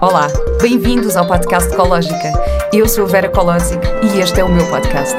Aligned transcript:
Olá, 0.00 0.28
bem-vindos 0.60 1.16
ao 1.16 1.26
podcast 1.26 1.72
Ecológica. 1.72 2.32
Eu 2.72 2.88
sou 2.88 3.04
a 3.04 3.08
Vera 3.08 3.28
Colosic 3.28 3.80
e 4.02 4.20
este 4.20 4.40
é 4.40 4.44
o 4.44 4.48
meu 4.48 4.66
podcast. 4.68 5.16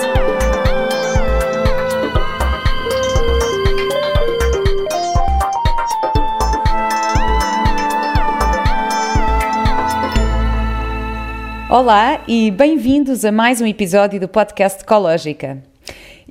Olá 11.69 12.21
e 12.27 12.51
bem-vindos 12.51 13.25
a 13.25 13.31
mais 13.31 13.61
um 13.61 13.65
episódio 13.65 14.19
do 14.19 14.27
podcast 14.27 14.83
Ecológica. 14.83 15.74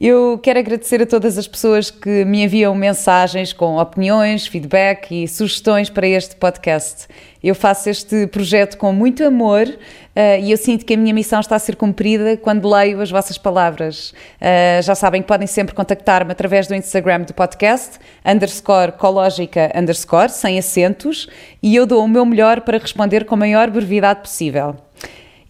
Eu 0.00 0.40
quero 0.42 0.58
agradecer 0.58 1.00
a 1.00 1.06
todas 1.06 1.38
as 1.38 1.46
pessoas 1.46 1.88
que 1.88 2.24
me 2.24 2.42
enviam 2.42 2.74
mensagens 2.74 3.52
com 3.52 3.76
opiniões, 3.76 4.44
feedback 4.44 5.22
e 5.22 5.28
sugestões 5.28 5.88
para 5.88 6.04
este 6.04 6.34
podcast. 6.34 7.06
Eu 7.40 7.54
faço 7.54 7.88
este 7.88 8.26
projeto 8.26 8.76
com 8.76 8.92
muito 8.92 9.24
amor 9.24 9.68
uh, 9.68 10.42
e 10.42 10.50
eu 10.50 10.56
sinto 10.56 10.84
que 10.84 10.94
a 10.94 10.96
minha 10.96 11.14
missão 11.14 11.38
está 11.38 11.54
a 11.54 11.58
ser 11.60 11.76
cumprida 11.76 12.36
quando 12.36 12.68
leio 12.68 13.00
as 13.00 13.10
vossas 13.10 13.38
palavras. 13.38 14.10
Uh, 14.40 14.82
já 14.82 14.96
sabem 14.96 15.22
que 15.22 15.28
podem 15.28 15.46
sempre 15.46 15.76
contactar-me 15.76 16.32
através 16.32 16.66
do 16.66 16.74
Instagram 16.74 17.20
do 17.20 17.32
podcast, 17.32 18.00
underscore 18.24 18.92
cológica 18.92 19.70
underscore, 19.76 20.30
sem 20.30 20.58
acentos, 20.58 21.28
e 21.62 21.76
eu 21.76 21.86
dou 21.86 22.02
o 22.04 22.08
meu 22.08 22.26
melhor 22.26 22.62
para 22.62 22.78
responder 22.78 23.24
com 23.24 23.36
a 23.36 23.38
maior 23.38 23.70
brevidade 23.70 24.22
possível. 24.22 24.83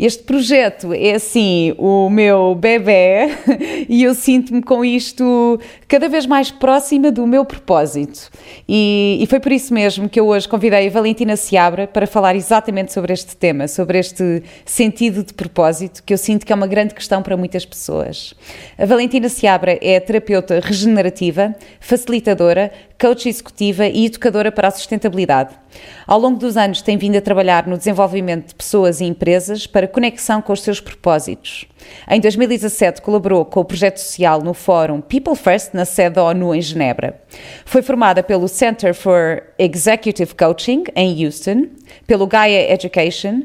Este 0.05 0.23
projeto 0.23 0.93
é 0.93 1.15
assim 1.15 1.75
o 1.79 2.11
meu 2.11 2.55
bebê 2.55 3.27
e 3.89 4.03
eu 4.03 4.15
sinto-me 4.15 4.61
com 4.63 4.85
isto 4.85 5.59
cada 5.89 6.11
vez 6.11 6.27
mais 6.27 6.51
próxima 6.51 7.11
do 7.11 7.27
meu 7.27 7.43
propósito. 7.43 8.29
E, 8.69 9.17
e, 9.19 9.27
foi 9.27 9.41
por 9.41 9.51
isso 9.51 9.73
mesmo 9.73 10.07
que 10.07 10.21
eu 10.21 10.27
hoje 10.27 10.47
convidei 10.47 10.89
a 10.89 10.91
Valentina 10.91 11.37
Seabra 11.37 11.87
para 11.87 12.07
falar 12.07 12.37
exatamente 12.37 12.93
sobre 12.93 13.15
este 13.15 13.35
tema, 13.35 13.67
sobre 13.67 13.99
este 13.99 14.43
sentido 14.67 15.25
de 15.25 15.33
propósito, 15.33 16.03
que 16.05 16.13
eu 16.13 16.19
sinto 16.19 16.45
que 16.45 16.53
é 16.53 16.55
uma 16.55 16.67
grande 16.67 16.93
questão 16.93 17.23
para 17.23 17.35
muitas 17.35 17.65
pessoas. 17.65 18.35
A 18.77 18.85
Valentina 18.85 19.31
Seabra 19.31 19.79
é 19.81 19.99
terapeuta 20.01 20.61
regenerativa, 20.63 21.57
facilitadora, 21.81 22.71
coach 23.01 23.27
executiva 23.27 23.87
e 23.87 24.05
educadora 24.05 24.53
para 24.53 24.69
a 24.69 24.71
sustentabilidade. 24.71 25.64
Ao 26.07 26.19
longo 26.19 26.39
dos 26.39 26.57
anos 26.57 26.83
tem 26.83 26.97
vindo 26.97 27.17
a 27.17 27.21
trabalhar 27.21 27.67
no 27.67 27.79
desenvolvimento 27.79 28.49
de 28.49 28.55
pessoas 28.55 29.01
e 29.01 29.05
empresas 29.05 29.67
para 29.67 29.89
conexão 29.89 30.43
com 30.43 30.53
os 30.53 30.63
seus 30.63 30.81
propósitos. 30.81 31.67
Em 32.09 32.21
2017 32.21 33.01
colaborou 33.03 33.45
com 33.45 33.61
o 33.61 33.65
projeto 33.65 33.99
social 33.99 34.43
no 34.43 34.55
fórum 34.55 35.01
People 35.01 35.35
First 35.35 35.75
na 35.75 35.85
sede 35.85 36.17
da 36.17 36.25
ONU 36.25 36.55
em 36.55 36.61
Genebra. 36.61 37.21
Foi 37.65 37.83
formada 37.83 38.23
pelo 38.23 38.49
Center 38.49 38.95
for 38.95 39.43
Executive 39.59 40.35
Coaching 40.35 40.85
em 40.95 41.25
Houston, 41.25 41.67
pelo 42.07 42.27
Gaia 42.27 42.73
Education, 42.73 43.43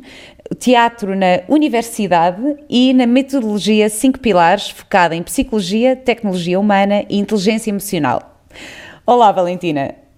teatro 0.57 1.15
na 1.15 1.41
universidade 1.47 2.57
e 2.69 2.93
na 2.93 3.05
metodologia 3.05 3.89
5 3.89 4.19
pilares 4.19 4.69
focada 4.69 5.15
em 5.15 5.23
psicologia, 5.23 5.95
tecnologia 5.95 6.59
humana 6.59 7.05
e 7.09 7.17
inteligência 7.17 7.69
emocional. 7.69 8.41
Olá, 9.05 9.31
Valentina. 9.31 10.08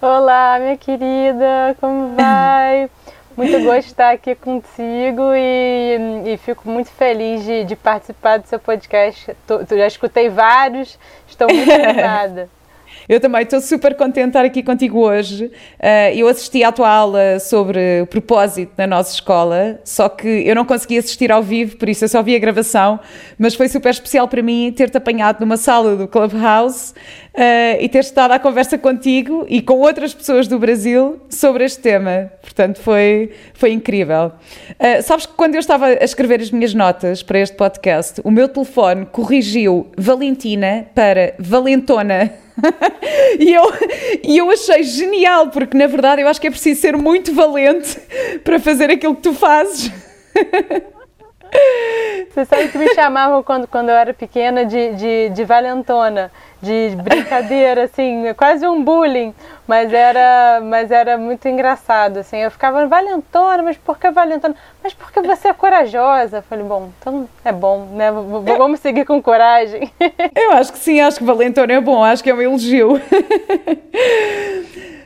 Olá, 0.00 0.60
minha 0.60 0.76
querida, 0.76 1.76
como 1.80 2.14
vai? 2.14 2.88
Muito 3.36 3.60
de 3.60 3.90
estar 3.90 4.12
aqui 4.12 4.32
contigo 4.36 5.34
e, 5.34 6.32
e 6.34 6.36
fico 6.36 6.68
muito 6.68 6.88
feliz 6.90 7.44
de, 7.44 7.64
de, 7.64 7.74
participar 7.74 8.38
do 8.38 8.46
seu 8.46 8.60
podcast. 8.60 9.36
Tô, 9.44 9.58
já 9.76 9.86
escutei 9.88 10.28
vários, 10.28 10.96
estou 11.26 11.48
muito 11.52 11.70
animada. 11.72 12.48
Eu 13.08 13.20
também 13.20 13.42
estou 13.42 13.58
super 13.60 13.94
contente 13.94 14.24
de 14.24 14.28
estar 14.28 14.44
aqui 14.44 14.62
contigo 14.62 14.98
hoje. 14.98 15.46
Uh, 15.46 16.14
eu 16.14 16.28
assisti 16.28 16.62
à 16.62 16.70
tua 16.70 16.90
aula 16.90 17.40
sobre 17.40 18.02
o 18.02 18.06
propósito 18.06 18.72
na 18.76 18.86
nossa 18.86 19.14
escola, 19.14 19.80
só 19.82 20.10
que 20.10 20.28
eu 20.28 20.54
não 20.54 20.66
consegui 20.66 20.98
assistir 20.98 21.32
ao 21.32 21.42
vivo, 21.42 21.78
por 21.78 21.88
isso 21.88 22.04
eu 22.04 22.08
só 22.08 22.22
vi 22.22 22.36
a 22.36 22.38
gravação, 22.38 23.00
mas 23.38 23.54
foi 23.54 23.66
super 23.68 23.88
especial 23.88 24.28
para 24.28 24.42
mim 24.42 24.70
ter-te 24.76 24.98
apanhado 24.98 25.40
numa 25.40 25.56
sala 25.56 25.96
do 25.96 26.06
Clubhouse 26.06 26.92
uh, 27.34 27.80
e 27.80 27.88
ter 27.88 28.00
estado 28.00 28.32
à 28.32 28.38
conversa 28.38 28.76
contigo 28.76 29.46
e 29.48 29.62
com 29.62 29.78
outras 29.78 30.12
pessoas 30.12 30.46
do 30.46 30.58
Brasil 30.58 31.18
sobre 31.30 31.64
este 31.64 31.80
tema. 31.80 32.30
Portanto, 32.42 32.78
foi, 32.78 33.30
foi 33.54 33.72
incrível. 33.72 34.32
Uh, 34.72 35.02
sabes 35.02 35.24
que 35.24 35.32
quando 35.32 35.54
eu 35.54 35.60
estava 35.60 35.86
a 35.86 36.04
escrever 36.04 36.42
as 36.42 36.50
minhas 36.50 36.74
notas 36.74 37.22
para 37.22 37.38
este 37.38 37.56
podcast, 37.56 38.20
o 38.22 38.30
meu 38.30 38.48
telefone 38.48 39.06
corrigiu 39.06 39.86
Valentina 39.96 40.86
para 40.94 41.34
Valentona. 41.38 42.32
e, 43.38 43.52
eu, 43.52 43.64
e 44.22 44.38
eu 44.38 44.50
achei 44.50 44.82
genial, 44.82 45.48
porque 45.48 45.76
na 45.76 45.86
verdade 45.86 46.22
eu 46.22 46.28
acho 46.28 46.40
que 46.40 46.46
é 46.46 46.50
preciso 46.50 46.80
ser 46.80 46.96
muito 46.96 47.32
valente 47.34 47.98
para 48.44 48.58
fazer 48.58 48.90
aquilo 48.90 49.14
que 49.14 49.22
tu 49.22 49.32
fazes. 49.32 49.90
Você 52.30 52.44
sabe 52.44 52.68
que 52.68 52.78
me 52.78 52.94
chamavam 52.94 53.42
quando, 53.42 53.66
quando 53.66 53.88
eu 53.88 53.94
era 53.94 54.12
pequena 54.12 54.64
de, 54.64 54.94
de, 54.94 55.28
de 55.30 55.44
valentona 55.44 56.30
de 56.60 56.96
brincadeira, 57.02 57.84
assim, 57.84 58.24
quase 58.36 58.66
um 58.66 58.82
bullying, 58.82 59.32
mas 59.66 59.92
era, 59.92 60.60
mas 60.62 60.90
era 60.90 61.16
muito 61.16 61.46
engraçado, 61.48 62.18
assim, 62.18 62.38
eu 62.38 62.50
ficava 62.50 62.86
valentona, 62.86 63.62
mas 63.62 63.76
por 63.76 63.98
que 63.98 64.10
valentona? 64.10 64.54
Mas 64.82 64.92
porque 64.92 65.20
você 65.20 65.48
é 65.48 65.52
corajosa. 65.52 66.38
Eu 66.38 66.42
falei, 66.42 66.64
bom, 66.64 66.90
então 67.00 67.28
é 67.44 67.52
bom, 67.52 67.86
né, 67.92 68.10
vamos 68.56 68.80
seguir 68.80 69.04
com 69.04 69.22
coragem. 69.22 69.90
Eu 70.34 70.52
acho 70.52 70.72
que 70.72 70.78
sim, 70.78 71.00
acho 71.00 71.18
que 71.18 71.24
valentona 71.24 71.72
é 71.72 71.80
bom, 71.80 72.02
acho 72.02 72.22
que 72.22 72.30
é 72.30 72.34
um 72.34 72.40
elogio. 72.40 73.00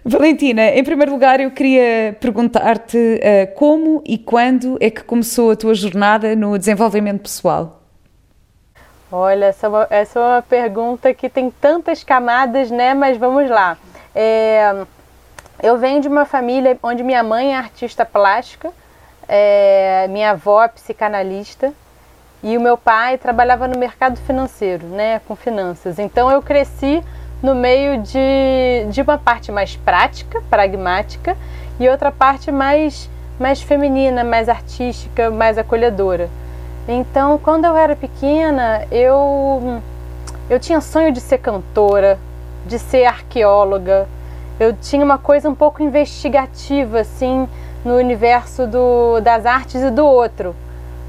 Valentina, 0.05 0.67
em 0.67 0.83
primeiro 0.83 1.13
lugar 1.13 1.39
eu 1.39 1.53
queria 1.53 2.17
perguntar-te 2.21 2.97
uh, 2.99 3.55
como 3.55 4.03
e 4.05 4.19
quando 4.19 4.77
é 4.81 4.91
que 4.91 5.05
começou 5.05 5.53
a 5.53 5.57
tua 5.57 5.75
jornada 5.75 6.35
no 6.35 6.59
desenvolvimento 6.59 7.23
pessoal? 7.23 7.82
Olha, 9.15 9.45
essa 9.45 9.67
é, 9.67 9.69
uma, 9.69 9.87
essa 9.91 10.19
é 10.19 10.23
uma 10.23 10.43
pergunta 10.43 11.13
que 11.13 11.29
tem 11.29 11.51
tantas 11.51 12.03
camadas, 12.03 12.71
né? 12.71 12.95
Mas 12.95 13.19
vamos 13.19 13.51
lá. 13.51 13.77
É, 14.15 14.75
eu 15.63 15.77
venho 15.77 16.01
de 16.01 16.09
uma 16.09 16.25
família 16.25 16.79
onde 16.83 17.03
minha 17.03 17.23
mãe 17.23 17.53
é 17.53 17.59
artista 17.59 18.07
plástica, 18.07 18.71
é, 19.29 20.07
minha 20.09 20.31
avó 20.31 20.65
é 20.65 20.69
psicanalista 20.69 21.75
e 22.43 22.57
o 22.57 22.61
meu 22.61 22.79
pai 22.79 23.19
trabalhava 23.19 23.69
no 23.69 23.79
mercado 23.79 24.19
financeiro, 24.21 24.87
né? 24.87 25.21
Com 25.29 25.37
finanças. 25.37 25.99
Então 25.99 26.31
eu 26.31 26.41
cresci 26.41 27.05
no 27.43 27.55
meio 27.55 28.01
de, 28.01 28.87
de 28.91 29.03
uma 29.03 29.19
parte 29.19 29.53
mais 29.53 29.77
prática, 29.77 30.43
pragmática, 30.49 31.37
e 31.79 31.87
outra 31.87 32.11
parte 32.11 32.51
mais, 32.51 33.11
mais 33.39 33.61
feminina, 33.61 34.25
mais 34.25 34.49
artística, 34.49 35.31
mais 35.31 35.59
acolhedora. 35.59 36.31
Então, 36.89 37.39
quando 37.39 37.65
eu 37.65 37.77
era 37.77 37.95
pequena, 37.95 38.87
eu 38.91 39.81
eu 40.51 40.59
tinha 40.59 40.81
sonho 40.81 41.13
de 41.13 41.21
ser 41.21 41.39
cantora, 41.39 42.19
de 42.67 42.79
ser 42.79 43.05
arqueóloga. 43.05 44.09
Eu 44.59 44.75
tinha 44.75 45.05
uma 45.05 45.17
coisa 45.17 45.49
um 45.49 45.55
pouco 45.55 45.83
investigativa 45.83 47.01
assim 47.01 47.49
no 47.85 47.97
universo 47.97 48.67
do, 48.67 49.21
das 49.21 49.47
artes 49.47 49.81
e 49.83 49.91
do 49.91 50.05
outro. 50.05 50.55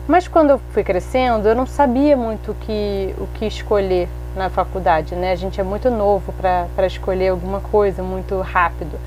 Mas 0.08 0.28
quando 0.28 0.52
eu 0.52 0.62
fui 0.72 0.84
crescendo, 0.84 1.48
eu 1.48 1.56
não 1.56 1.66
sabia 1.66 2.16
muito 2.16 2.52
o 2.52 2.56
que, 2.56 3.16
o 3.18 3.28
que 3.36 3.46
escolher 3.46 4.08
na 4.36 4.50
faculdade, 4.50 5.16
né? 5.16 5.32
A 5.32 5.36
gente 5.36 5.60
é 5.60 5.64
muito 5.64 5.90
novo 5.90 6.34
para 6.34 6.86
escolher 6.86 7.30
alguma 7.30 7.60
coisa 7.60 8.04
muito 8.04 8.40
rápido. 8.42 9.00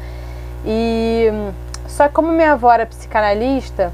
E 0.65 1.29
só 1.87 2.09
como 2.09 2.33
minha 2.33 2.53
avó 2.53 2.73
era 2.73 2.87
psicanalista, 2.87 3.93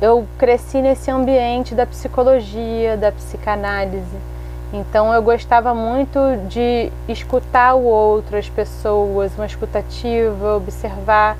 eu 0.00 0.26
cresci 0.38 0.80
nesse 0.80 1.10
ambiente 1.10 1.74
da 1.74 1.84
psicologia, 1.86 2.96
da 2.96 3.12
psicanálise. 3.12 4.16
Então 4.72 5.12
eu 5.12 5.22
gostava 5.22 5.74
muito 5.74 6.18
de 6.48 6.90
escutar 7.08 7.74
o 7.74 7.82
outro, 7.82 8.36
as 8.36 8.48
pessoas, 8.48 9.32
uma 9.36 9.46
escutativa, 9.46 10.56
observar. 10.56 11.36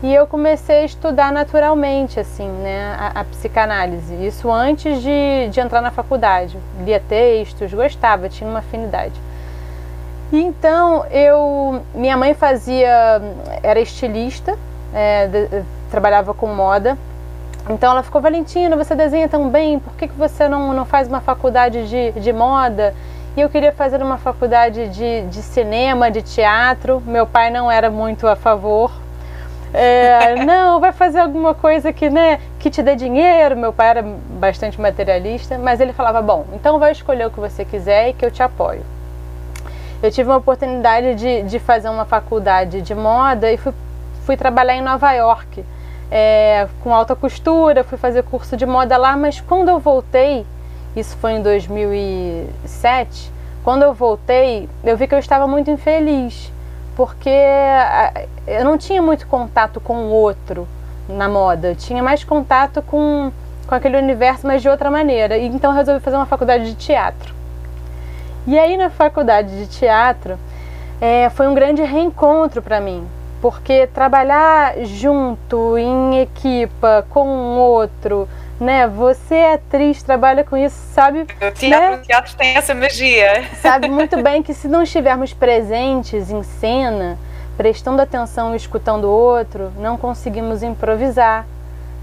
E 0.00 0.14
eu 0.14 0.28
comecei 0.28 0.82
a 0.82 0.84
estudar 0.84 1.32
naturalmente, 1.32 2.20
assim, 2.20 2.48
né, 2.48 2.94
a, 2.96 3.20
a 3.20 3.24
psicanálise. 3.24 4.14
Isso 4.24 4.48
antes 4.48 5.02
de, 5.02 5.48
de 5.50 5.58
entrar 5.58 5.80
na 5.80 5.90
faculdade. 5.90 6.56
Lia 6.84 7.00
textos, 7.00 7.72
gostava, 7.74 8.28
tinha 8.28 8.48
uma 8.48 8.60
afinidade. 8.60 9.20
Então 10.32 11.04
eu, 11.06 11.82
minha 11.94 12.16
mãe 12.16 12.34
fazia, 12.34 13.20
era 13.60 13.80
estilista, 13.80 14.56
é, 14.94 15.26
de, 15.26 15.64
trabalhava 15.90 16.32
com 16.32 16.46
moda 16.46 16.96
então 17.68 17.92
ela 17.92 18.02
ficou, 18.02 18.20
Valentina, 18.20 18.76
você 18.76 18.94
desenha 18.94 19.28
tão 19.28 19.48
bem, 19.48 19.78
por 19.78 19.92
que, 19.94 20.08
que 20.08 20.14
você 20.14 20.48
não, 20.48 20.72
não 20.72 20.84
faz 20.84 21.06
uma 21.08 21.20
faculdade 21.20 21.88
de, 21.88 22.12
de 22.12 22.32
moda? 22.32 22.94
E 23.36 23.40
eu 23.40 23.48
queria 23.48 23.72
fazer 23.72 24.02
uma 24.02 24.16
faculdade 24.18 24.88
de, 24.88 25.22
de 25.22 25.42
cinema, 25.42 26.10
de 26.10 26.22
teatro. 26.22 27.00
Meu 27.06 27.26
pai 27.26 27.50
não 27.50 27.70
era 27.70 27.90
muito 27.90 28.26
a 28.26 28.34
favor. 28.34 28.90
É, 29.72 30.34
não, 30.44 30.80
vai 30.80 30.92
fazer 30.92 31.20
alguma 31.20 31.54
coisa 31.54 31.92
que, 31.92 32.10
né, 32.10 32.40
que 32.58 32.70
te 32.70 32.82
dê 32.82 32.96
dinheiro. 32.96 33.56
Meu 33.56 33.72
pai 33.72 33.90
era 33.90 34.02
bastante 34.02 34.80
materialista, 34.80 35.56
mas 35.58 35.78
ele 35.78 35.92
falava: 35.92 36.20
bom, 36.20 36.46
então 36.54 36.78
vai 36.78 36.90
escolher 36.90 37.26
o 37.26 37.30
que 37.30 37.38
você 37.38 37.64
quiser 37.64 38.08
e 38.08 38.12
que 38.12 38.24
eu 38.24 38.30
te 38.30 38.42
apoio. 38.42 38.82
Eu 40.02 40.10
tive 40.10 40.28
uma 40.30 40.38
oportunidade 40.38 41.14
de, 41.14 41.42
de 41.42 41.58
fazer 41.58 41.90
uma 41.90 42.04
faculdade 42.04 42.80
de 42.82 42.94
moda 42.94 43.52
e 43.52 43.56
fui 43.56 43.72
fui 44.24 44.36
trabalhar 44.36 44.74
em 44.74 44.82
Nova 44.82 45.10
York 45.12 45.64
é, 46.10 46.66
com 46.82 46.94
alta 46.94 47.14
costura, 47.14 47.84
fui 47.84 47.98
fazer 47.98 48.22
curso 48.24 48.56
de 48.56 48.66
moda 48.66 48.96
lá, 48.96 49.16
mas 49.16 49.40
quando 49.40 49.68
eu 49.68 49.78
voltei, 49.78 50.46
isso 50.96 51.16
foi 51.18 51.32
em 51.32 51.42
2007, 51.42 53.32
quando 53.62 53.82
eu 53.82 53.92
voltei, 53.92 54.68
eu 54.82 54.96
vi 54.96 55.06
que 55.06 55.14
eu 55.14 55.18
estava 55.18 55.46
muito 55.46 55.70
infeliz, 55.70 56.50
porque 56.96 57.30
eu 58.46 58.64
não 58.64 58.78
tinha 58.78 59.02
muito 59.02 59.26
contato 59.26 59.80
com 59.80 59.94
o 60.06 60.10
outro 60.10 60.66
na 61.08 61.28
moda, 61.28 61.68
eu 61.68 61.76
tinha 61.76 62.02
mais 62.02 62.24
contato 62.24 62.82
com, 62.82 63.30
com 63.66 63.74
aquele 63.74 63.96
universo, 63.98 64.46
mas 64.46 64.62
de 64.62 64.68
outra 64.68 64.90
maneira. 64.90 65.38
Então 65.38 65.70
eu 65.70 65.76
resolvi 65.76 66.00
fazer 66.00 66.16
uma 66.16 66.26
faculdade 66.26 66.64
de 66.64 66.74
teatro. 66.74 67.34
E 68.46 68.58
aí 68.58 68.76
na 68.76 68.88
faculdade 68.90 69.54
de 69.54 69.66
teatro 69.66 70.38
é, 71.00 71.28
foi 71.30 71.46
um 71.46 71.54
grande 71.54 71.82
reencontro 71.82 72.62
para 72.62 72.80
mim, 72.80 73.06
porque 73.40 73.86
trabalhar 73.86 74.74
junto, 74.84 75.76
em 75.78 76.20
equipa, 76.20 77.06
com 77.10 77.26
um 77.26 77.58
outro, 77.58 78.28
né? 78.60 78.86
Você 78.88 79.34
é 79.34 79.54
atriz, 79.54 80.02
trabalha 80.02 80.42
com 80.42 80.56
isso, 80.56 80.76
sabe? 80.92 81.22
O 81.22 81.50
teatro, 81.52 81.68
né? 81.68 81.96
o 81.96 81.98
teatro 82.06 82.36
tem 82.36 82.56
essa 82.56 82.74
magia. 82.74 83.44
Sabe 83.60 83.88
muito 83.90 84.20
bem 84.22 84.42
que 84.42 84.52
se 84.52 84.66
não 84.66 84.82
estivermos 84.82 85.32
presentes 85.32 86.30
em 86.30 86.42
cena, 86.42 87.18
prestando 87.56 88.02
atenção 88.02 88.52
e 88.54 88.56
escutando 88.56 89.04
o 89.04 89.10
outro, 89.10 89.72
não 89.78 89.96
conseguimos 89.96 90.62
improvisar. 90.62 91.46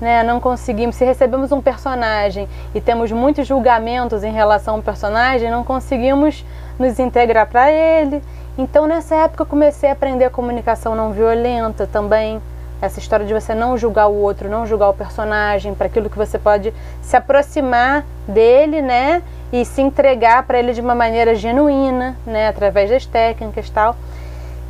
Né, 0.01 0.23
não 0.23 0.41
conseguimos, 0.41 0.97
se 0.97 1.05
recebemos 1.05 1.53
um 1.53 1.61
personagem 1.61 2.49
e 2.73 2.81
temos 2.81 3.13
muitos 3.13 3.47
julgamentos 3.47 4.25
em 4.25 4.31
relação 4.33 4.75
ao 4.75 4.81
personagem, 4.81 5.49
não 5.49 5.63
conseguimos 5.63 6.43
nos 6.77 6.99
integrar 6.99 7.47
para 7.47 7.71
ele, 7.71 8.21
então, 8.57 8.87
nessa 8.87 9.15
época, 9.15 9.43
eu 9.43 9.47
comecei 9.47 9.89
a 9.89 9.93
aprender 9.93 10.23
a 10.25 10.29
comunicação 10.29 10.95
não 10.95 11.11
violenta 11.11 11.85
também. 11.85 12.41
Essa 12.81 12.99
história 12.99 13.25
de 13.25 13.33
você 13.33 13.53
não 13.53 13.77
julgar 13.77 14.07
o 14.07 14.15
outro, 14.15 14.49
não 14.49 14.65
julgar 14.65 14.89
o 14.89 14.93
personagem, 14.93 15.73
para 15.73 15.87
aquilo 15.87 16.09
que 16.09 16.17
você 16.17 16.37
pode 16.37 16.73
se 17.01 17.17
aproximar 17.17 18.05
dele, 18.27 18.81
né? 18.81 19.21
E 19.51 19.65
se 19.65 19.81
entregar 19.81 20.43
para 20.43 20.59
ele 20.59 20.73
de 20.73 20.81
uma 20.81 20.95
maneira 20.95 21.35
genuína, 21.35 22.15
né? 22.25 22.47
Através 22.47 22.89
das 22.89 23.05
técnicas 23.05 23.69
tal. 23.69 23.95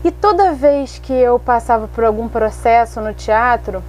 E 0.03 0.11
toda 0.11 0.53
vez 0.53 0.99
que 0.99 1.13
eu 1.13 1.39
passava 1.39 1.87
por 1.87 2.03
algum 2.03 2.27
processo 2.27 3.01
no 3.01 3.13
teatro, 3.13 3.83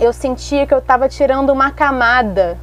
eu 0.00 0.12
sentia 0.12 0.66
que 0.66 0.74
eu 0.74 0.78
estava 0.78 1.08
tirando 1.08 1.50
uma 1.50 1.70
camada 1.70 2.58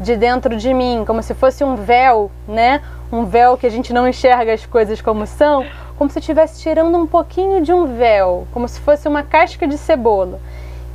de 0.00 0.16
dentro 0.16 0.56
de 0.56 0.72
mim, 0.74 1.04
como 1.06 1.22
se 1.22 1.34
fosse 1.34 1.64
um 1.64 1.74
véu, 1.74 2.30
né? 2.46 2.82
um 3.10 3.24
véu 3.24 3.56
que 3.56 3.66
a 3.66 3.70
gente 3.70 3.92
não 3.92 4.08
enxerga 4.08 4.52
as 4.52 4.66
coisas 4.66 5.00
como 5.00 5.26
são, 5.26 5.64
como 5.96 6.10
se 6.10 6.18
estivesse 6.18 6.60
tirando 6.60 6.96
um 6.98 7.06
pouquinho 7.06 7.62
de 7.62 7.72
um 7.72 7.96
véu, 7.96 8.46
como 8.52 8.68
se 8.68 8.80
fosse 8.80 9.06
uma 9.06 9.22
casca 9.22 9.66
de 9.66 9.78
cebola. 9.78 10.40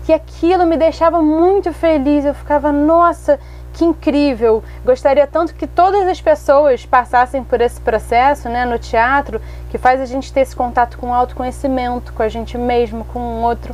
E 0.07 0.13
aquilo 0.13 0.65
me 0.65 0.75
deixava 0.75 1.21
muito 1.21 1.71
feliz, 1.71 2.25
eu 2.25 2.33
ficava, 2.33 2.71
nossa, 2.71 3.39
que 3.74 3.86
incrível! 3.86 4.62
Gostaria 4.83 5.25
tanto 5.25 5.56
que 5.56 5.65
todas 5.65 6.06
as 6.07 6.19
pessoas 6.19 6.86
passassem 6.86 7.44
por 7.44 7.62
esse 7.62 7.80
processo 7.80 8.50
né, 8.50 8.65
no 8.65 8.77
teatro, 8.77 9.39
que 9.69 9.77
faz 9.77 10.01
a 10.01 10.06
gente 10.06 10.33
ter 10.33 10.42
esse 10.42 10.56
contato 10.56 10.98
com 10.98 11.09
o 11.09 11.13
autoconhecimento, 11.13 12.12
com 12.13 12.24
a 12.24 12.27
gente 12.27 12.57
mesmo, 12.57 13.06
com 13.06 13.19
o 13.19 13.42
outro. 13.42 13.74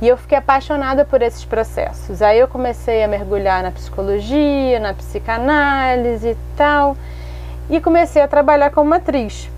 E 0.00 0.08
eu 0.08 0.16
fiquei 0.16 0.38
apaixonada 0.38 1.04
por 1.04 1.22
esses 1.22 1.44
processos. 1.44 2.22
Aí 2.22 2.38
eu 2.38 2.46
comecei 2.48 3.02
a 3.02 3.08
mergulhar 3.08 3.62
na 3.62 3.70
psicologia, 3.70 4.78
na 4.78 4.94
psicanálise 4.94 6.28
e 6.28 6.36
tal 6.56 6.96
e 7.70 7.80
comecei 7.80 8.22
a 8.22 8.28
trabalhar 8.28 8.70
como 8.70 8.94
atriz. 8.94 9.50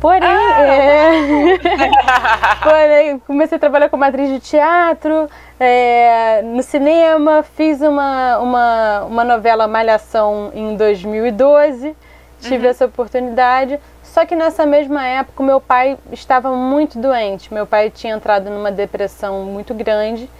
Porém, 0.00 0.22
ah, 0.22 0.60
é... 0.60 1.58
Porém, 2.62 3.18
comecei 3.20 3.56
a 3.56 3.58
trabalhar 3.58 3.88
como 3.88 4.04
atriz 4.04 4.28
de 4.28 4.40
teatro, 4.40 5.28
é, 5.58 6.42
no 6.42 6.62
cinema, 6.62 7.42
fiz 7.42 7.80
uma, 7.80 8.38
uma, 8.38 9.04
uma 9.04 9.24
novela 9.24 9.66
Malhação 9.66 10.50
em 10.54 10.76
2012, 10.76 11.96
tive 12.40 12.64
uhum. 12.64 12.70
essa 12.70 12.84
oportunidade. 12.84 13.78
Só 14.14 14.24
que 14.24 14.36
nessa 14.36 14.64
mesma 14.64 15.04
época, 15.04 15.42
meu 15.42 15.60
pai 15.60 15.98
estava 16.12 16.54
muito 16.54 17.00
doente. 17.00 17.52
Meu 17.52 17.66
pai 17.66 17.90
tinha 17.90 18.14
entrado 18.14 18.48
numa 18.48 18.70
depressão 18.70 19.42
muito 19.42 19.74
grande 19.74 20.30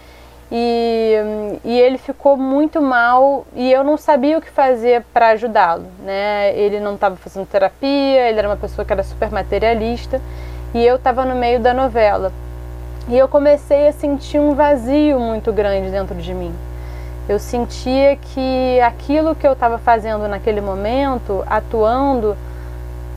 e, 0.49 1.13
e 1.61 1.77
ele 1.77 1.97
ficou 1.97 2.37
muito 2.37 2.81
mal 2.81 3.45
e 3.53 3.69
eu 3.69 3.83
não 3.83 3.97
sabia 3.97 4.37
o 4.37 4.41
que 4.41 4.49
fazer 4.49 5.03
para 5.13 5.31
ajudá-lo, 5.31 5.87
né? 6.05 6.57
Ele 6.57 6.79
não 6.79 6.95
estava 6.95 7.17
fazendo 7.17 7.45
terapia, 7.47 8.29
ele 8.29 8.39
era 8.39 8.47
uma 8.47 8.55
pessoa 8.55 8.85
que 8.85 8.93
era 8.93 9.03
super 9.03 9.29
materialista 9.29 10.21
e 10.73 10.81
eu 10.81 10.95
estava 10.95 11.25
no 11.25 11.35
meio 11.35 11.59
da 11.59 11.73
novela. 11.73 12.31
E 13.09 13.17
eu 13.17 13.27
comecei 13.27 13.89
a 13.89 13.91
sentir 13.91 14.39
um 14.39 14.55
vazio 14.55 15.19
muito 15.19 15.51
grande 15.51 15.91
dentro 15.91 16.15
de 16.15 16.33
mim. 16.33 16.55
Eu 17.27 17.39
sentia 17.39 18.15
que 18.15 18.79
aquilo 18.79 19.35
que 19.35 19.45
eu 19.45 19.51
estava 19.51 19.77
fazendo 19.77 20.29
naquele 20.29 20.61
momento, 20.61 21.43
atuando, 21.45 22.37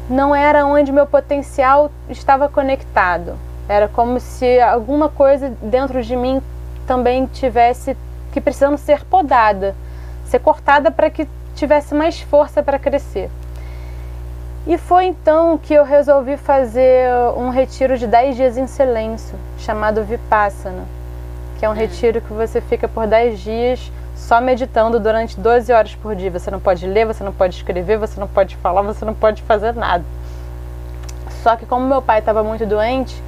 não 0.08 0.34
era 0.34 0.64
onde 0.64 0.90
meu 0.90 1.06
potencial 1.06 1.90
estava 2.08 2.48
conectado. 2.48 3.38
Era 3.68 3.88
como 3.88 4.18
se 4.18 4.60
alguma 4.60 5.08
coisa 5.08 5.52
dentro 5.62 6.02
de 6.02 6.16
mim 6.16 6.42
também 6.86 7.26
tivesse 7.26 7.96
que 8.32 8.40
precisando 8.40 8.78
ser 8.78 9.04
podada, 9.04 9.74
ser 10.24 10.38
cortada 10.38 10.90
para 10.90 11.10
que 11.10 11.28
tivesse 11.54 11.94
mais 11.94 12.20
força 12.20 12.62
para 12.62 12.78
crescer. 12.78 13.30
E 14.66 14.76
foi 14.76 15.06
então 15.06 15.58
que 15.58 15.74
eu 15.74 15.84
resolvi 15.84 16.36
fazer 16.36 17.10
um 17.36 17.50
retiro 17.50 17.96
de 17.96 18.06
10 18.06 18.36
dias 18.36 18.56
em 18.56 18.66
silêncio, 18.66 19.38
chamado 19.58 20.04
Vipassana, 20.04 20.84
que 21.58 21.64
é 21.64 21.68
um 21.68 21.72
hum. 21.72 21.74
retiro 21.74 22.20
que 22.20 22.32
você 22.32 22.60
fica 22.60 22.86
por 22.88 23.06
10 23.06 23.38
dias 23.38 23.92
só 24.18 24.40
meditando 24.40 24.98
durante 24.98 25.38
12 25.38 25.72
horas 25.72 25.94
por 25.94 26.14
dia. 26.14 26.30
Você 26.30 26.50
não 26.50 26.58
pode 26.58 26.86
ler, 26.86 27.06
você 27.06 27.22
não 27.22 27.32
pode 27.32 27.54
escrever, 27.54 27.96
você 27.96 28.18
não 28.18 28.26
pode 28.26 28.56
falar, 28.56 28.82
você 28.82 29.04
não 29.04 29.14
pode 29.14 29.42
fazer 29.42 29.74
nada. 29.74 30.04
Só 31.42 31.54
que 31.56 31.64
como 31.64 31.86
meu 31.86 32.02
pai 32.02 32.18
estava 32.18 32.42
muito 32.42 32.66
doente, 32.66 33.22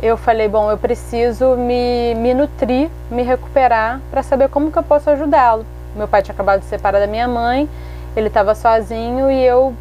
eu 0.00 0.16
falei, 0.16 0.48
bom, 0.48 0.70
eu 0.70 0.78
preciso 0.78 1.56
me, 1.56 2.14
me 2.14 2.32
nutrir, 2.32 2.88
me 3.10 3.22
recuperar 3.22 4.00
para 4.10 4.22
saber 4.22 4.48
como 4.48 4.70
que 4.70 4.78
eu 4.78 4.82
posso 4.82 5.10
ajudá-lo. 5.10 5.66
Meu 5.96 6.06
pai 6.06 6.22
tinha 6.22 6.32
acabado 6.32 6.60
de 6.60 6.64
se 6.64 6.70
separar 6.70 7.00
da 7.00 7.06
minha 7.08 7.26
mãe, 7.26 7.68
ele 8.16 8.28
estava 8.28 8.54
sozinho 8.54 9.30
e 9.30 9.44
eu, 9.44 9.74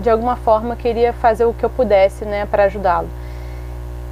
de 0.00 0.08
alguma 0.08 0.36
forma, 0.36 0.76
queria 0.76 1.12
fazer 1.12 1.44
o 1.44 1.52
que 1.52 1.64
eu 1.64 1.70
pudesse, 1.70 2.24
né, 2.24 2.46
para 2.46 2.64
ajudá-lo. 2.64 3.08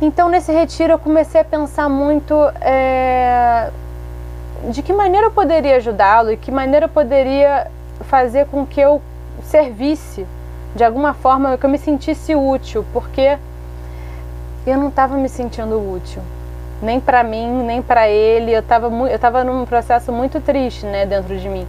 Então, 0.02 0.28
nesse 0.28 0.52
retiro, 0.52 0.94
eu 0.94 0.98
comecei 0.98 1.40
a 1.40 1.44
pensar 1.44 1.88
muito 1.88 2.34
é, 2.60 3.70
de 4.70 4.82
que 4.82 4.92
maneira 4.92 5.26
eu 5.26 5.30
poderia 5.30 5.76
ajudá-lo 5.76 6.32
e 6.32 6.36
que 6.36 6.50
maneira 6.50 6.86
eu 6.86 6.90
poderia 6.90 7.70
fazer 8.02 8.46
com 8.46 8.66
que 8.66 8.80
eu 8.80 9.00
servisse 9.42 10.26
de 10.74 10.82
alguma 10.82 11.14
forma, 11.14 11.56
que 11.56 11.64
eu 11.64 11.70
me 11.70 11.78
sentisse 11.78 12.34
útil, 12.34 12.84
porque 12.92 13.38
eu 14.66 14.76
não 14.76 14.88
estava 14.88 15.16
me 15.16 15.28
sentindo 15.28 15.76
útil. 15.78 16.20
Nem 16.82 16.98
para 16.98 17.22
mim, 17.22 17.62
nem 17.64 17.80
para 17.80 18.08
ele. 18.08 18.52
Eu 18.52 18.60
estava 18.60 18.88
eu 18.88 19.18
tava 19.18 19.44
num 19.44 19.64
processo 19.64 20.10
muito 20.10 20.40
triste 20.40 20.84
né, 20.84 21.06
dentro 21.06 21.36
de 21.38 21.48
mim. 21.48 21.66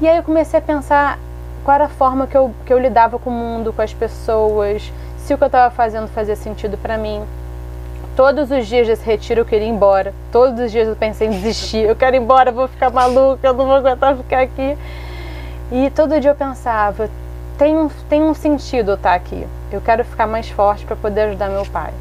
E 0.00 0.08
aí 0.08 0.16
eu 0.16 0.22
comecei 0.22 0.58
a 0.58 0.62
pensar 0.62 1.18
qual 1.64 1.76
era 1.76 1.84
a 1.84 1.88
forma 1.88 2.26
que 2.26 2.36
eu, 2.36 2.52
que 2.66 2.72
eu 2.72 2.78
lidava 2.78 3.18
com 3.18 3.30
o 3.30 3.32
mundo, 3.32 3.72
com 3.72 3.82
as 3.82 3.94
pessoas, 3.94 4.92
se 5.18 5.32
o 5.32 5.38
que 5.38 5.44
eu 5.44 5.46
estava 5.46 5.72
fazendo 5.72 6.08
fazia 6.08 6.34
sentido 6.34 6.76
para 6.76 6.96
mim. 6.96 7.22
Todos 8.16 8.50
os 8.50 8.66
dias 8.66 8.86
desse 8.86 9.04
retiro 9.04 9.40
eu 9.40 9.44
queria 9.44 9.66
ir 9.66 9.70
embora. 9.70 10.12
Todos 10.30 10.60
os 10.60 10.70
dias 10.70 10.88
eu 10.88 10.96
pensei 10.96 11.28
em 11.28 11.30
desistir. 11.30 11.84
Eu 11.84 11.96
quero 11.96 12.16
ir 12.16 12.18
embora, 12.18 12.52
vou 12.52 12.68
ficar 12.68 12.90
maluca, 12.90 13.46
eu 13.46 13.54
não 13.54 13.66
vou 13.66 13.76
aguentar 13.76 14.16
ficar 14.16 14.40
aqui. 14.40 14.76
E 15.72 15.88
todo 15.90 16.20
dia 16.20 16.32
eu 16.32 16.34
pensava, 16.34 17.08
tem 17.56 17.76
um, 17.76 17.88
tem 18.08 18.22
um 18.22 18.34
sentido 18.34 18.92
eu 18.92 18.94
estar 18.96 19.14
aqui. 19.14 19.46
Eu 19.70 19.80
quero 19.80 20.04
ficar 20.04 20.26
mais 20.26 20.48
forte 20.48 20.84
para 20.84 20.96
poder 20.96 21.22
ajudar 21.22 21.48
meu 21.48 21.64
pai. 21.66 21.92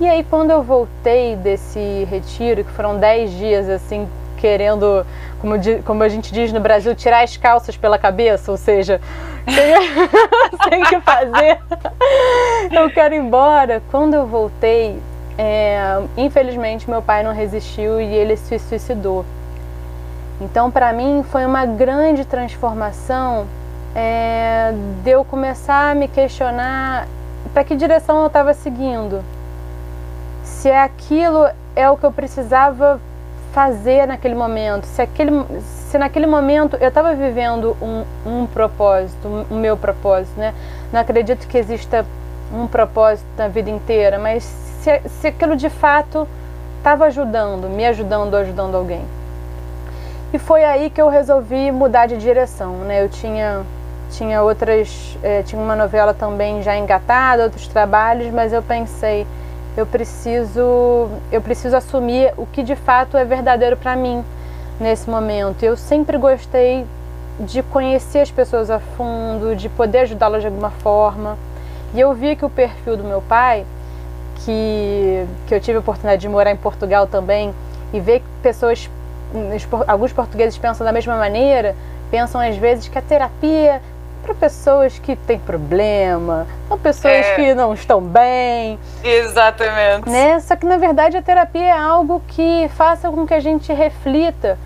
E 0.00 0.06
aí, 0.06 0.24
quando 0.24 0.52
eu 0.52 0.62
voltei 0.62 1.34
desse 1.34 2.06
retiro, 2.08 2.62
que 2.62 2.70
foram 2.70 2.98
10 2.98 3.32
dias 3.32 3.68
assim, 3.68 4.08
querendo, 4.36 5.04
como, 5.40 5.54
como 5.84 6.02
a 6.04 6.08
gente 6.08 6.32
diz 6.32 6.52
no 6.52 6.60
Brasil, 6.60 6.94
tirar 6.94 7.24
as 7.24 7.36
calças 7.36 7.76
pela 7.76 7.98
cabeça, 7.98 8.52
ou 8.52 8.56
seja, 8.56 9.00
sem, 10.70 10.84
que 10.84 11.00
fazer, 11.00 11.58
eu 12.70 12.88
quero 12.90 13.14
ir 13.14 13.18
embora. 13.18 13.82
Quando 13.90 14.14
eu 14.14 14.24
voltei, 14.24 14.96
é, 15.38 16.02
infelizmente 16.16 16.90
meu 16.90 17.00
pai 17.00 17.22
não 17.22 17.32
resistiu 17.32 18.00
e 18.00 18.12
ele 18.12 18.36
se 18.36 18.58
suicidou. 18.58 19.24
Então, 20.40 20.70
para 20.70 20.92
mim, 20.92 21.24
foi 21.30 21.46
uma 21.46 21.64
grande 21.64 22.24
transformação 22.24 23.46
é, 23.94 24.72
de 25.02 25.10
eu 25.10 25.24
começar 25.24 25.92
a 25.92 25.94
me 25.94 26.06
questionar 26.06 27.08
para 27.52 27.64
que 27.64 27.74
direção 27.74 28.20
eu 28.20 28.26
estava 28.26 28.52
seguindo 28.52 29.24
se 30.44 30.70
aquilo 30.70 31.48
é 31.76 31.88
o 31.88 31.96
que 31.96 32.04
eu 32.04 32.12
precisava 32.12 33.00
fazer 33.52 34.06
naquele 34.06 34.34
momento, 34.34 34.84
se, 34.84 35.00
aquele, 35.00 35.30
se 35.60 35.96
naquele 35.96 36.26
momento 36.26 36.76
eu 36.80 36.88
estava 36.88 37.14
vivendo 37.14 37.76
um, 37.80 38.04
um 38.26 38.46
propósito, 38.46 39.46
o 39.50 39.54
um, 39.54 39.58
meu 39.58 39.76
propósito, 39.76 40.38
né? 40.38 40.52
Não 40.92 41.00
acredito 41.00 41.46
que 41.46 41.56
exista 41.56 42.04
um 42.52 42.66
propósito 42.66 43.26
na 43.36 43.48
vida 43.48 43.70
inteira, 43.70 44.18
mas 44.18 44.67
se, 44.88 45.08
se 45.08 45.26
aquilo 45.26 45.54
de 45.54 45.68
fato 45.68 46.26
estava 46.78 47.04
ajudando, 47.06 47.68
me 47.68 47.84
ajudando, 47.84 48.34
ajudando 48.34 48.74
alguém. 48.74 49.04
E 50.32 50.38
foi 50.38 50.64
aí 50.64 50.88
que 50.88 51.00
eu 51.00 51.08
resolvi 51.08 51.70
mudar 51.70 52.06
de 52.06 52.16
direção, 52.16 52.78
né? 52.78 53.02
Eu 53.02 53.08
tinha 53.08 53.62
tinha 54.10 54.42
outras, 54.42 55.18
é, 55.22 55.42
tinha 55.42 55.60
uma 55.60 55.76
novela 55.76 56.14
também 56.14 56.62
já 56.62 56.74
engatada, 56.74 57.42
outros 57.42 57.68
trabalhos, 57.68 58.32
mas 58.32 58.54
eu 58.54 58.62
pensei, 58.62 59.26
eu 59.76 59.84
preciso, 59.84 61.10
eu 61.30 61.42
preciso 61.42 61.76
assumir 61.76 62.32
o 62.38 62.46
que 62.46 62.62
de 62.62 62.74
fato 62.74 63.18
é 63.18 63.24
verdadeiro 63.26 63.76
para 63.76 63.94
mim 63.94 64.24
nesse 64.80 65.10
momento. 65.10 65.62
Eu 65.62 65.76
sempre 65.76 66.16
gostei 66.16 66.86
de 67.38 67.62
conhecer 67.62 68.20
as 68.20 68.30
pessoas 68.30 68.70
a 68.70 68.78
fundo, 68.80 69.54
de 69.54 69.68
poder 69.68 70.00
ajudá-las 70.00 70.40
de 70.40 70.46
alguma 70.46 70.70
forma. 70.70 71.36
E 71.92 72.00
eu 72.00 72.14
vi 72.14 72.34
que 72.34 72.46
o 72.46 72.50
perfil 72.50 72.96
do 72.96 73.04
meu 73.04 73.20
pai, 73.20 73.66
que, 74.44 75.26
que 75.46 75.54
eu 75.54 75.60
tive 75.60 75.76
a 75.76 75.80
oportunidade 75.80 76.20
de 76.20 76.28
morar 76.28 76.50
em 76.50 76.56
Portugal 76.56 77.06
também, 77.06 77.54
e 77.92 78.00
ver 78.00 78.20
que 78.20 78.26
pessoas, 78.42 78.88
alguns 79.86 80.12
portugueses 80.12 80.58
pensam 80.58 80.84
da 80.84 80.92
mesma 80.92 81.16
maneira, 81.16 81.74
pensam 82.10 82.40
às 82.40 82.56
vezes 82.56 82.88
que 82.88 82.98
a 82.98 83.02
terapia 83.02 83.80
para 84.22 84.34
pessoas 84.34 84.98
que 84.98 85.16
têm 85.16 85.38
problema, 85.38 86.46
para 86.66 86.76
pessoas 86.76 87.14
é. 87.14 87.34
que 87.34 87.54
não 87.54 87.72
estão 87.72 88.00
bem. 88.00 88.78
Exatamente. 89.02 90.08
Né? 90.08 90.38
Só 90.40 90.56
que 90.56 90.66
na 90.66 90.76
verdade 90.76 91.16
a 91.16 91.22
terapia 91.22 91.66
é 91.66 91.78
algo 91.78 92.20
que 92.28 92.68
faça 92.76 93.10
com 93.10 93.26
que 93.26 93.32
a 93.32 93.40
gente 93.40 93.72
reflita 93.72 94.58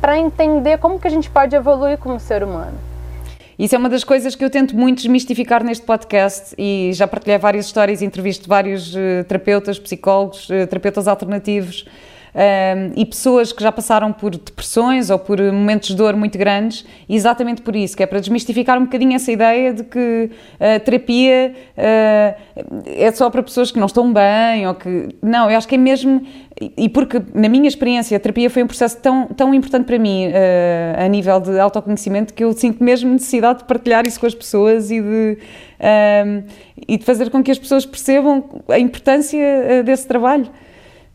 para 0.00 0.18
entender 0.18 0.78
como 0.78 0.98
que 0.98 1.06
a 1.06 1.10
gente 1.10 1.30
pode 1.30 1.54
evoluir 1.54 1.98
como 1.98 2.18
ser 2.18 2.42
humano. 2.42 2.85
Isso 3.58 3.74
é 3.74 3.78
uma 3.78 3.88
das 3.88 4.04
coisas 4.04 4.34
que 4.34 4.44
eu 4.44 4.50
tento 4.50 4.76
muito 4.76 4.98
desmistificar 4.98 5.64
neste 5.64 5.84
podcast 5.84 6.54
e 6.58 6.90
já 6.92 7.06
partilhei 7.08 7.38
várias 7.38 7.64
histórias, 7.66 8.02
entrevisto 8.02 8.46
vários 8.46 8.94
uh, 8.94 9.24
terapeutas, 9.26 9.78
psicólogos, 9.78 10.50
uh, 10.50 10.66
terapeutas 10.66 11.08
alternativos 11.08 11.86
um, 12.36 12.92
e 12.94 13.06
pessoas 13.06 13.50
que 13.50 13.62
já 13.62 13.72
passaram 13.72 14.12
por 14.12 14.32
depressões 14.32 15.08
ou 15.08 15.18
por 15.18 15.40
momentos 15.40 15.88
de 15.88 15.96
dor 15.96 16.14
muito 16.14 16.36
grandes, 16.36 16.84
exatamente 17.08 17.62
por 17.62 17.74
isso, 17.74 17.96
que 17.96 18.02
é 18.02 18.06
para 18.06 18.20
desmistificar 18.20 18.78
um 18.78 18.84
bocadinho 18.84 19.14
essa 19.14 19.32
ideia 19.32 19.72
de 19.72 19.82
que 19.84 20.30
a 20.60 20.78
terapia 20.78 21.54
uh, 21.78 22.82
é 22.84 23.10
só 23.12 23.30
para 23.30 23.42
pessoas 23.42 23.72
que 23.72 23.78
não 23.78 23.86
estão 23.86 24.12
bem 24.12 24.68
ou 24.68 24.74
que. 24.74 25.08
Não, 25.22 25.50
eu 25.50 25.56
acho 25.56 25.66
que 25.66 25.76
é 25.76 25.78
mesmo. 25.78 26.26
E 26.58 26.88
porque, 26.88 27.20
na 27.34 27.50
minha 27.50 27.68
experiência, 27.68 28.16
a 28.16 28.20
terapia 28.20 28.48
foi 28.48 28.62
um 28.62 28.66
processo 28.66 28.96
tão, 28.96 29.26
tão 29.26 29.52
importante 29.52 29.84
para 29.84 29.98
mim 29.98 30.28
uh, 30.28 31.04
a 31.04 31.06
nível 31.06 31.38
de 31.38 31.58
autoconhecimento 31.60 32.32
que 32.32 32.42
eu 32.42 32.52
sinto 32.54 32.82
mesmo 32.82 33.12
necessidade 33.12 33.58
de 33.58 33.64
partilhar 33.64 34.06
isso 34.06 34.18
com 34.18 34.24
as 34.24 34.34
pessoas 34.34 34.90
e 34.90 34.98
de, 34.98 35.38
um, 36.26 36.42
e 36.88 36.96
de 36.96 37.04
fazer 37.04 37.28
com 37.28 37.42
que 37.42 37.50
as 37.50 37.58
pessoas 37.58 37.84
percebam 37.84 38.62
a 38.70 38.78
importância 38.78 39.38
uh, 39.38 39.84
desse 39.84 40.08
trabalho. 40.08 40.48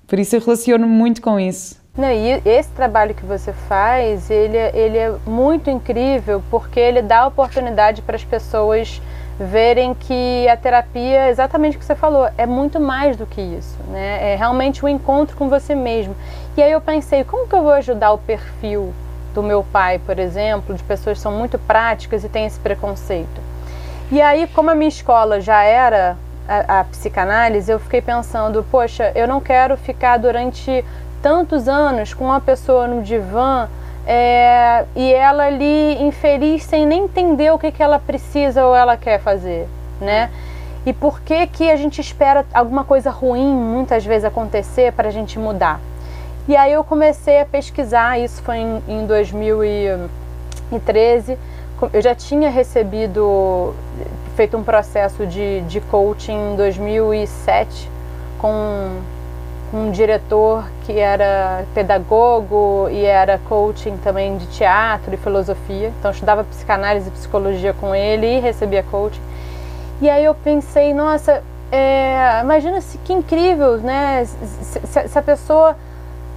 Por 0.05 0.19
isso 0.19 0.36
eu 0.36 0.41
relaciono 0.41 0.88
muito 0.88 1.24
com 1.24 1.39
isso. 1.39 1.81
Não, 1.98 2.12
e 2.12 2.39
esse 2.45 2.69
trabalho 2.69 3.15
que 3.15 3.25
você 3.25 3.51
faz, 3.51 4.29
ele, 4.29 4.55
é, 4.55 4.71
ele 4.77 4.98
é 4.98 5.12
muito 5.25 5.71
incrível 5.71 6.43
porque 6.51 6.79
ele 6.79 7.01
dá 7.01 7.25
oportunidade 7.25 8.03
para 8.03 8.15
as 8.15 8.24
pessoas 8.24 9.01
verem 9.41 9.93
que 9.95 10.48
a 10.48 10.55
terapia, 10.55 11.29
exatamente 11.29 11.75
o 11.75 11.79
que 11.79 11.86
você 11.86 11.95
falou, 11.95 12.29
é 12.38 12.45
muito 12.45 12.79
mais 12.79 13.17
do 13.17 13.25
que 13.25 13.41
isso, 13.41 13.77
né? 13.88 14.33
É 14.33 14.36
realmente 14.36 14.86
um 14.86 14.88
encontro 14.88 15.36
com 15.36 15.50
você 15.50 15.74
mesmo. 15.74 16.15
E 16.55 16.62
aí 16.62 16.71
eu 16.71 16.79
pensei, 16.79 17.24
como 17.24 17.48
que 17.48 17.55
eu 17.55 17.63
vou 17.63 17.71
ajudar 17.74 18.12
o 18.12 18.19
perfil 18.19 18.93
do 19.33 19.41
meu 19.41 19.63
pai, 19.63 20.00
por 20.00 20.19
exemplo, 20.19 20.75
de 20.75 20.83
pessoas 20.83 21.17
que 21.17 21.24
são 21.24 21.31
muito 21.31 21.57
práticas 21.57 22.24
e 22.24 22.29
têm 22.29 22.45
esse 22.45 22.60
preconceito? 22.60 23.41
E 24.12 24.21
aí, 24.21 24.45
como 24.48 24.69
a 24.69 24.75
minha 24.75 24.89
escola 24.89 25.41
já 25.41 25.63
era 25.63 26.17
a, 26.48 26.81
a 26.81 26.83
psicanálise, 26.83 27.71
eu 27.71 27.79
fiquei 27.79 28.01
pensando, 28.01 28.63
poxa, 28.69 29.12
eu 29.15 29.27
não 29.27 29.39
quero 29.39 29.75
ficar 29.75 30.17
durante 30.17 30.86
tantos 31.21 31.67
anos 31.67 32.13
com 32.13 32.25
uma 32.25 32.41
pessoa 32.41 32.88
no 32.88 33.01
divã 33.01 33.69
é, 34.05 34.86
e 34.96 35.13
ela 35.13 35.46
ali 35.46 36.01
infeliz 36.01 36.63
sem 36.63 36.86
nem 36.86 37.03
entender 37.03 37.51
o 37.51 37.60
que, 37.60 37.72
que 37.72 37.84
ela 37.84 38.00
precisa 38.00 38.65
ou 38.65 38.75
ela 38.75 38.98
quer 38.98 39.20
fazer, 39.20 39.67
né? 40.00 40.29
E 40.86 40.93
por 40.93 41.22
que 41.22 41.46
que 41.48 41.70
a 41.70 41.75
gente 41.75 42.01
espera 42.01 42.46
alguma 42.53 42.84
coisa 42.84 43.12
ruim 43.12 43.55
muitas 43.55 44.03
vezes 44.03 44.25
acontecer 44.25 44.91
para 44.93 45.10
a 45.10 45.12
gente 45.12 45.38
mudar? 45.38 45.79
E 46.48 46.55
aí 46.55 46.74
eu 46.74 46.84
comecei 46.84 47.39
a 47.39 47.46
pesquisar, 47.46 48.20
isso 48.20 48.41
foi 48.41 48.58
em, 48.58 48.81
em 48.88 49.05
2013, 49.05 51.38
eu 51.93 52.01
já 52.01 52.15
tinha 52.15 52.50
recebido 52.50 53.75
feito 54.36 54.58
um 54.58 54.63
processo 54.63 55.27
de, 55.27 55.62
de 55.62 55.79
coaching 55.81 56.53
em 56.53 56.55
2007 56.55 57.88
com 58.39 59.01
um 59.74 59.92
diretor 59.92 60.66
que 60.86 61.00
era 61.00 61.63
pedagogo 61.74 62.88
e 62.90 63.06
era 63.06 63.40
coaching 63.48 63.98
também 63.98 64.38
de 64.38 64.46
teatro 64.48 65.13
e 65.13 65.18
filosofia. 65.18 65.94
Então, 66.00 66.12
eu 66.12 66.13
estudava 66.13 66.44
psicanálise 66.44 67.08
e 67.08 67.12
psicologia 67.12 67.74
com 67.74 67.96
ele 67.96 68.38
e 68.38 68.40
recebia 68.40 68.84
coaching. 68.84 69.22
E 70.01 70.10
aí 70.10 70.25
eu 70.25 70.36
pensei, 70.36 70.94
nossa, 70.94 71.44
é, 71.72 72.42
imagina 72.42 72.82
se 72.82 72.98
que 72.98 73.13
incrível, 73.13 73.78
né? 73.78 74.25
Se, 74.25 75.08
se 75.08 75.20
a 75.20 75.22
pessoa 75.22 75.75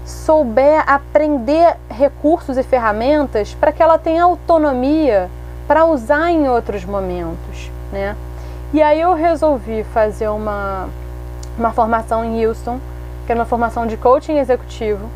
souber 0.04 0.84
aprender 0.86 1.76
recursos 1.88 2.56
e 2.58 2.62
ferramentas 2.62 3.54
para 3.54 3.72
que 3.72 3.82
ela 3.82 3.98
tenha 3.98 4.22
autonomia 4.22 5.30
para 5.66 5.86
usar 5.86 6.30
em 6.30 6.46
outros 6.46 6.84
momentos 6.84 7.70
né? 7.94 8.16
E 8.72 8.82
aí 8.82 9.00
eu 9.00 9.14
resolvi 9.14 9.84
fazer 9.84 10.28
uma, 10.28 10.88
uma 11.56 11.72
formação 11.72 12.24
em 12.24 12.44
Houston, 12.44 12.80
que 13.24 13.32
era 13.32 13.40
uma 13.40 13.46
formação 13.46 13.86
de 13.86 13.96
coaching 13.96 14.38
executivo, 14.38 15.08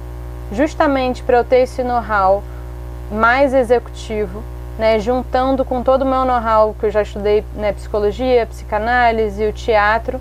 justamente 0.53 1.23
para 1.23 1.38
eu 1.38 1.45
ter 1.45 1.61
esse 1.61 1.83
know-how 1.83 2.43
mais 3.11 3.55
executivo, 3.55 4.43
né, 4.79 4.99
juntando 4.99 5.65
com 5.65 5.83
todo 5.83 6.03
o 6.03 6.07
meu 6.07 6.25
know-how 6.25 6.75
que 6.79 6.87
eu 6.87 6.91
já 6.91 7.03
estudei, 7.03 7.45
né, 7.55 7.73
psicologia, 7.73 8.47
psicanálise, 8.47 9.45
o 9.45 9.53
teatro, 9.53 10.21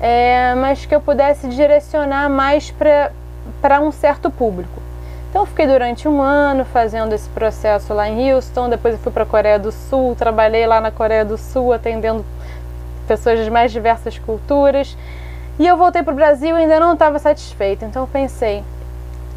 é, 0.00 0.54
mas 0.54 0.86
que 0.86 0.94
eu 0.94 1.00
pudesse 1.00 1.48
direcionar 1.48 2.28
mais 2.28 2.70
para 2.70 3.80
um 3.80 3.90
certo 3.90 4.30
público. 4.30 4.80
Então 5.28 5.42
eu 5.42 5.46
fiquei 5.46 5.66
durante 5.66 6.08
um 6.08 6.22
ano 6.22 6.64
fazendo 6.64 7.12
esse 7.12 7.28
processo 7.30 7.92
lá 7.92 8.08
em 8.08 8.32
Houston, 8.32 8.68
depois 8.70 8.94
eu 8.94 9.00
fui 9.00 9.12
para 9.12 9.24
a 9.24 9.26
Coreia 9.26 9.58
do 9.58 9.70
Sul, 9.70 10.14
trabalhei 10.16 10.66
lá 10.66 10.80
na 10.80 10.90
Coreia 10.90 11.24
do 11.24 11.36
Sul 11.36 11.72
atendendo 11.72 12.24
pessoas 13.06 13.44
de 13.44 13.50
mais 13.50 13.72
diversas 13.72 14.18
culturas. 14.18 14.96
E 15.58 15.66
eu 15.66 15.76
voltei 15.76 16.02
para 16.02 16.12
o 16.12 16.16
Brasil 16.16 16.56
e 16.56 16.62
ainda 16.62 16.78
não 16.78 16.92
estava 16.92 17.18
satisfeita. 17.18 17.84
Então 17.84 18.02
eu 18.02 18.06
pensei, 18.06 18.62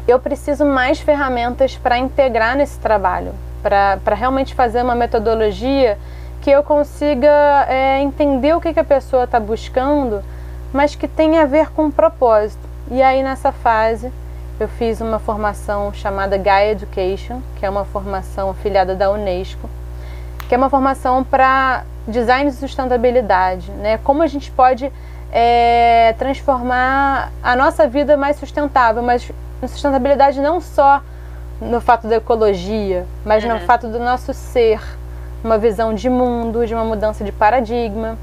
eu 0.06 0.20
preciso 0.20 0.64
mais 0.64 1.00
ferramentas 1.00 1.76
para 1.76 1.98
integrar 1.98 2.56
nesse 2.56 2.78
trabalho, 2.78 3.34
para 3.62 4.14
realmente 4.14 4.54
fazer 4.54 4.82
uma 4.82 4.94
metodologia 4.94 5.98
que 6.40 6.50
eu 6.50 6.62
consiga 6.62 7.66
é, 7.68 8.00
entender 8.00 8.54
o 8.54 8.60
que, 8.60 8.72
que 8.72 8.80
a 8.80 8.84
pessoa 8.84 9.24
está 9.24 9.38
buscando, 9.38 10.22
mas 10.72 10.94
que 10.94 11.06
tenha 11.06 11.42
a 11.42 11.46
ver 11.46 11.70
com 11.70 11.86
o 11.86 11.92
propósito. 11.92 12.68
E 12.90 13.02
aí 13.02 13.22
nessa 13.22 13.52
fase 13.52 14.12
eu 14.60 14.68
fiz 14.68 15.00
uma 15.00 15.18
formação 15.18 15.92
chamada 15.92 16.36
Gaia 16.36 16.72
Education, 16.72 17.40
que 17.56 17.66
é 17.66 17.70
uma 17.70 17.84
formação 17.84 18.50
afiliada 18.50 18.94
da 18.94 19.10
Unesco, 19.10 19.68
que 20.48 20.54
é 20.54 20.58
uma 20.58 20.70
formação 20.70 21.24
para 21.24 21.84
design 22.06 22.50
de 22.50 22.56
sustentabilidade, 22.56 23.70
né? 23.72 23.98
Como 24.02 24.22
a 24.22 24.26
gente 24.26 24.50
pode 24.50 24.92
é, 25.32 26.14
transformar 26.18 27.32
a 27.42 27.56
nossa 27.56 27.88
vida 27.88 28.16
mais 28.16 28.36
sustentável, 28.36 29.02
mas 29.02 29.30
sustentabilidade 29.66 30.40
não 30.40 30.60
só 30.60 31.00
no 31.60 31.80
fato 31.80 32.06
da 32.06 32.16
ecologia, 32.16 33.06
mas 33.24 33.42
uhum. 33.42 33.54
no 33.54 33.60
fato 33.60 33.88
do 33.88 33.98
nosso 33.98 34.34
ser, 34.34 34.80
uma 35.42 35.56
visão 35.56 35.94
de 35.94 36.10
mundo, 36.10 36.66
de 36.66 36.74
uma 36.74 36.84
mudança 36.84 37.24
de 37.24 37.32
paradigma. 37.32 38.18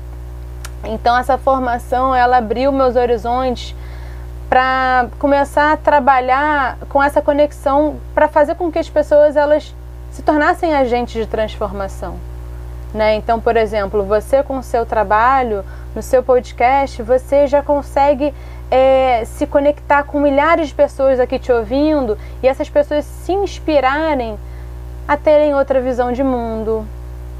Então 0.83 1.17
essa 1.17 1.37
formação 1.37 2.15
ela 2.15 2.37
abriu 2.37 2.71
meus 2.71 2.95
horizontes 2.95 3.75
para 4.49 5.07
começar 5.19 5.73
a 5.73 5.77
trabalhar 5.77 6.77
com 6.89 7.01
essa 7.01 7.21
conexão 7.21 7.97
para 8.13 8.27
fazer 8.27 8.55
com 8.55 8.71
que 8.71 8.79
as 8.79 8.89
pessoas 8.89 9.35
elas 9.35 9.75
se 10.11 10.21
tornassem 10.21 10.73
agentes 10.73 11.13
de 11.13 11.25
transformação. 11.25 12.28
Né? 12.93 13.15
Então, 13.15 13.39
por 13.39 13.55
exemplo, 13.55 14.03
você 14.03 14.41
com 14.41 14.57
o 14.57 14.63
seu 14.63 14.85
trabalho, 14.85 15.63
no 15.95 16.01
seu 16.01 16.23
podcast, 16.23 17.01
você 17.03 17.45
já 17.45 17.61
consegue 17.61 18.33
é, 18.71 19.23
se 19.25 19.45
conectar 19.45 20.03
com 20.03 20.19
milhares 20.19 20.69
de 20.69 20.73
pessoas 20.73 21.19
aqui 21.19 21.37
te 21.37 21.51
ouvindo 21.51 22.17
e 22.41 22.47
essas 22.47 22.69
pessoas 22.69 23.05
se 23.05 23.31
inspirarem 23.31 24.37
a 25.07 25.17
terem 25.17 25.55
outra 25.55 25.81
visão 25.81 26.11
de 26.11 26.23
mundo, 26.23 26.85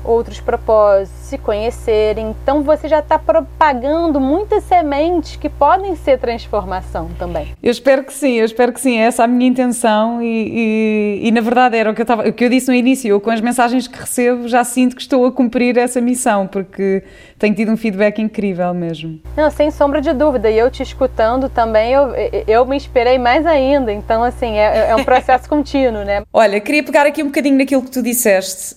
outros 0.04 0.40
propósitos, 0.40 1.19
se 1.30 1.38
conhecerem. 1.38 2.36
Então 2.44 2.64
você 2.64 2.88
já 2.88 3.00
está 3.00 3.18
propagando 3.18 4.20
muitas 4.20 4.64
sementes 4.64 5.36
que 5.36 5.48
podem 5.48 5.96
ser 5.96 6.20
transformação 6.20 7.10
também. 7.18 7.54
Eu 7.62 7.72
espero 7.72 8.04
que 8.04 8.14
sim, 8.14 8.34
eu 8.34 8.46
espero 8.46 8.74
que 8.74 8.82
sim. 8.82 8.98
É 8.98 9.04
essa 9.04 9.24
a 9.24 9.28
minha 9.28 9.50
intenção 9.50 10.22
e, 10.22 11.20
e, 11.22 11.28
e 11.28 11.32
na 11.32 11.42
verdade 11.42 11.78
era 11.78 11.92
o 11.92 11.96
que, 11.96 12.02
eu 12.02 12.06
tava, 12.06 12.28
o 12.28 12.34
que 12.34 12.46
eu 12.46 12.50
disse 12.50 12.68
no 12.68 12.74
início. 12.74 13.08
Eu, 13.08 13.22
com 13.22 13.30
as 13.30 13.42
mensagens 13.42 13.88
que 13.88 14.00
recebo, 14.00 14.48
já 14.48 14.64
sinto 14.64 14.96
que 14.96 15.02
estou 15.02 15.26
a 15.26 15.32
cumprir 15.32 15.78
essa 15.78 16.02
missão, 16.02 16.48
porque 16.48 17.04
tenho 17.38 17.56
tido 17.56 17.72
um 17.72 17.78
feedback 17.78 18.22
incrível 18.22 18.74
mesmo. 18.74 19.20
Não, 19.36 19.50
sem 19.50 19.72
sombra 19.72 20.02
de 20.02 20.14
dúvida. 20.14 20.50
E 20.50 20.58
eu 20.58 20.70
te 20.70 20.84
escutando 20.84 21.50
também, 21.50 21.94
eu, 21.94 22.12
eu 22.48 22.66
me 22.66 22.76
inspirei 22.76 23.18
mais 23.18 23.46
ainda. 23.46 23.92
Então, 23.92 24.24
assim, 24.24 24.58
é, 24.58 24.90
é 24.90 24.96
um 24.96 25.04
processo 25.04 25.48
contínuo, 25.50 26.04
né? 26.04 26.24
Olha, 26.34 26.60
queria 26.60 26.84
pegar 26.84 27.06
aqui 27.06 27.22
um 27.22 27.28
bocadinho 27.28 27.58
naquilo 27.58 27.82
que 27.82 27.92
tu 27.92 28.02
disseste. 28.02 28.76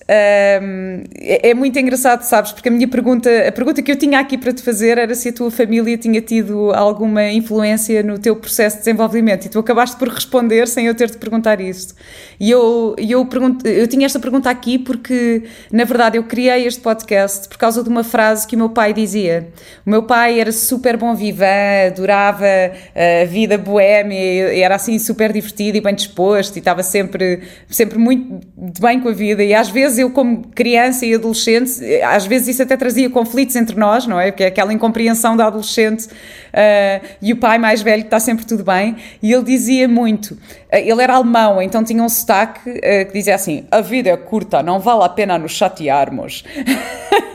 Um, 0.62 1.04
é, 1.20 1.50
é, 1.50 1.54
muito 1.54 1.78
engraçado, 1.78 2.22
sabes? 2.22 2.41
Porque 2.50 2.68
a 2.68 2.72
minha 2.72 2.88
pergunta, 2.88 3.30
a 3.46 3.52
pergunta 3.52 3.80
que 3.80 3.92
eu 3.92 3.96
tinha 3.96 4.18
aqui 4.18 4.36
para 4.36 4.52
te 4.52 4.62
fazer 4.62 4.98
era 4.98 5.14
se 5.14 5.28
a 5.28 5.32
tua 5.32 5.50
família 5.50 5.96
tinha 5.96 6.20
tido 6.20 6.72
alguma 6.72 7.30
influência 7.30 8.02
no 8.02 8.18
teu 8.18 8.34
processo 8.34 8.76
de 8.76 8.84
desenvolvimento. 8.84 9.46
E 9.46 9.48
tu 9.48 9.58
acabaste 9.58 9.96
por 9.96 10.08
responder 10.08 10.66
sem 10.66 10.86
eu 10.86 10.94
ter 10.94 11.10
de 11.10 11.18
perguntar 11.18 11.60
isso. 11.60 11.94
E 12.40 12.50
eu, 12.50 12.96
eu, 12.98 13.24
pergunto, 13.26 13.66
eu 13.68 13.86
tinha 13.86 14.06
esta 14.06 14.18
pergunta 14.18 14.50
aqui 14.50 14.78
porque, 14.78 15.44
na 15.70 15.84
verdade, 15.84 16.18
eu 16.18 16.24
criei 16.24 16.66
este 16.66 16.80
podcast 16.80 17.48
por 17.48 17.58
causa 17.58 17.82
de 17.82 17.88
uma 17.88 18.02
frase 18.02 18.46
que 18.46 18.56
o 18.56 18.58
meu 18.58 18.70
pai 18.70 18.92
dizia. 18.92 19.48
O 19.86 19.90
meu 19.90 20.02
pai 20.02 20.40
era 20.40 20.50
super 20.50 20.96
bom 20.96 21.14
vivan, 21.14 21.86
adorava 21.86 22.44
a 22.44 23.24
vida 23.26 23.58
boêmia, 23.58 24.58
era 24.58 24.74
assim 24.74 24.98
super 24.98 25.32
divertido 25.32 25.78
e 25.78 25.80
bem 25.80 25.94
disposto 25.94 26.56
e 26.56 26.58
estava 26.58 26.82
sempre, 26.82 27.42
sempre 27.68 27.98
muito 27.98 28.40
bem 28.80 28.98
com 29.00 29.08
a 29.08 29.12
vida. 29.12 29.42
E 29.44 29.54
às 29.54 29.68
vezes 29.68 29.98
eu, 29.98 30.10
como 30.10 30.48
criança 30.48 31.04
e 31.04 31.14
adolescente, 31.14 31.80
às 32.02 32.26
vezes 32.26 32.31
isso 32.36 32.62
até 32.62 32.76
trazia 32.76 33.08
conflitos 33.10 33.56
entre 33.56 33.76
nós, 33.76 34.06
não 34.06 34.18
é? 34.18 34.30
Porque 34.30 34.44
é 34.44 34.46
aquela 34.46 34.72
incompreensão 34.72 35.36
da 35.36 35.46
adolescente 35.46 36.06
uh, 36.06 37.06
e 37.20 37.32
o 37.32 37.36
pai 37.36 37.58
mais 37.58 37.82
velho 37.82 38.02
que 38.02 38.06
está 38.06 38.20
sempre 38.20 38.44
tudo 38.44 38.64
bem. 38.64 38.96
E 39.22 39.32
ele 39.32 39.44
dizia 39.44 39.86
muito, 39.88 40.32
uh, 40.32 40.38
ele 40.72 41.02
era 41.02 41.14
alemão, 41.14 41.60
então 41.60 41.84
tinha 41.84 42.02
um 42.02 42.08
sotaque 42.08 42.70
uh, 42.70 43.06
que 43.06 43.12
dizia 43.12 43.34
assim: 43.34 43.64
a 43.70 43.80
vida 43.80 44.10
é 44.10 44.16
curta, 44.16 44.62
não 44.62 44.80
vale 44.80 45.04
a 45.04 45.08
pena 45.08 45.38
nos 45.38 45.52
chatearmos. 45.52 46.44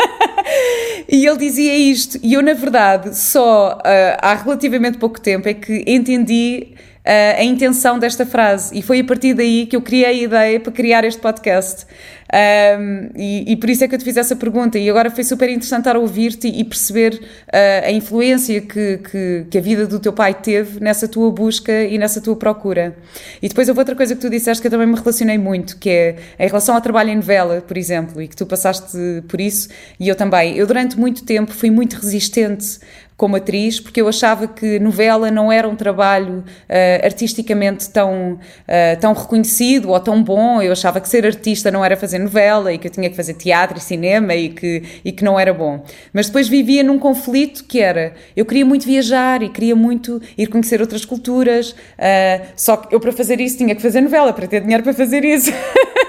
E 1.09 1.25
ele 1.25 1.37
dizia 1.37 1.73
isto, 1.73 2.19
e 2.21 2.33
eu, 2.33 2.41
na 2.41 2.53
verdade, 2.53 3.17
só 3.17 3.77
uh, 3.77 4.17
há 4.21 4.35
relativamente 4.35 4.97
pouco 4.97 5.21
tempo 5.21 5.47
é 5.47 5.53
que 5.53 5.83
entendi 5.87 6.67
a 7.07 7.43
intenção 7.43 7.97
desta 7.97 8.25
frase, 8.25 8.77
e 8.77 8.81
foi 8.81 8.99
a 8.99 9.03
partir 9.03 9.33
daí 9.33 9.65
que 9.65 9.75
eu 9.75 9.81
criei 9.81 10.05
a 10.05 10.13
ideia 10.13 10.59
para 10.59 10.71
criar 10.71 11.03
este 11.03 11.21
podcast. 11.21 11.85
Um, 12.27 13.09
e, 13.15 13.53
e, 13.53 13.55
por 13.55 13.69
isso 13.69 13.83
é 13.83 13.87
que 13.87 13.95
eu 13.95 13.99
te 13.99 14.03
fiz 14.03 14.17
essa 14.17 14.35
pergunta. 14.35 14.77
E 14.77 14.89
agora 14.89 15.09
foi 15.09 15.23
super 15.23 15.49
interessante 15.49 15.79
estar 15.79 15.95
a 15.95 15.99
ouvir-te 15.99 16.47
e 16.47 16.63
perceber 16.63 17.13
uh, 17.13 17.85
a 17.85 17.91
influência 17.91 18.59
que, 18.61 18.97
que, 18.97 19.45
que, 19.49 19.57
a 19.57 19.61
vida 19.61 19.87
do 19.87 19.99
teu 19.99 20.11
pai 20.11 20.33
teve 20.33 20.79
nessa 20.79 21.07
tua 21.07 21.31
busca 21.31 21.71
e 21.83 21.97
nessa 21.97 22.19
tua 22.19 22.35
procura. 22.35 22.95
E 23.41 23.47
depois 23.47 23.67
houve 23.69 23.79
outra 23.79 23.95
coisa 23.95 24.13
que 24.15 24.21
tu 24.21 24.29
disseste 24.29 24.61
que 24.61 24.67
eu 24.67 24.71
também 24.71 24.87
me 24.87 24.95
relacionei 24.95 25.37
muito, 25.37 25.77
que 25.77 25.89
é 25.89 26.15
em 26.39 26.47
relação 26.47 26.75
ao 26.75 26.81
trabalho 26.81 27.11
em 27.11 27.15
novela, 27.15 27.63
por 27.65 27.77
exemplo, 27.77 28.21
e 28.21 28.27
que 28.27 28.35
tu 28.35 28.45
passaste 28.45 28.97
por 29.27 29.39
isso, 29.39 29.69
e 29.99 30.07
eu 30.09 30.15
também. 30.15 30.57
Eu 30.57 30.67
durante 30.67 30.99
muito 30.99 31.23
tempo 31.23 31.53
fui 31.53 31.71
muito 31.71 31.93
resistente 31.93 32.79
como 33.17 33.35
atriz, 33.35 33.79
porque 33.79 33.99
eu 33.99 34.07
achava 34.07 34.47
que 34.47 34.77
novela 34.77 35.31
não 35.31 35.51
era 35.51 35.67
um 35.67 35.75
trabalho 35.75 36.43
uh, 36.69 37.03
artisticamente 37.05 37.89
tão, 37.89 38.33
uh, 38.33 38.99
tão 39.01 39.11
reconhecido 39.13 39.89
ou 39.89 39.99
tão 39.99 40.21
bom. 40.23 40.61
Eu 40.61 40.71
achava 40.71 41.01
que 41.01 41.09
ser 41.09 41.25
artista 41.25 41.71
não 41.71 41.83
era 41.83 41.97
fazer 41.97 42.19
novela 42.19 42.71
e 42.71 42.77
que 42.77 42.87
eu 42.87 42.91
tinha 42.91 43.09
que 43.09 43.15
fazer 43.15 43.33
teatro 43.33 43.79
e 43.79 43.81
cinema 43.81 44.35
e 44.35 44.49
que, 44.49 44.83
e 45.03 45.11
que 45.11 45.23
não 45.23 45.39
era 45.39 45.51
bom. 45.51 45.83
Mas 46.13 46.27
depois 46.27 46.47
vivia 46.47 46.83
num 46.83 46.99
conflito 46.99 47.63
que 47.63 47.79
era: 47.79 48.13
eu 48.35 48.45
queria 48.45 48.65
muito 48.65 48.85
viajar 48.85 49.41
e 49.41 49.49
queria 49.49 49.75
muito 49.75 50.21
ir 50.37 50.45
conhecer 50.47 50.79
outras 50.79 51.03
culturas, 51.03 51.71
uh, 51.71 52.45
só 52.55 52.77
que 52.77 52.93
eu 52.93 52.99
para 52.99 53.11
fazer 53.11 53.41
isso 53.41 53.57
tinha 53.57 53.73
que 53.73 53.81
fazer 53.81 54.01
novela, 54.01 54.31
para 54.31 54.45
ter 54.45 54.61
dinheiro 54.61 54.83
para 54.83 54.93
fazer 54.93 55.25
isso. 55.25 55.51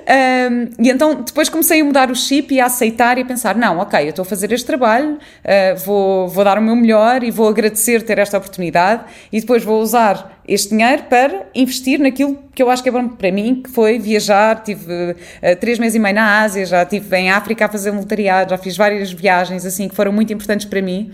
Um, 0.00 0.84
e 0.84 0.90
então 0.90 1.22
depois 1.22 1.48
comecei 1.48 1.80
a 1.80 1.84
mudar 1.84 2.10
o 2.10 2.14
chip 2.14 2.54
e 2.54 2.60
a 2.60 2.66
aceitar 2.66 3.18
e 3.18 3.22
a 3.22 3.24
pensar: 3.24 3.56
não, 3.56 3.78
ok, 3.78 4.00
eu 4.04 4.10
estou 4.10 4.22
a 4.22 4.26
fazer 4.26 4.52
este 4.52 4.66
trabalho, 4.66 5.14
uh, 5.14 5.78
vou, 5.84 6.28
vou 6.28 6.44
dar 6.44 6.58
o 6.58 6.62
meu 6.62 6.74
melhor 6.74 7.22
e 7.22 7.30
vou 7.30 7.48
agradecer 7.48 8.02
ter 8.02 8.18
esta 8.18 8.38
oportunidade 8.38 9.04
e 9.32 9.40
depois 9.40 9.64
vou 9.64 9.80
usar 9.80 10.40
este 10.46 10.70
dinheiro 10.70 11.04
para 11.04 11.46
investir 11.54 12.00
naquilo 12.00 12.38
que 12.54 12.62
eu 12.62 12.70
acho 12.70 12.82
que 12.82 12.88
é 12.88 12.92
bom 12.92 13.08
para 13.08 13.30
mim, 13.30 13.62
que 13.62 13.70
foi 13.70 13.98
viajar. 13.98 14.62
Tive 14.62 15.12
uh, 15.12 15.56
três 15.60 15.78
meses 15.78 15.96
e 15.96 15.98
meio 15.98 16.14
na 16.14 16.42
Ásia, 16.42 16.64
já 16.64 16.82
estive 16.82 17.16
em 17.16 17.30
África 17.30 17.66
a 17.66 17.68
fazer 17.68 17.90
voluntariado, 17.90 18.50
já 18.50 18.58
fiz 18.58 18.76
várias 18.76 19.12
viagens 19.12 19.64
assim 19.64 19.88
que 19.88 19.94
foram 19.94 20.12
muito 20.12 20.32
importantes 20.32 20.66
para 20.66 20.80
mim. 20.80 21.10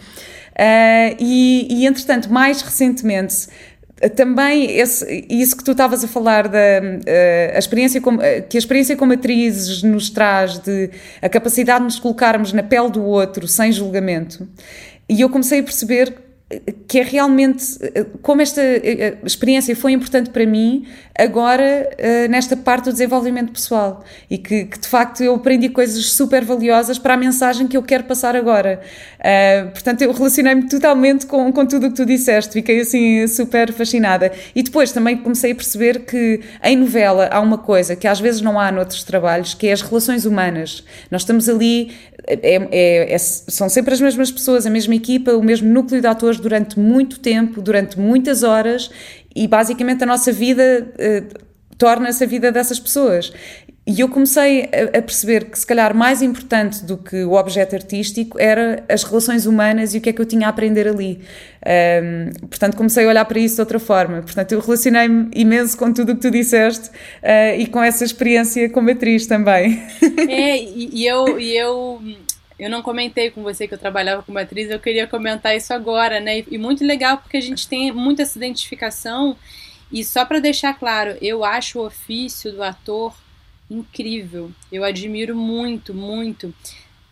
Uh, 0.52 1.14
e, 1.18 1.68
e 1.70 1.86
entretanto, 1.86 2.32
mais 2.32 2.62
recentemente, 2.62 3.46
também 4.14 4.78
esse, 4.78 5.26
isso 5.28 5.56
que 5.56 5.64
tu 5.64 5.70
estavas 5.70 6.04
a 6.04 6.08
falar 6.08 6.48
da 6.48 6.58
uh, 6.58 7.54
a 7.54 7.58
experiência 7.58 8.00
como, 8.00 8.18
uh, 8.18 8.42
que 8.48 8.56
a 8.56 8.60
experiência 8.60 8.94
como 8.96 9.14
atrizes 9.14 9.82
nos 9.82 10.10
traz 10.10 10.58
de 10.58 10.90
a 11.22 11.28
capacidade 11.28 11.78
de 11.78 11.84
nos 11.84 11.98
colocarmos 11.98 12.52
na 12.52 12.62
pele 12.62 12.90
do 12.90 13.02
outro 13.02 13.48
sem 13.48 13.72
julgamento. 13.72 14.46
E 15.08 15.20
eu 15.20 15.30
comecei 15.30 15.60
a 15.60 15.62
perceber 15.62 16.25
que 16.86 17.00
é 17.00 17.02
realmente 17.02 17.64
como 18.22 18.40
esta 18.40 18.62
experiência 19.24 19.74
foi 19.74 19.90
importante 19.90 20.30
para 20.30 20.46
mim 20.46 20.86
agora 21.18 21.90
nesta 22.30 22.56
parte 22.56 22.84
do 22.84 22.92
desenvolvimento 22.92 23.50
pessoal. 23.52 24.04
E 24.30 24.38
que, 24.38 24.66
que, 24.66 24.78
de 24.78 24.86
facto 24.86 25.22
eu 25.22 25.34
aprendi 25.34 25.68
coisas 25.68 26.12
super 26.12 26.44
valiosas 26.44 26.98
para 26.98 27.14
a 27.14 27.16
mensagem 27.16 27.66
que 27.66 27.76
eu 27.76 27.82
quero 27.82 28.04
passar 28.04 28.36
agora. 28.36 28.80
Uh, 29.18 29.70
portanto 29.70 30.02
eu 30.02 30.12
relacionei-me 30.12 30.68
totalmente 30.68 31.26
com, 31.26 31.52
com 31.52 31.66
tudo 31.66 31.86
o 31.86 31.90
que 31.90 31.96
tu 31.96 32.06
disseste. 32.06 32.52
Fiquei 32.52 32.80
assim 32.80 33.26
super 33.26 33.72
fascinada. 33.72 34.30
E 34.54 34.62
depois 34.62 34.92
também 34.92 35.16
comecei 35.16 35.50
a 35.50 35.54
perceber 35.54 36.04
que 36.04 36.40
em 36.62 36.76
novela 36.76 37.28
há 37.32 37.40
uma 37.40 37.58
coisa 37.58 37.96
que 37.96 38.06
às 38.06 38.20
vezes 38.20 38.40
não 38.40 38.60
há 38.60 38.70
noutros 38.70 39.02
trabalhos 39.02 39.54
que 39.54 39.66
é 39.66 39.72
as 39.72 39.82
relações 39.82 40.24
humanas. 40.24 40.84
Nós 41.10 41.22
estamos 41.22 41.48
ali 41.48 41.92
é, 42.26 42.68
é, 42.70 43.14
é, 43.14 43.18
são 43.18 43.68
sempre 43.68 43.94
as 43.94 44.00
mesmas 44.00 44.30
pessoas, 44.30 44.66
a 44.66 44.70
mesma 44.70 44.94
equipa, 44.94 45.32
o 45.32 45.42
mesmo 45.42 45.68
núcleo 45.68 46.00
de 46.00 46.06
atores 46.06 46.40
durante 46.40 46.78
muito 46.78 47.20
tempo, 47.20 47.62
durante 47.62 47.98
muitas 47.98 48.42
horas 48.42 48.90
e 49.34 49.46
basicamente 49.46 50.02
a 50.02 50.06
nossa 50.06 50.32
vida 50.32 50.88
uh, 50.94 51.46
torna-se 51.78 52.24
a 52.24 52.26
vida 52.26 52.50
dessas 52.50 52.80
pessoas. 52.80 53.32
E 53.88 54.00
eu 54.00 54.08
comecei 54.08 54.64
a, 54.64 55.00
perceber 55.00 55.44
que, 55.44 55.56
se 55.56 55.64
calhar, 55.64 55.94
mais 55.94 56.20
importante 56.20 56.84
do 56.84 56.98
que 56.98 57.22
o 57.22 57.34
objeto 57.34 57.76
artístico 57.76 58.36
era 58.36 58.84
as 58.88 59.04
relações 59.04 59.46
humanas 59.46 59.94
e 59.94 59.98
o 59.98 60.00
que 60.00 60.10
é 60.10 60.12
que 60.12 60.20
eu 60.20 60.26
tinha 60.26 60.48
a 60.48 60.50
aprender 60.50 60.88
ali. 60.88 61.20
Um, 61.64 62.48
portanto, 62.48 62.76
comecei 62.76 63.04
a 63.04 63.08
olhar 63.08 63.24
para 63.24 63.38
isso 63.38 63.54
de 63.54 63.60
outra 63.60 63.78
forma. 63.78 64.22
Portanto, 64.22 64.50
eu 64.50 64.58
relacionei-me 64.58 65.30
imenso 65.32 65.78
com 65.78 65.92
tudo 65.92 66.12
o 66.12 66.14
que 66.16 66.22
tu 66.22 66.32
disseste 66.32 66.88
uh, 66.88 67.60
e 67.60 67.68
com 67.68 67.80
essa 67.80 68.04
experiência 68.04 68.68
como 68.70 68.90
atriz 68.90 69.26
também. 69.26 69.80
É, 70.28 70.58
e 70.58 71.06
eu. 71.06 71.38
E 71.38 71.56
eu... 71.56 72.02
Eu 72.58 72.70
não 72.70 72.80
comentei 72.80 73.30
com 73.30 73.42
você 73.42 73.68
que 73.68 73.74
eu 73.74 73.78
trabalhava 73.78 74.22
como 74.22 74.38
atriz, 74.38 74.70
eu 74.70 74.80
queria 74.80 75.06
comentar 75.06 75.54
isso 75.54 75.74
agora, 75.74 76.20
né? 76.20 76.42
E 76.50 76.56
muito 76.56 76.82
legal 76.82 77.18
porque 77.18 77.36
a 77.36 77.40
gente 77.40 77.68
tem 77.68 77.92
muita 77.92 78.22
essa 78.22 78.38
identificação. 78.38 79.36
E 79.92 80.02
só 80.02 80.24
para 80.24 80.40
deixar 80.40 80.72
claro, 80.72 81.18
eu 81.20 81.44
acho 81.44 81.78
o 81.78 81.86
ofício 81.86 82.50
do 82.50 82.62
ator 82.62 83.14
incrível. 83.70 84.50
Eu 84.70 84.84
admiro 84.84 85.34
muito, 85.36 85.92
muito. 85.94 86.54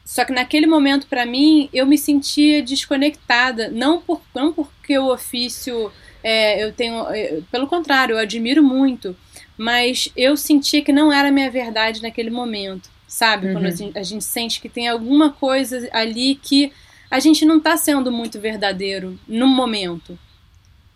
Só 0.05 0.25
que 0.25 0.33
naquele 0.33 0.67
momento, 0.67 1.07
para 1.07 1.25
mim, 1.25 1.69
eu 1.73 1.87
me 1.87 1.97
sentia 1.97 2.63
desconectada. 2.63 3.69
Não, 3.69 4.01
por, 4.01 4.21
não 4.35 4.53
porque 4.53 4.99
o 4.99 5.13
ofício 5.13 5.91
é, 6.23 6.63
eu 6.63 6.73
tenho. 6.73 7.09
É, 7.09 7.41
pelo 7.51 7.67
contrário, 7.67 8.15
eu 8.15 8.19
admiro 8.19 8.63
muito. 8.63 9.17
Mas 9.57 10.09
eu 10.17 10.37
sentia 10.37 10.83
que 10.83 10.93
não 10.93 11.13
era 11.13 11.29
a 11.29 11.33
minha 11.33 11.51
verdade 11.51 12.03
naquele 12.03 12.31
momento. 12.31 12.91
Sabe? 13.07 13.47
Uhum. 13.47 13.53
Quando 13.55 13.67
a 13.67 13.71
gente, 13.71 13.99
a 13.99 14.03
gente 14.03 14.25
sente 14.25 14.61
que 14.61 14.69
tem 14.69 14.89
alguma 14.89 15.33
coisa 15.33 15.89
ali 15.93 16.35
que 16.35 16.73
a 17.11 17.21
gente 17.21 17.45
não 17.45 17.59
está 17.59 17.77
sendo 17.77 18.11
muito 18.11 18.41
verdadeiro 18.41 19.19
no 19.27 19.47
momento. 19.47 20.19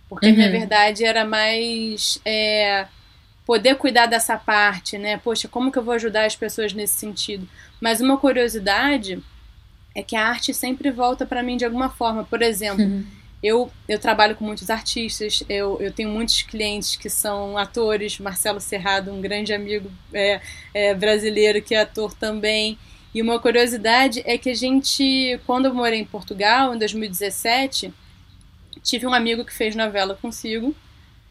Porque 0.09 0.27
uhum. 0.27 0.33
a 0.33 0.37
minha 0.37 0.47
uhum. 0.49 0.53
verdade 0.53 1.05
era 1.05 1.25
mais. 1.25 2.21
É, 2.25 2.87
poder 3.48 3.76
cuidar 3.76 4.04
dessa 4.04 4.37
parte, 4.37 4.98
né? 4.98 5.16
Poxa, 5.16 5.48
como 5.48 5.72
que 5.72 5.78
eu 5.78 5.82
vou 5.82 5.94
ajudar 5.94 6.26
as 6.26 6.37
pessoas 6.37 6.74
nesse 6.74 6.98
sentido? 6.98 7.48
Mas 7.80 7.98
uma 7.98 8.18
curiosidade 8.18 9.22
é 9.94 10.02
que 10.02 10.14
a 10.14 10.28
arte 10.28 10.52
sempre 10.52 10.90
volta 10.90 11.24
para 11.24 11.42
mim 11.42 11.56
de 11.56 11.64
alguma 11.64 11.88
forma. 11.88 12.24
Por 12.24 12.42
exemplo, 12.42 12.84
uhum. 12.84 13.06
eu, 13.42 13.72
eu 13.88 13.98
trabalho 13.98 14.37
com 14.37 14.44
muitos 14.44 14.68
artistas, 14.68 15.42
eu, 15.48 15.78
eu 15.80 15.90
tenho 15.90 16.11
muitos 16.11 16.42
clientes 16.42 16.94
que 16.94 17.08
são 17.08 17.56
atores, 17.56 18.18
Marcelo 18.18 18.61
Serrado, 18.61 19.11
um 19.11 19.22
grande 19.22 19.54
amigo 19.54 19.90
é, 20.12 20.42
é, 20.74 20.94
brasileiro 20.94 21.62
que 21.62 21.74
é 21.74 21.80
ator 21.80 22.12
também. 22.12 22.78
E 23.14 23.22
uma 23.22 23.38
curiosidade 23.40 24.22
é 24.26 24.37
que 24.37 24.50
a 24.50 24.54
gente, 24.54 25.40
quando 25.46 25.64
eu 25.64 25.74
morei 25.74 25.98
em 25.98 26.04
Portugal, 26.04 26.74
em 26.74 26.78
2017, 26.78 27.94
tive 28.82 29.06
um 29.06 29.14
amigo 29.14 29.42
que 29.42 29.54
fez 29.54 29.74
novela 29.74 30.14
consigo, 30.20 30.76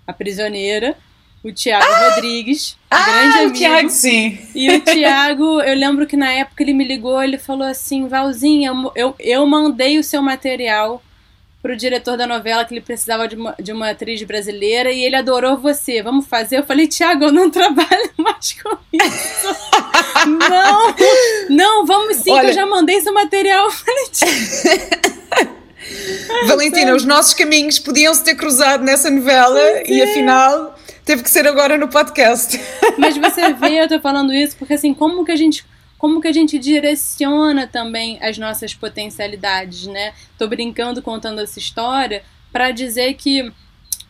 A 0.08 0.12
Prisioneira, 0.12 0.98
o 1.44 1.52
Tiago 1.52 1.86
ah! 1.86 2.10
Rodrigues, 2.10 2.78
ah, 2.90 3.04
grande 3.04 3.38
amigo. 3.38 3.50
O 3.50 3.54
Tiago, 3.54 3.90
sim. 3.90 4.40
E 4.54 4.70
o 4.70 4.82
Tiago, 4.82 5.62
eu 5.62 5.76
lembro 5.76 6.08
que 6.08 6.18
na 6.18 6.32
época 6.32 6.64
ele 6.64 6.74
me 6.74 6.84
ligou, 6.84 7.22
ele 7.22 7.38
falou 7.38 7.68
assim, 7.68 8.08
Valzinha, 8.08 8.72
eu, 8.96 9.16
eu 9.20 9.46
mandei 9.46 9.98
o 9.98 10.04
seu 10.04 10.22
material 10.22 11.02
pro 11.62 11.76
diretor 11.76 12.16
da 12.16 12.26
novela 12.28 12.64
que 12.64 12.74
ele 12.74 12.82
precisava 12.82 13.28
de 13.28 13.36
uma, 13.36 13.56
de 13.60 13.72
uma 13.72 13.90
atriz 13.90 14.22
brasileira 14.24 14.92
e 14.92 15.04
ele 15.04 15.16
adorou 15.16 15.58
você. 15.58 16.02
Vamos 16.02 16.26
fazer? 16.28 16.60
Eu 16.60 16.64
falei, 16.64 16.88
Tiago, 16.88 17.26
eu 17.26 17.32
não 17.32 17.50
trabalho 17.52 18.10
mais 18.18 18.54
com 18.62 18.78
isso. 18.94 19.56
não, 20.50 20.96
não, 21.50 21.86
vamos 21.86 22.18
sim, 22.18 22.32
Olha... 22.32 22.42
que 22.46 22.50
eu 22.52 22.54
já 22.54 22.66
mandei 22.66 23.02
seu 23.02 23.14
material. 23.14 23.66
Eu 23.66 23.72
falei, 23.72 24.06
Valentina, 26.48 26.96
os 26.96 27.06
nossos 27.06 27.34
caminhos 27.34 27.80
podiam 27.80 28.14
se 28.14 28.24
ter 28.24 28.36
cruzado 28.36 28.84
nessa 28.84 29.10
novela 29.10 29.60
e 29.86 30.02
afinal 30.02 30.78
teve 31.08 31.24
que 31.24 31.30
ser 31.30 31.48
agora 31.48 31.78
no 31.78 31.88
podcast. 31.88 32.60
Mas 33.00 33.18
você 33.18 33.54
vê, 33.54 33.82
eu 33.82 33.88
tô 33.88 33.98
falando 34.02 34.34
isso 34.34 34.58
porque 34.58 34.74
assim, 34.74 34.94
como 34.94 35.24
que 35.24 35.32
a 35.32 35.38
gente 35.38 35.66
como 35.98 36.22
que 36.22 36.28
a 36.28 36.32
gente 36.32 36.60
direciona 36.60 37.66
também 37.66 38.20
as 38.22 38.38
nossas 38.38 38.76
potencialidades, 38.76 39.88
né? 39.88 40.14
Tô 40.38 40.48
brincando 40.48 41.02
contando 41.02 41.42
essa 41.42 41.58
história 41.58 42.22
para 42.52 42.70
dizer 42.70 43.16
que 43.16 43.52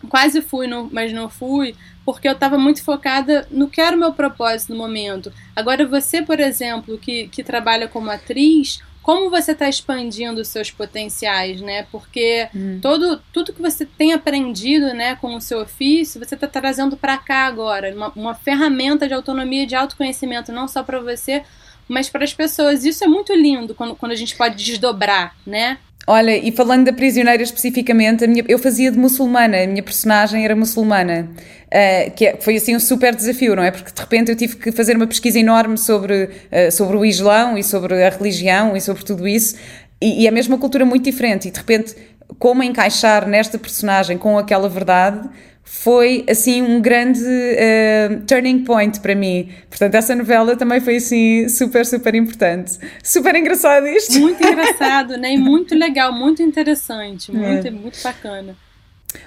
quase 0.09 0.41
fui, 0.41 0.67
no, 0.67 0.89
mas 0.91 1.13
não 1.13 1.29
fui, 1.29 1.75
porque 2.03 2.27
eu 2.27 2.33
estava 2.33 2.57
muito 2.57 2.83
focada 2.83 3.47
no 3.49 3.69
que 3.69 3.79
era 3.79 3.95
o 3.95 3.99
meu 3.99 4.11
propósito 4.11 4.73
no 4.73 4.77
momento. 4.77 5.31
Agora, 5.55 5.87
você, 5.87 6.21
por 6.21 6.41
exemplo, 6.41 6.97
que, 6.97 7.29
que 7.29 7.41
trabalha 7.41 7.87
como 7.87 8.09
atriz, 8.09 8.81
como 9.07 9.29
você 9.29 9.53
está 9.53 9.69
expandindo 9.69 10.41
os 10.41 10.49
seus 10.49 10.69
potenciais, 10.69 11.61
né? 11.61 11.87
Porque 11.89 12.49
hum. 12.53 12.79
todo, 12.81 13.21
tudo 13.31 13.53
que 13.53 13.61
você 13.61 13.85
tem 13.85 14.11
aprendido, 14.11 14.87
né, 14.87 15.15
com 15.15 15.33
o 15.33 15.39
seu 15.39 15.61
ofício, 15.61 16.19
você 16.19 16.35
está 16.35 16.45
trazendo 16.45 16.97
para 16.97 17.17
cá 17.17 17.47
agora, 17.47 17.95
uma, 17.95 18.09
uma 18.09 18.35
ferramenta 18.35 19.07
de 19.07 19.13
autonomia, 19.13 19.65
de 19.65 19.77
autoconhecimento, 19.77 20.51
não 20.51 20.67
só 20.67 20.83
para 20.83 20.99
você, 20.99 21.41
mas 21.87 22.09
para 22.09 22.23
as 22.23 22.33
pessoas. 22.33 22.83
Isso 22.83 23.03
é 23.03 23.07
muito 23.07 23.33
lindo 23.33 23.73
quando, 23.73 23.95
quando 23.95 24.11
a 24.11 24.15
gente 24.15 24.35
pode 24.35 24.63
desdobrar, 24.63 25.35
né? 25.45 25.77
Olha, 26.09 26.37
e 26.37 26.53
falando 26.53 26.85
da 26.85 26.93
prisioneira 26.93 27.43
especificamente, 27.43 28.25
minha, 28.27 28.43
eu 28.47 28.57
fazia 28.57 28.89
de 28.89 28.97
muçulmana, 28.97 29.63
a 29.63 29.67
minha 29.67 29.83
personagem 29.83 30.45
era 30.45 30.55
muçulmana, 30.55 31.29
uh, 31.65 32.11
que 32.11 32.27
é, 32.27 32.37
foi 32.39 32.55
assim 32.55 32.73
um 32.73 32.79
super 32.79 33.13
desafio, 33.13 33.57
não 33.57 33.63
é? 33.63 33.71
Porque 33.71 33.91
de 33.91 33.99
repente 33.99 34.31
eu 34.31 34.35
tive 34.37 34.55
que 34.55 34.71
fazer 34.71 34.95
uma 34.95 35.05
pesquisa 35.05 35.37
enorme 35.37 35.77
sobre, 35.77 36.23
uh, 36.23 36.71
sobre 36.71 36.95
o 36.95 37.03
Islão 37.03 37.57
e 37.57 37.63
sobre 37.63 38.01
a 38.01 38.09
religião 38.09 38.77
e 38.77 38.79
sobre 38.79 39.03
tudo 39.03 39.27
isso, 39.27 39.57
e, 40.01 40.23
e 40.23 40.27
é 40.27 40.31
mesmo 40.31 40.55
uma 40.55 40.61
cultura 40.61 40.85
muito 40.85 41.03
diferente, 41.03 41.49
e 41.49 41.51
de 41.51 41.57
repente 41.57 41.93
como 42.39 42.63
encaixar 42.63 43.27
nesta 43.27 43.57
personagem 43.57 44.17
com 44.17 44.37
aquela 44.37 44.69
verdade 44.69 45.27
foi 45.69 46.23
assim 46.29 46.61
um 46.61 46.79
grande 46.79 47.19
uh, 47.19 48.21
turning 48.25 48.63
point 48.63 49.01
para 49.01 49.13
mim. 49.13 49.49
Portanto, 49.69 49.95
essa 49.95 50.15
novela 50.15 50.55
também 50.55 50.79
foi 50.79 50.95
assim 50.95 51.49
super, 51.49 51.85
super 51.85 52.15
importante. 52.15 52.79
Super 53.03 53.35
engraçado 53.35 53.85
isto. 53.85 54.17
Muito 54.17 54.41
engraçado, 54.41 55.17
né? 55.17 55.33
E 55.33 55.37
muito 55.37 55.75
legal, 55.75 56.13
muito 56.13 56.41
interessante, 56.41 57.33
muito, 57.33 57.67
é. 57.67 57.71
muito 57.71 58.01
bacana. 58.01 58.55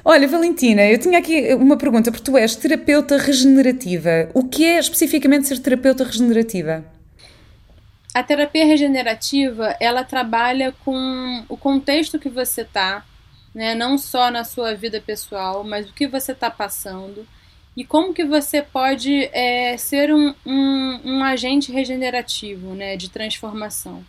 Olha, 0.02 0.26
Valentina, 0.26 0.82
eu 0.86 0.96
tinha 0.96 1.18
aqui 1.18 1.52
uma 1.54 1.76
pergunta, 1.76 2.10
porque 2.10 2.24
tu 2.24 2.38
és 2.38 2.56
terapeuta 2.56 3.18
regenerativa. 3.18 4.30
O 4.32 4.42
que 4.42 4.64
é 4.64 4.78
especificamente 4.78 5.46
ser 5.46 5.58
terapeuta 5.58 6.04
regenerativa? 6.04 6.82
A 8.14 8.22
terapia 8.22 8.64
regenerativa, 8.64 9.76
ela 9.78 10.04
trabalha 10.04 10.74
com 10.86 11.44
o 11.50 11.56
contexto 11.56 12.18
que 12.18 12.30
você 12.30 12.62
está 12.62 13.04
né? 13.54 13.74
Não 13.74 13.98
só 13.98 14.30
na 14.30 14.44
sua 14.44 14.74
vida 14.74 15.00
pessoal, 15.00 15.64
mas 15.64 15.88
o 15.88 15.92
que 15.92 16.06
você 16.06 16.32
está 16.32 16.50
passando 16.50 17.26
e 17.76 17.84
como 17.84 18.14
que 18.14 18.24
você 18.24 18.62
pode 18.62 19.30
é, 19.32 19.76
ser 19.76 20.12
um, 20.12 20.34
um, 20.44 21.00
um, 21.04 21.24
agente 21.24 21.72
regenerativo, 21.72 22.74
né? 22.74 22.96
De 22.96 23.08
transformação. 23.08 24.04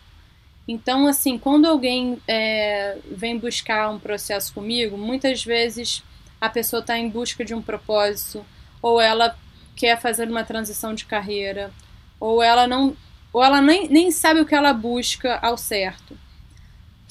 Então, 0.66 1.06
assim, 1.06 1.38
quando 1.38 1.66
alguém 1.66 2.20
é, 2.26 2.96
vem 3.10 3.38
buscar 3.38 3.90
um 3.90 3.98
processo 3.98 4.52
comigo, 4.52 4.96
muitas 4.96 5.44
vezes 5.44 6.02
a 6.40 6.48
pessoa 6.48 6.80
está 6.80 6.98
em 6.98 7.08
busca 7.08 7.44
de 7.44 7.54
um 7.54 7.62
propósito, 7.62 8.44
ou 8.80 9.00
ela 9.00 9.36
quer 9.76 10.00
fazer 10.00 10.28
uma 10.28 10.44
transição 10.44 10.94
de 10.94 11.04
carreira, 11.04 11.72
ou 12.18 12.42
ela 12.42 12.66
não, 12.66 12.96
ou 13.32 13.42
ela 13.42 13.60
nem, 13.60 13.88
nem 13.88 14.10
sabe 14.10 14.40
o 14.40 14.46
que 14.46 14.54
ela 14.54 14.72
busca 14.72 15.38
ao 15.38 15.56
certo. 15.56 16.16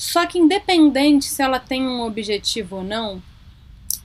Só 0.02 0.26
que 0.26 0.40
independente 0.40 1.26
se 1.26 1.44
ela 1.44 1.60
tem 1.60 1.86
um 1.86 2.02
objetivo 2.02 2.78
ou 2.78 2.84
não, 2.84 3.22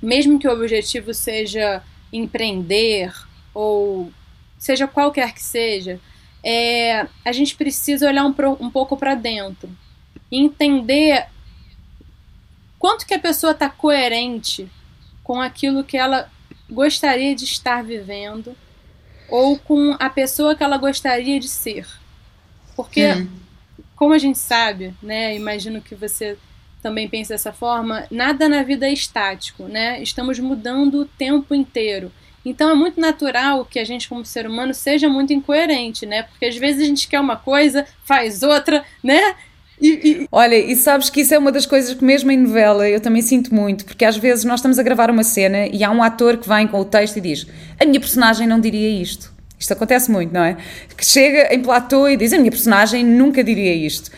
mesmo 0.02 0.38
que 0.38 0.46
o 0.46 0.52
objetivo 0.52 1.14
seja 1.14 1.82
empreender 2.12 3.14
ou 3.54 4.12
seja 4.58 4.86
qualquer 4.86 5.32
que 5.32 5.42
seja, 5.42 5.98
é, 6.44 7.06
a 7.24 7.32
gente 7.32 7.56
precisa 7.56 8.06
olhar 8.06 8.26
um, 8.26 8.34
um 8.60 8.70
pouco 8.70 8.94
para 8.94 9.14
dentro 9.14 9.70
e 10.30 10.38
entender 10.38 11.28
quanto 12.78 13.06
que 13.06 13.14
a 13.14 13.18
pessoa 13.18 13.52
está 13.52 13.70
coerente 13.70 14.70
com 15.24 15.40
aquilo 15.40 15.82
que 15.82 15.96
ela 15.96 16.30
gostaria 16.68 17.34
de 17.34 17.44
estar 17.44 17.82
vivendo 17.82 18.54
ou 19.30 19.58
com 19.58 19.96
a 19.98 20.10
pessoa 20.10 20.54
que 20.54 20.62
ela 20.62 20.76
gostaria 20.76 21.40
de 21.40 21.48
ser. 21.48 21.88
Porque 22.76 23.12
hum 23.12 23.45
como 23.96 24.12
a 24.12 24.18
gente 24.18 24.38
sabe, 24.38 24.94
né? 25.02 25.34
Imagino 25.34 25.80
que 25.80 25.94
você 25.94 26.36
também 26.82 27.08
pense 27.08 27.30
dessa 27.30 27.52
forma, 27.52 28.04
nada 28.10 28.48
na 28.48 28.62
vida 28.62 28.86
é 28.86 28.92
estático, 28.92 29.64
né? 29.64 30.00
Estamos 30.00 30.38
mudando 30.38 31.00
o 31.00 31.04
tempo 31.04 31.54
inteiro. 31.54 32.12
Então 32.44 32.70
é 32.70 32.74
muito 32.74 33.00
natural 33.00 33.64
que 33.64 33.80
a 33.80 33.84
gente, 33.84 34.08
como 34.08 34.24
ser 34.24 34.46
humano, 34.46 34.72
seja 34.72 35.08
muito 35.08 35.32
incoerente, 35.32 36.06
né? 36.06 36.22
Porque 36.22 36.44
às 36.46 36.56
vezes 36.56 36.82
a 36.82 36.84
gente 36.84 37.08
quer 37.08 37.18
uma 37.18 37.36
coisa, 37.36 37.84
faz 38.04 38.44
outra, 38.44 38.84
né? 39.02 39.34
E, 39.80 39.88
e... 39.88 40.28
Olha, 40.30 40.54
e 40.54 40.76
sabes 40.76 41.10
que 41.10 41.22
isso 41.22 41.34
é 41.34 41.38
uma 41.38 41.50
das 41.50 41.66
coisas 41.66 41.94
que 41.94 42.04
mesmo 42.04 42.30
em 42.30 42.36
novela 42.36 42.88
eu 42.88 43.00
também 43.00 43.20
sinto 43.20 43.52
muito, 43.52 43.84
porque 43.84 44.04
às 44.04 44.16
vezes 44.16 44.44
nós 44.44 44.60
estamos 44.60 44.78
a 44.78 44.82
gravar 44.82 45.10
uma 45.10 45.24
cena 45.24 45.66
e 45.66 45.82
há 45.82 45.90
um 45.90 46.02
ator 46.02 46.36
que 46.36 46.48
vem 46.48 46.68
com 46.68 46.80
o 46.80 46.84
texto 46.84 47.16
e 47.16 47.20
diz: 47.20 47.46
A 47.80 47.84
minha 47.84 48.00
personagem 48.00 48.46
não 48.46 48.60
diria 48.60 48.88
isto. 48.88 49.35
Isto 49.58 49.72
acontece 49.72 50.10
muito, 50.10 50.32
não 50.32 50.44
é? 50.44 50.56
Que 50.96 51.04
chega 51.04 51.54
em 51.54 51.60
platô 51.60 52.08
e 52.08 52.16
diz: 52.16 52.32
A 52.32 52.38
minha 52.38 52.50
personagem 52.50 53.04
nunca 53.04 53.42
diria 53.42 53.74
isto. 53.74 54.10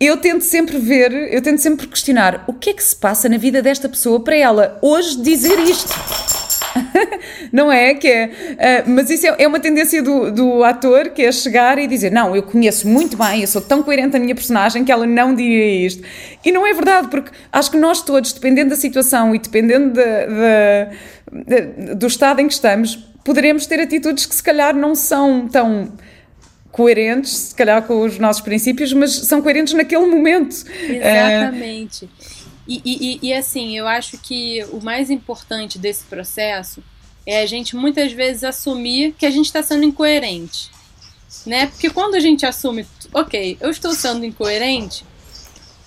Eu 0.00 0.16
tento 0.16 0.42
sempre 0.42 0.78
ver, 0.78 1.12
eu 1.32 1.40
tento 1.40 1.58
sempre 1.58 1.86
questionar 1.86 2.42
o 2.48 2.52
que 2.52 2.70
é 2.70 2.72
que 2.72 2.82
se 2.82 2.96
passa 2.96 3.28
na 3.28 3.36
vida 3.36 3.62
desta 3.62 3.88
pessoa 3.88 4.18
para 4.18 4.34
ela 4.34 4.78
hoje 4.82 5.20
dizer 5.22 5.58
isto. 5.60 5.92
não 7.52 7.70
é? 7.70 7.94
Que 7.94 8.08
é 8.08 8.26
uh, 8.26 8.90
mas 8.90 9.10
isso 9.10 9.26
é, 9.26 9.36
é, 9.38 9.46
uma 9.46 9.60
tendência 9.60 10.02
do, 10.02 10.30
do 10.30 10.64
ator 10.64 11.10
que 11.10 11.22
é 11.22 11.32
chegar 11.32 11.78
e 11.78 11.86
dizer: 11.86 12.10
Não, 12.10 12.34
eu 12.34 12.42
conheço 12.42 12.88
muito 12.88 13.16
bem, 13.16 13.42
eu 13.42 13.46
sou 13.46 13.60
tão 13.60 13.82
coerente 13.82 14.16
a 14.16 14.20
minha 14.20 14.34
personagem 14.34 14.84
que 14.84 14.92
ela 14.92 15.06
não 15.06 15.34
diria 15.34 15.86
isto. 15.86 16.02
E 16.44 16.50
não 16.50 16.66
é 16.66 16.72
verdade, 16.72 17.08
porque 17.08 17.30
acho 17.52 17.70
que 17.70 17.76
nós 17.76 18.02
todos, 18.02 18.32
dependendo 18.32 18.70
da 18.70 18.76
situação 18.76 19.34
e 19.34 19.38
dependendo 19.38 19.90
de, 19.90 20.02
de, 21.44 21.60
de, 21.60 21.94
do 21.94 22.06
estado 22.06 22.40
em 22.40 22.48
que 22.48 22.54
estamos, 22.54 23.11
poderemos 23.24 23.66
ter 23.66 23.80
atitudes 23.80 24.26
que 24.26 24.34
se 24.34 24.42
calhar 24.42 24.74
não 24.74 24.94
são 24.94 25.48
tão 25.48 25.92
coerentes, 26.70 27.30
se 27.30 27.54
calhar 27.54 27.82
com 27.82 28.02
os 28.02 28.18
nossos 28.18 28.42
princípios, 28.42 28.92
mas 28.92 29.12
são 29.12 29.42
coerentes 29.42 29.74
naquele 29.74 30.06
momento. 30.06 30.64
Exatamente. 30.88 32.08
E, 32.66 32.80
e, 32.84 33.28
e, 33.28 33.34
assim, 33.34 33.76
eu 33.76 33.86
acho 33.86 34.16
que 34.18 34.64
o 34.70 34.80
mais 34.82 35.10
importante 35.10 35.78
desse 35.78 36.04
processo 36.04 36.82
é 37.26 37.42
a 37.42 37.46
gente 37.46 37.76
muitas 37.76 38.12
vezes 38.12 38.44
assumir 38.44 39.14
que 39.18 39.26
a 39.26 39.30
gente 39.30 39.46
está 39.46 39.62
sendo 39.62 39.84
incoerente. 39.84 40.70
Né? 41.44 41.66
Porque 41.66 41.90
quando 41.90 42.14
a 42.14 42.20
gente 42.20 42.46
assume, 42.46 42.86
ok, 43.12 43.58
eu 43.60 43.70
estou 43.70 43.92
sendo 43.92 44.24
incoerente, 44.24 45.04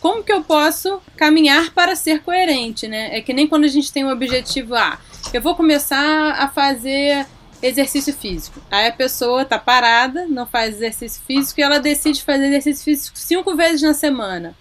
como 0.01 0.23
que 0.23 0.31
eu 0.31 0.43
posso 0.43 1.01
caminhar 1.15 1.73
para 1.73 1.95
ser 1.95 2.21
coerente, 2.21 2.87
né? 2.87 3.17
É 3.17 3.21
que 3.21 3.33
nem 3.33 3.47
quando 3.47 3.63
a 3.63 3.69
gente 3.69 3.91
tem 3.91 4.05
um 4.05 4.11
objetivo, 4.11 4.75
ah, 4.75 4.99
eu 5.33 5.41
vou 5.41 5.55
começar 5.55 6.31
a 6.31 6.47
fazer 6.47 7.25
exercício 7.61 8.13
físico. 8.13 8.61
Aí 8.69 8.87
a 8.87 8.91
pessoa 8.91 9.45
tá 9.45 9.57
parada, 9.57 10.25
não 10.27 10.45
faz 10.45 10.75
exercício 10.75 11.21
físico 11.25 11.59
e 11.59 11.63
ela 11.63 11.79
decide 11.79 12.23
fazer 12.23 12.47
exercício 12.47 12.83
físico 12.83 13.17
cinco 13.17 13.55
vezes 13.55 13.81
na 13.81 13.93
semana. 13.93 14.55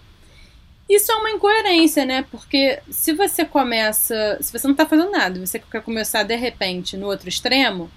Isso 0.87 1.11
é 1.11 1.15
uma 1.15 1.31
incoerência, 1.31 2.05
né? 2.05 2.25
Porque 2.29 2.79
se 2.89 3.13
você 3.13 3.43
começa, 3.43 4.37
se 4.39 4.51
você 4.51 4.67
não 4.67 4.75
tá 4.75 4.85
fazendo 4.85 5.11
nada, 5.11 5.39
você 5.39 5.59
quer 5.59 5.81
começar 5.81 6.23
de 6.23 6.35
repente 6.35 6.95
no 6.95 7.07
outro 7.07 7.27
extremo, 7.27 7.89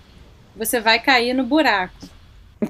você 0.56 0.80
vai 0.80 0.98
cair 0.98 1.34
no 1.34 1.44
buraco. 1.44 2.08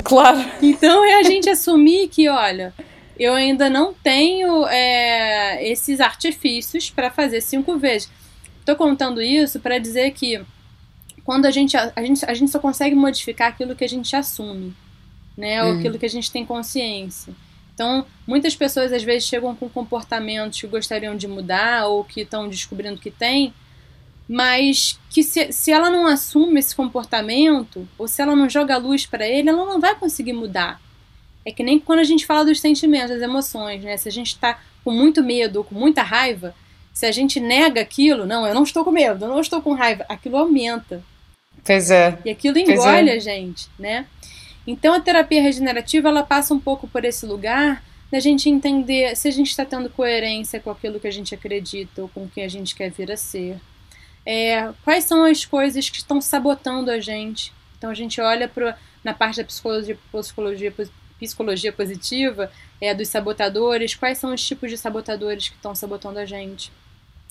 Claro. 0.05 0.39
Então 0.61 1.05
é 1.05 1.21
a 1.21 1.23
gente 1.23 1.49
assumir 1.49 2.09
que, 2.09 2.29
olha, 2.29 2.75
eu 3.19 3.35
ainda 3.35 3.71
não 3.71 3.95
tenho 3.95 4.67
é, 4.67 5.67
esses 5.69 6.01
artifícios 6.01 6.91
para 6.91 7.11
fazer 7.11 7.41
cinco 7.41 7.79
vezes. 7.79 8.11
Estou 8.69 8.77
contando 8.77 9.23
isso 9.23 9.59
para 9.61 9.79
dizer 9.79 10.11
que 10.11 10.43
quando 11.25 11.47
a 11.47 11.51
gente, 11.51 11.75
a, 11.75 12.03
gente, 12.03 12.23
a 12.27 12.35
gente 12.35 12.51
só 12.51 12.59
consegue 12.59 12.95
modificar 12.95 13.49
aquilo 13.49 13.75
que 13.75 13.83
a 13.83 13.89
gente 13.89 14.15
assume, 14.15 14.75
né? 15.35 15.65
Ou 15.65 15.73
hum. 15.73 15.79
aquilo 15.79 15.99
que 15.99 16.05
a 16.05 16.11
gente 16.11 16.31
tem 16.31 16.45
consciência. 16.45 17.33
Então, 17.73 18.05
muitas 18.27 18.55
pessoas 18.55 18.93
às 18.93 19.03
vezes 19.03 19.27
chegam 19.27 19.57
com 19.57 19.71
comportamentos 19.71 20.61
que 20.61 20.67
gostariam 20.67 21.17
de 21.17 21.27
mudar 21.27 21.87
ou 21.87 22.05
que 22.05 22.21
estão 22.21 22.47
descobrindo 22.47 23.01
que 23.01 23.11
tem, 23.11 23.55
mas 24.29 25.01
que 25.09 25.23
se, 25.23 25.51
se 25.51 25.73
ela 25.73 25.89
não 25.89 26.07
assume 26.07 26.61
esse 26.61 26.77
comportamento, 26.77 27.89
ou 27.97 28.07
se 28.07 28.21
ela 28.21 28.37
não 28.37 28.51
joga 28.51 28.77
luz 28.77 29.07
para 29.07 29.27
ele, 29.27 29.49
ela 29.49 29.65
não 29.65 29.81
vai 29.81 29.95
conseguir 29.95 30.35
mudar. 30.35 30.79
É 31.43 31.51
que 31.51 31.63
nem 31.63 31.79
quando 31.79 32.01
a 32.01 32.05
gente 32.05 32.27
fala 32.27 32.45
dos 32.45 32.61
sentimentos, 32.61 33.09
das 33.09 33.23
emoções, 33.23 33.83
né? 33.83 33.97
Se 33.97 34.11
a 34.11 34.13
gente 34.13 34.35
está 34.35 34.61
com 34.85 34.91
muito 34.91 35.23
medo 35.23 35.57
ou 35.57 35.65
com 35.65 35.75
muita 35.75 36.03
raiva, 36.03 36.55
se 36.99 37.07
a 37.07 37.13
gente 37.13 37.39
nega 37.39 37.81
aquilo, 37.81 38.27
não, 38.27 38.45
eu 38.45 38.53
não 38.53 38.65
estou 38.65 38.85
com 38.85 38.91
medo, 38.91 39.25
eu 39.25 39.29
não 39.29 39.41
estou 39.41 39.63
com 39.63 39.73
raiva, 39.73 40.05
aquilo 40.09 40.37
aumenta. 40.37 41.01
Pois 41.65 41.93
é. 41.93 42.19
E 42.25 42.31
aquilo 42.31 42.59
engole 42.59 43.09
é. 43.09 43.13
a 43.13 43.19
gente, 43.21 43.69
né? 43.79 44.05
Então 44.67 44.93
a 44.93 45.01
terapia 45.01 45.41
regenerativa 45.41 46.09
ela 46.09 46.25
passa 46.25 46.53
um 46.53 46.59
pouco 46.59 46.89
por 46.89 47.05
esse 47.05 47.25
lugar 47.25 47.85
da 48.11 48.19
gente 48.19 48.51
entender 48.51 49.17
se 49.17 49.29
a 49.29 49.31
gente 49.31 49.47
está 49.47 49.65
tendo 49.65 49.89
coerência 49.89 50.59
com 50.59 50.73
aquilo 50.73 50.99
que 50.99 51.07
a 51.07 51.13
gente 51.13 51.33
acredita 51.33 52.03
ou 52.03 52.09
com 52.09 52.25
o 52.25 52.29
que 52.29 52.41
a 52.41 52.49
gente 52.49 52.75
quer 52.75 52.91
vir 52.91 53.13
a 53.13 53.17
ser. 53.17 53.61
É, 54.27 54.69
quais 54.83 55.05
são 55.05 55.23
as 55.23 55.45
coisas 55.45 55.89
que 55.89 55.99
estão 55.99 56.21
sabotando 56.21 56.91
a 56.91 56.99
gente? 56.99 57.53
Então 57.79 57.91
a 57.91 57.95
gente 57.95 58.21
olha 58.21 58.49
para 58.49 58.77
na 59.05 59.15
parte 59.15 59.37
da 59.37 59.45
psicologia, 59.45 59.97
psicologia, 60.11 60.75
psicologia 61.17 61.73
positiva, 61.73 62.51
é, 62.81 62.93
dos 62.93 63.07
sabotadores, 63.07 63.95
quais 63.95 64.19
são 64.19 64.35
os 64.35 64.45
tipos 64.45 64.69
de 64.69 64.77
sabotadores 64.77 65.49
que 65.49 65.55
estão 65.55 65.77
sabotando 65.77 66.19
a 66.19 66.25
gente. 66.25 66.73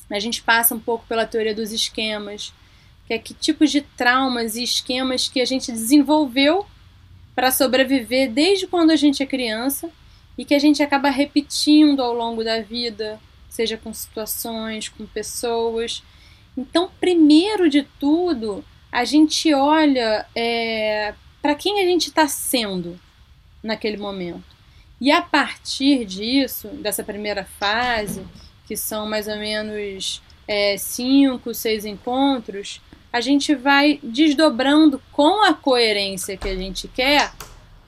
A 0.09 0.19
gente 0.19 0.41
passa 0.41 0.73
um 0.73 0.79
pouco 0.79 1.05
pela 1.07 1.25
teoria 1.25 1.53
dos 1.53 1.71
esquemas, 1.71 2.53
que 3.05 3.13
é 3.13 3.17
que 3.17 3.33
tipos 3.33 3.71
de 3.71 3.81
traumas 3.81 4.55
e 4.55 4.63
esquemas 4.63 5.27
que 5.27 5.41
a 5.41 5.45
gente 5.45 5.71
desenvolveu 5.71 6.65
para 7.35 7.51
sobreviver 7.51 8.31
desde 8.31 8.67
quando 8.67 8.91
a 8.91 8.95
gente 8.95 9.21
é 9.21 9.25
criança 9.25 9.89
e 10.37 10.45
que 10.45 10.53
a 10.53 10.59
gente 10.59 10.81
acaba 10.81 11.09
repetindo 11.09 12.01
ao 12.01 12.13
longo 12.13 12.43
da 12.43 12.61
vida, 12.61 13.19
seja 13.49 13.77
com 13.77 13.93
situações, 13.93 14.89
com 14.89 15.05
pessoas. 15.05 16.03
Então, 16.57 16.89
primeiro 16.99 17.69
de 17.69 17.83
tudo, 17.99 18.63
a 18.91 19.03
gente 19.03 19.53
olha 19.53 20.25
é, 20.35 21.13
para 21.41 21.55
quem 21.55 21.81
a 21.81 21.85
gente 21.85 22.07
está 22.07 22.27
sendo 22.27 22.99
naquele 23.63 23.97
momento. 23.97 24.55
E 24.99 25.11
a 25.11 25.21
partir 25.21 26.05
disso, 26.05 26.69
dessa 26.69 27.03
primeira 27.03 27.45
fase, 27.45 28.25
que 28.67 28.75
são 28.75 29.07
mais 29.07 29.27
ou 29.27 29.37
menos 29.37 30.21
é, 30.47 30.77
cinco, 30.77 31.53
seis 31.53 31.85
encontros, 31.85 32.81
a 33.11 33.21
gente 33.21 33.55
vai 33.55 33.99
desdobrando 34.03 35.01
com 35.11 35.43
a 35.43 35.53
coerência 35.53 36.37
que 36.37 36.47
a 36.47 36.55
gente 36.55 36.87
quer 36.87 37.31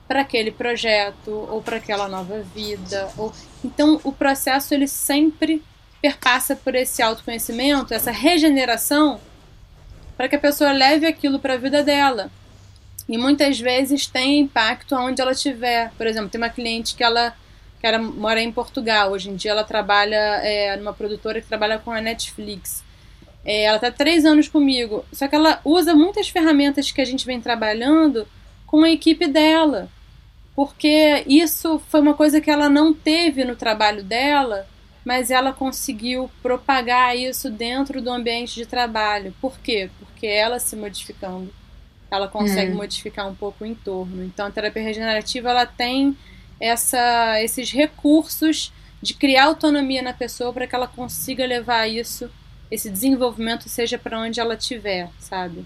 para 0.08 0.22
aquele 0.22 0.50
projeto 0.50 1.30
ou 1.30 1.62
para 1.62 1.76
aquela 1.76 2.08
nova 2.08 2.40
vida. 2.40 3.08
Ou... 3.16 3.32
Então, 3.64 4.00
o 4.02 4.10
processo 4.10 4.74
ele 4.74 4.88
sempre 4.88 5.62
perpassa 6.02 6.56
por 6.56 6.74
esse 6.74 7.02
autoconhecimento, 7.02 7.94
essa 7.94 8.10
regeneração, 8.10 9.20
para 10.16 10.28
que 10.28 10.36
a 10.36 10.40
pessoa 10.40 10.72
leve 10.72 11.06
aquilo 11.06 11.38
para 11.38 11.54
a 11.54 11.58
vida 11.58 11.82
dela. 11.82 12.30
E 13.08 13.18
muitas 13.18 13.60
vezes 13.60 14.06
tem 14.06 14.40
impacto 14.40 14.94
onde 14.94 15.20
ela 15.20 15.32
estiver. 15.32 15.92
Por 15.96 16.06
exemplo, 16.06 16.30
tem 16.30 16.40
uma 16.40 16.48
cliente 16.48 16.94
que 16.94 17.04
ela 17.04 17.34
que 17.80 17.86
ela 17.86 17.98
mora 17.98 18.40
em 18.40 18.52
Portugal. 18.52 19.12
Hoje 19.12 19.30
em 19.30 19.36
dia 19.36 19.52
ela 19.52 19.64
trabalha 19.64 20.40
é, 20.42 20.76
numa 20.76 20.92
produtora 20.92 21.40
que 21.40 21.46
trabalha 21.46 21.78
com 21.78 21.90
a 21.90 22.00
Netflix. 22.00 22.84
É, 23.44 23.62
ela 23.62 23.76
está 23.76 23.90
três 23.90 24.24
anos 24.24 24.48
comigo. 24.48 25.04
Só 25.12 25.26
que 25.26 25.34
ela 25.34 25.60
usa 25.64 25.94
muitas 25.94 26.28
ferramentas 26.28 26.90
que 26.90 27.00
a 27.00 27.04
gente 27.04 27.24
vem 27.24 27.40
trabalhando 27.40 28.28
com 28.66 28.84
a 28.84 28.90
equipe 28.90 29.26
dela. 29.26 29.88
Porque 30.54 31.24
isso 31.26 31.80
foi 31.88 32.00
uma 32.00 32.12
coisa 32.12 32.40
que 32.40 32.50
ela 32.50 32.68
não 32.68 32.92
teve 32.92 33.44
no 33.44 33.56
trabalho 33.56 34.04
dela, 34.04 34.66
mas 35.02 35.30
ela 35.30 35.52
conseguiu 35.52 36.30
propagar 36.42 37.16
isso 37.16 37.50
dentro 37.50 38.02
do 38.02 38.10
ambiente 38.10 38.56
de 38.56 38.66
trabalho. 38.66 39.34
Por 39.40 39.58
quê? 39.58 39.88
Porque 39.98 40.26
ela 40.26 40.58
se 40.58 40.76
modificando, 40.76 41.50
ela 42.10 42.28
consegue 42.28 42.72
hum. 42.72 42.76
modificar 42.76 43.26
um 43.26 43.34
pouco 43.34 43.64
o 43.64 43.66
entorno. 43.66 44.22
Então 44.22 44.46
a 44.46 44.50
terapia 44.50 44.82
regenerativa 44.82 45.48
ela 45.48 45.64
tem 45.64 46.14
essa, 46.60 47.40
esses 47.42 47.72
recursos 47.72 48.72
de 49.02 49.14
criar 49.14 49.44
autonomia 49.44 50.02
na 50.02 50.12
pessoa 50.12 50.52
para 50.52 50.66
que 50.66 50.74
ela 50.74 50.86
consiga 50.86 51.46
levar 51.46 51.86
isso, 51.88 52.30
esse 52.70 52.90
desenvolvimento, 52.90 53.68
seja 53.68 53.98
para 53.98 54.20
onde 54.20 54.38
ela 54.38 54.54
estiver, 54.54 55.08
sabe? 55.18 55.64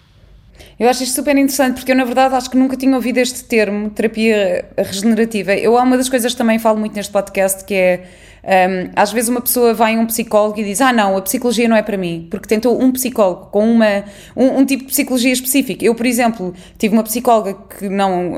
Eu 0.78 0.88
acho 0.88 1.02
isto 1.02 1.16
super 1.16 1.36
interessante 1.36 1.76
porque 1.76 1.90
eu, 1.90 1.96
na 1.96 2.04
verdade, 2.04 2.34
acho 2.34 2.48
que 2.48 2.56
nunca 2.56 2.76
tinha 2.76 2.94
ouvido 2.94 3.18
este 3.18 3.44
termo, 3.44 3.90
terapia 3.90 4.68
regenerativa. 4.76 5.52
Eu, 5.52 5.76
há 5.76 5.82
uma 5.82 5.96
das 5.96 6.08
coisas 6.08 6.32
que 6.32 6.38
também 6.38 6.60
falo 6.60 6.78
muito 6.78 6.94
neste 6.94 7.12
podcast 7.12 7.64
que 7.64 7.74
é 7.74 8.08
um, 8.44 8.90
às 8.94 9.10
vezes 9.10 9.30
uma 9.30 9.40
pessoa 9.40 9.72
vai 9.72 9.96
a 9.96 9.98
um 9.98 10.06
psicólogo 10.06 10.60
e 10.60 10.64
diz: 10.64 10.80
Ah, 10.80 10.92
não, 10.92 11.16
a 11.16 11.22
psicologia 11.22 11.66
não 11.66 11.76
é 11.76 11.82
para 11.82 11.96
mim, 11.96 12.28
porque 12.30 12.46
tentou 12.46 12.80
um 12.80 12.92
psicólogo 12.92 13.46
com 13.46 13.66
uma, 13.66 14.04
um, 14.36 14.58
um 14.58 14.66
tipo 14.66 14.84
de 14.84 14.90
psicologia 14.90 15.32
específica. 15.32 15.84
Eu, 15.84 15.94
por 15.94 16.04
exemplo, 16.04 16.54
tive 16.76 16.94
uma 16.94 17.02
psicóloga 17.02 17.54
que 17.54 17.88
não, 17.88 18.34
uh, 18.34 18.36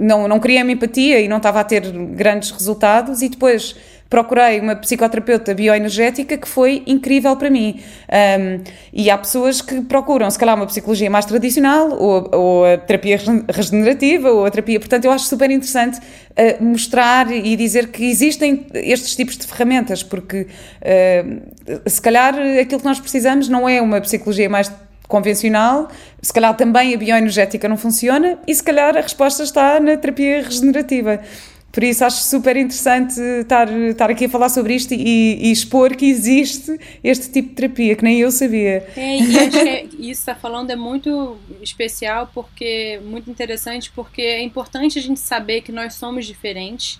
não, 0.00 0.26
não 0.26 0.40
queria 0.40 0.62
a 0.62 0.70
empatia 0.70 1.20
e 1.20 1.28
não 1.28 1.36
estava 1.36 1.60
a 1.60 1.64
ter 1.64 1.90
grandes 1.90 2.50
resultados, 2.50 3.20
e 3.20 3.28
depois 3.28 3.76
procurei 4.08 4.58
uma 4.58 4.74
psicoterapeuta 4.74 5.54
bioenergética 5.54 6.38
que 6.38 6.48
foi 6.48 6.82
incrível 6.86 7.36
para 7.36 7.50
mim. 7.50 7.80
Um, 8.08 8.64
e 8.92 9.10
há 9.10 9.18
pessoas 9.18 9.60
que 9.60 9.82
procuram, 9.82 10.30
se 10.30 10.38
calhar, 10.38 10.56
uma 10.56 10.66
psicologia 10.66 11.10
mais 11.10 11.26
tradicional, 11.26 11.90
ou, 11.90 12.28
ou 12.32 12.64
a 12.64 12.78
terapia 12.78 13.18
regenerativa, 13.48 14.30
ou 14.30 14.46
a 14.46 14.50
terapia. 14.50 14.80
Portanto, 14.80 15.04
eu 15.04 15.10
acho 15.10 15.26
super 15.26 15.50
interessante 15.50 15.98
uh, 15.98 16.64
mostrar 16.64 17.30
e 17.30 17.54
dizer 17.54 17.88
que 17.88 18.04
existem 18.04 18.66
estes 18.72 19.14
tipos 19.14 19.36
de 19.36 19.46
ferramentas, 19.46 20.02
porque 20.02 20.46
uh, 20.46 21.90
se 21.90 22.00
calhar 22.00 22.34
aquilo 22.60 22.80
que 22.80 22.86
nós 22.86 22.98
precisamos 22.98 23.48
não 23.48 23.68
é 23.68 23.80
uma 23.82 24.00
psicologia 24.00 24.48
mais 24.48 24.72
convencional, 25.06 25.88
se 26.20 26.32
calhar 26.32 26.54
também 26.54 26.94
a 26.94 26.98
bioenergética 26.98 27.68
não 27.68 27.78
funciona 27.78 28.38
e 28.46 28.54
se 28.54 28.62
calhar 28.62 28.96
a 28.96 29.00
resposta 29.00 29.42
está 29.42 29.80
na 29.80 29.96
terapia 29.96 30.42
regenerativa. 30.42 31.20
Por 31.70 31.84
isso 31.84 32.02
acho 32.04 32.22
super 32.22 32.56
interessante 32.56 33.20
estar, 33.20 33.70
estar 33.70 34.10
aqui 34.10 34.24
a 34.24 34.28
falar 34.28 34.48
sobre 34.48 34.74
isto 34.74 34.94
e, 34.94 35.48
e, 35.48 35.52
expor 35.52 35.94
que 35.94 36.06
existe 36.06 36.78
este 37.04 37.30
tipo 37.30 37.50
de 37.50 37.54
terapia, 37.54 37.94
que 37.94 38.02
nem 38.02 38.18
eu 38.18 38.30
sabia. 38.30 38.86
É, 38.96 39.18
e 39.18 39.38
acho 39.38 39.50
que 39.50 39.68
é, 39.68 39.84
isso 39.84 40.20
está 40.20 40.34
falando 40.34 40.70
é 40.70 40.76
muito 40.76 41.36
especial, 41.60 42.30
porque 42.32 42.98
muito 43.04 43.30
interessante, 43.30 43.92
porque 43.94 44.22
é 44.22 44.42
importante 44.42 44.98
a 44.98 45.02
gente 45.02 45.20
saber 45.20 45.60
que 45.60 45.70
nós 45.70 45.94
somos 45.94 46.24
diferentes 46.24 46.98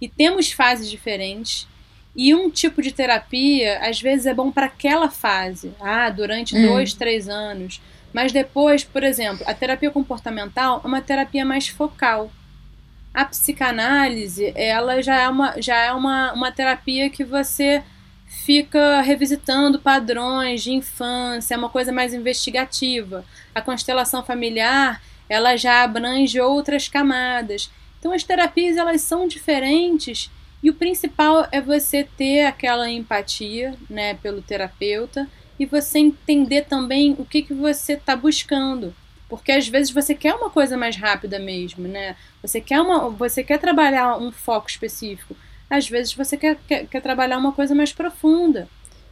e 0.00 0.08
temos 0.08 0.52
fases 0.52 0.88
diferentes. 0.88 1.66
E 2.14 2.34
um 2.34 2.50
tipo 2.50 2.80
de 2.82 2.92
terapia, 2.92 3.78
às 3.80 4.00
vezes, 4.00 4.26
é 4.26 4.34
bom 4.34 4.50
para 4.50 4.66
aquela 4.66 5.08
fase, 5.10 5.72
ah, 5.80 6.08
durante 6.10 6.56
hum. 6.56 6.66
dois, 6.66 6.92
três 6.92 7.28
anos. 7.28 7.80
Mas 8.12 8.32
depois, 8.32 8.82
por 8.82 9.04
exemplo, 9.04 9.44
a 9.46 9.54
terapia 9.54 9.90
comportamental 9.90 10.80
é 10.82 10.86
uma 10.86 11.00
terapia 11.00 11.44
mais 11.44 11.68
focal 11.68 12.30
a 13.12 13.24
psicanálise, 13.24 14.52
ela 14.54 15.02
já 15.02 15.16
é 15.16 15.28
uma, 15.28 15.60
já 15.60 15.76
é 15.76 15.92
uma, 15.92 16.32
uma 16.32 16.52
terapia 16.52 17.10
que 17.10 17.24
você 17.24 17.82
fica 18.26 19.00
revisitando 19.00 19.78
padrões 19.78 20.62
de 20.62 20.72
infância, 20.72 21.54
é 21.54 21.58
uma 21.58 21.68
coisa 21.68 21.90
mais 21.92 22.12
investigativa. 22.14 23.24
A 23.54 23.60
constelação 23.60 24.22
familiar, 24.22 25.02
ela 25.28 25.56
já 25.56 25.82
abrange 25.82 26.40
outras 26.40 26.88
camadas. 26.88 27.70
Então 27.98 28.12
as 28.12 28.22
terapias 28.22 28.76
elas 28.76 29.00
são 29.00 29.26
diferentes 29.26 30.30
e 30.62 30.70
o 30.70 30.74
principal 30.74 31.46
é 31.50 31.60
você 31.60 32.04
ter 32.16 32.46
aquela 32.46 32.90
empatia, 32.90 33.74
né, 33.88 34.14
pelo 34.14 34.42
terapeuta 34.42 35.28
e 35.58 35.66
você 35.66 35.98
entender 35.98 36.62
também 36.62 37.14
o 37.18 37.24
que 37.24 37.42
que 37.42 37.54
você 37.54 37.94
está 37.94 38.14
buscando. 38.14 38.94
Porque 39.28 39.52
às 39.52 39.68
vezes 39.68 39.92
você 39.92 40.14
quer 40.14 40.34
uma 40.34 40.48
coisa 40.48 40.76
mais 40.76 40.96
rápida 40.96 41.38
mesmo, 41.38 41.86
né? 41.86 42.16
Você 42.42 42.60
quer, 42.60 42.80
uma, 42.80 43.10
você 43.10 43.44
quer 43.44 43.58
trabalhar 43.58 44.16
um 44.16 44.32
foco 44.32 44.68
específico. 44.68 45.36
Às 45.68 45.88
vezes 45.88 46.14
você 46.14 46.36
quer, 46.36 46.56
quer, 46.66 46.86
quer 46.86 47.02
trabalhar 47.02 47.36
uma 47.36 47.52
coisa 47.52 47.74
mais 47.74 47.92
profunda. 47.92 48.66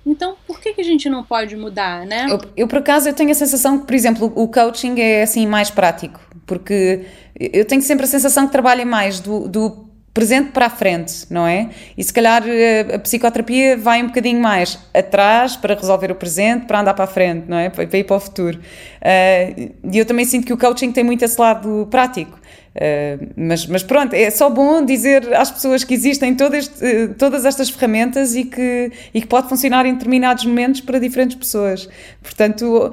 Então, 0.07 0.37
por 0.47 0.61
que, 0.61 0.73
que 0.73 0.81
a 0.81 0.85
gente 0.85 1.11
não 1.11 1.25
pode 1.25 1.57
mudar, 1.57 2.07
né? 2.07 2.27
Eu, 2.31 2.41
eu, 2.57 2.69
por 2.69 2.79
acaso, 2.79 3.09
eu 3.09 3.15
tenho 3.15 3.31
a 3.31 3.35
sensação 3.35 3.81
que, 3.81 3.87
por 3.87 3.95
exemplo, 3.95 4.33
o 4.37 4.47
coaching 4.47 5.01
é 5.01 5.23
assim 5.23 5.47
mais 5.47 5.69
prático, 5.69 6.21
porque 6.47 7.05
eu 7.39 7.65
tenho 7.65 7.83
sempre 7.83 8.05
a 8.05 8.09
sensação 8.09 8.47
que 8.47 8.53
trabalha 8.53 8.87
mais 8.87 9.19
do, 9.19 9.49
do 9.49 9.86
presente 10.17 10.51
para 10.51 10.65
a 10.65 10.71
frente, 10.71 11.27
não 11.29 11.47
é? 11.47 11.69
E 11.95 12.03
se 12.03 12.11
calhar 12.11 12.43
eh, 12.49 12.95
a 12.95 12.99
psicoterapia 12.99 13.77
vai 13.77 14.03
um 14.03 14.07
bocadinho 14.07 14.41
mais 14.41 14.79
atrás 14.95 15.57
para 15.57 15.75
resolver 15.75 16.11
o 16.11 16.15
presente, 16.15 16.65
para 16.65 16.81
andar 16.81 16.95
para 16.95 17.05
a 17.05 17.07
frente, 17.07 17.45
não 17.47 17.59
é? 17.59 17.69
Para 17.69 17.85
ir 17.99 18.05
para 18.05 18.17
o 18.17 18.21
futuro. 18.21 18.59
Uh, 18.59 19.73
e 19.93 19.99
eu 19.99 20.07
também 20.07 20.25
sinto 20.25 20.47
que 20.47 20.55
o 20.55 20.57
coaching 20.57 20.91
tem 20.91 21.05
muito 21.05 21.23
esse 21.23 21.39
lado 21.39 21.87
prático. 21.91 22.41
Uh, 22.75 23.29
mas, 23.37 23.67
mas 23.67 23.83
pronto, 23.83 24.15
é 24.15 24.31
só 24.31 24.49
bom 24.49 24.83
dizer 24.83 25.35
às 25.35 25.51
pessoas 25.51 25.85
que 25.85 25.93
existem 25.93 26.35
todas, 26.35 26.71
todas 27.19 27.45
estas 27.45 27.69
ferramentas 27.69 28.35
e 28.35 28.45
que, 28.45 28.91
e 29.13 29.21
que 29.21 29.27
pode 29.27 29.51
funcionar 29.51 29.85
em 29.85 29.93
determinados 29.93 30.47
momentos 30.47 30.81
para 30.81 30.99
diferentes 30.99 31.37
pessoas. 31.37 31.87
Portanto, 32.23 32.91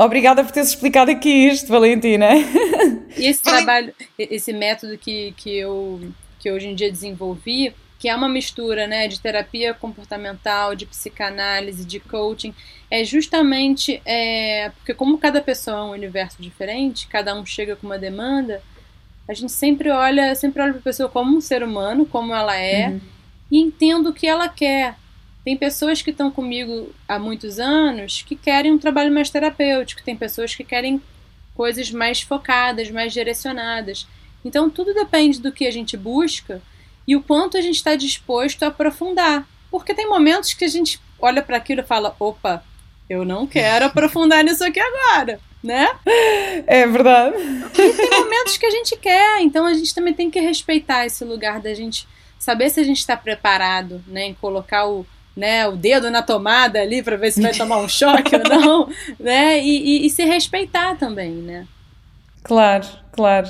Obrigada 0.00 0.42
por 0.42 0.50
teres 0.50 0.70
explicado 0.70 1.10
aqui 1.10 1.28
isto, 1.28 1.68
Valentina. 1.68 2.28
E 3.18 3.26
esse 3.26 3.42
trabalho, 3.42 3.92
esse 4.18 4.50
método 4.50 4.96
que, 4.96 5.34
que, 5.36 5.58
eu, 5.58 6.00
que 6.38 6.50
hoje 6.50 6.68
em 6.68 6.74
dia 6.74 6.90
desenvolvi, 6.90 7.74
que 7.98 8.08
é 8.08 8.16
uma 8.16 8.30
mistura 8.30 8.86
né, 8.86 9.06
de 9.06 9.20
terapia 9.20 9.74
comportamental, 9.74 10.74
de 10.74 10.86
psicanálise, 10.86 11.84
de 11.84 12.00
coaching, 12.00 12.54
é 12.90 13.04
justamente 13.04 14.00
é, 14.06 14.70
porque 14.70 14.94
como 14.94 15.18
cada 15.18 15.42
pessoa 15.42 15.80
é 15.80 15.82
um 15.82 15.90
universo 15.90 16.40
diferente, 16.40 17.06
cada 17.06 17.38
um 17.38 17.44
chega 17.44 17.76
com 17.76 17.86
uma 17.86 17.98
demanda, 17.98 18.62
a 19.28 19.34
gente 19.34 19.52
sempre 19.52 19.90
olha, 19.90 20.34
sempre 20.34 20.62
olha 20.62 20.72
para 20.72 20.80
a 20.80 20.84
pessoa 20.84 21.10
como 21.10 21.36
um 21.36 21.42
ser 21.42 21.62
humano, 21.62 22.06
como 22.06 22.32
ela 22.34 22.56
é, 22.56 22.88
uhum. 22.88 23.00
e 23.50 23.60
entendo 23.60 24.08
o 24.08 24.14
que 24.14 24.26
ela 24.26 24.48
quer. 24.48 24.94
Tem 25.44 25.56
pessoas 25.56 26.02
que 26.02 26.10
estão 26.10 26.30
comigo 26.30 26.94
há 27.08 27.18
muitos 27.18 27.58
anos 27.58 28.22
que 28.26 28.36
querem 28.36 28.72
um 28.72 28.78
trabalho 28.78 29.12
mais 29.12 29.30
terapêutico, 29.30 30.02
tem 30.02 30.14
pessoas 30.14 30.54
que 30.54 30.62
querem 30.62 31.00
coisas 31.54 31.90
mais 31.90 32.20
focadas, 32.20 32.90
mais 32.90 33.12
direcionadas. 33.12 34.06
Então 34.44 34.68
tudo 34.68 34.94
depende 34.94 35.40
do 35.40 35.52
que 35.52 35.66
a 35.66 35.70
gente 35.70 35.96
busca 35.96 36.62
e 37.06 37.16
o 37.16 37.22
quanto 37.22 37.56
a 37.56 37.60
gente 37.60 37.76
está 37.76 37.96
disposto 37.96 38.62
a 38.62 38.68
aprofundar. 38.68 39.46
Porque 39.70 39.94
tem 39.94 40.08
momentos 40.08 40.52
que 40.52 40.64
a 40.64 40.68
gente 40.68 41.00
olha 41.18 41.42
para 41.42 41.56
aquilo 41.56 41.80
e 41.80 41.86
fala: 41.86 42.14
opa, 42.18 42.64
eu 43.08 43.24
não 43.24 43.46
quero 43.46 43.86
aprofundar 43.86 44.42
nisso 44.44 44.64
aqui 44.64 44.80
agora, 44.80 45.40
né? 45.62 45.88
É 46.66 46.86
verdade. 46.86 47.36
E 47.78 47.92
tem 47.92 48.10
momentos 48.10 48.56
que 48.56 48.66
a 48.66 48.70
gente 48.70 48.96
quer, 48.96 49.40
então 49.40 49.64
a 49.64 49.74
gente 49.74 49.94
também 49.94 50.12
tem 50.12 50.30
que 50.30 50.40
respeitar 50.40 51.06
esse 51.06 51.24
lugar 51.24 51.60
da 51.60 51.72
gente 51.72 52.06
saber 52.38 52.70
se 52.70 52.80
a 52.80 52.84
gente 52.84 52.98
está 52.98 53.16
preparado, 53.16 54.02
né, 54.06 54.24
em 54.24 54.34
colocar 54.34 54.86
o 54.86 55.06
né, 55.40 55.66
o 55.66 55.74
dedo 55.74 56.10
na 56.10 56.22
tomada 56.22 56.78
ali 56.78 57.02
para 57.02 57.16
ver 57.16 57.32
se 57.32 57.40
vai 57.40 57.54
tomar 57.54 57.78
um 57.78 57.88
choque 57.88 58.36
ou 58.36 58.42
não, 58.42 58.88
né? 59.18 59.58
E, 59.58 60.02
e, 60.02 60.06
e, 60.06 60.10
se 60.10 60.22
respeitar 60.22 60.96
também, 60.96 61.32
né? 61.32 61.66
Claro, 62.42 62.86
claro. 63.10 63.48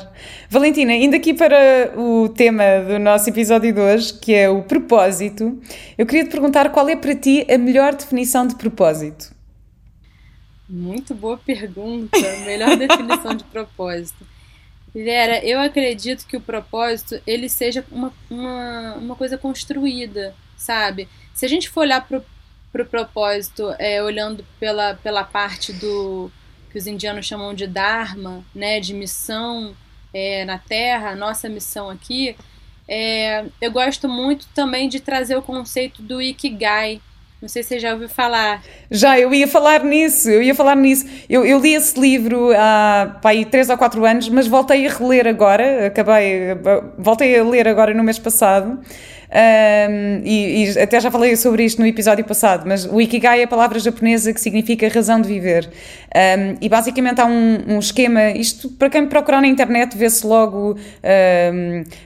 Valentina, 0.49 0.93
indo 0.95 1.17
aqui 1.17 1.35
para 1.35 1.93
o 1.97 2.29
tema 2.29 2.63
do 2.87 2.99
nosso 3.01 3.29
episódio 3.29 3.73
de 3.73 3.81
hoje, 3.81 4.15
que 4.15 4.33
é 4.33 4.49
o 4.49 4.63
propósito, 4.63 5.61
eu 5.99 6.07
queria 6.07 6.25
te 6.25 6.31
perguntar 6.31 6.71
qual 6.71 6.89
é 6.89 6.95
para 6.95 7.15
ti 7.15 7.45
a 7.53 7.59
melhor 7.59 7.97
definição 7.97 8.47
de 8.47 8.55
propósito? 8.55 9.35
Muito 10.69 11.13
boa 11.13 11.37
pergunta. 11.39 12.17
Melhor 12.45 12.77
definição 12.79 13.35
de 13.35 13.43
propósito. 13.43 14.25
Vera, 14.95 15.45
eu 15.45 15.59
acredito 15.59 16.25
que 16.25 16.37
o 16.37 16.41
propósito 16.41 17.21
ele 17.27 17.49
seja 17.49 17.85
uma, 17.91 18.13
uma, 18.29 18.95
uma 18.95 19.17
coisa 19.17 19.37
construída, 19.37 20.35
sabe? 20.61 21.09
Se 21.33 21.47
a 21.47 21.49
gente 21.49 21.69
for 21.71 21.81
olhar 21.81 22.07
para 22.07 22.21
pro 22.73 22.87
propósito, 22.87 23.75
é, 23.81 24.01
olhando 24.01 24.45
pela, 24.61 24.95
pela 24.95 25.25
parte 25.25 25.73
do 25.73 26.31
que 26.71 26.79
os 26.79 26.87
indianos 26.87 27.27
chamam 27.27 27.53
de 27.53 27.67
Dharma, 27.67 28.45
né, 28.55 28.79
de 28.79 28.95
missão 28.95 29.75
é, 30.15 30.45
na 30.45 30.57
Terra, 30.57 31.17
nossa 31.17 31.49
missão 31.49 31.91
aqui, 31.91 32.37
é, 32.87 33.45
eu 33.61 33.73
gosto 33.73 34.09
muito 34.09 34.47
também 34.55 34.89
de 34.89 35.01
trazer 35.01 35.37
o 35.37 35.43
conceito 35.43 36.01
do 36.01 36.23
Ikigai, 36.23 37.01
não 37.43 37.49
sei 37.49 37.63
se 37.63 37.71
você 37.71 37.81
já 37.81 37.95
ouviu 37.95 38.09
falar. 38.09 38.63
Já, 38.91 39.19
eu 39.19 39.33
ia 39.33 39.49
falar 39.49 39.83
nisso, 39.83 40.29
eu 40.29 40.43
ia 40.43 40.55
falar 40.55 40.77
nisso. 40.77 41.07
Eu, 41.29 41.45
eu 41.45 41.59
li 41.59 41.73
esse 41.73 41.99
livro 41.99 42.51
há 42.55 43.19
pá, 43.23 43.31
aí, 43.31 43.47
3 43.47 43.71
ou 43.71 43.79
4 43.79 44.05
anos, 44.05 44.29
mas 44.29 44.47
voltei 44.47 44.87
a 44.87 44.93
reler 44.93 45.27
agora, 45.27 45.87
acabei, 45.87 46.49
voltei 46.99 47.39
a 47.39 47.43
ler 47.43 47.67
agora 47.67 47.95
no 47.95 48.05
mês 48.05 48.19
passado. 48.19 48.79
Um, 49.31 50.23
e, 50.25 50.65
e, 50.65 50.79
até 50.81 50.99
já 51.01 51.09
falei 51.09 51.37
sobre 51.37 51.65
isto 51.65 51.81
no 51.81 51.87
episódio 51.87 52.25
passado, 52.25 52.65
mas 52.67 52.85
o 52.85 53.01
Ikigai 53.01 53.41
é 53.41 53.45
a 53.45 53.47
palavra 53.47 53.79
japonesa 53.79 54.33
que 54.35 54.41
significa 54.41 54.89
razão 54.89 55.21
de 55.21 55.29
viver. 55.29 55.69
Um, 55.69 56.57
e 56.61 56.69
basicamente 56.69 57.21
há 57.21 57.27
um, 57.27 57.59
um, 57.69 57.79
esquema, 57.79 58.31
isto 58.31 58.69
para 58.71 58.91
quem 58.91 59.07
procurar 59.07 59.41
na 59.41 59.47
internet 59.47 59.97
vê-se 59.97 60.27
logo 60.27 60.77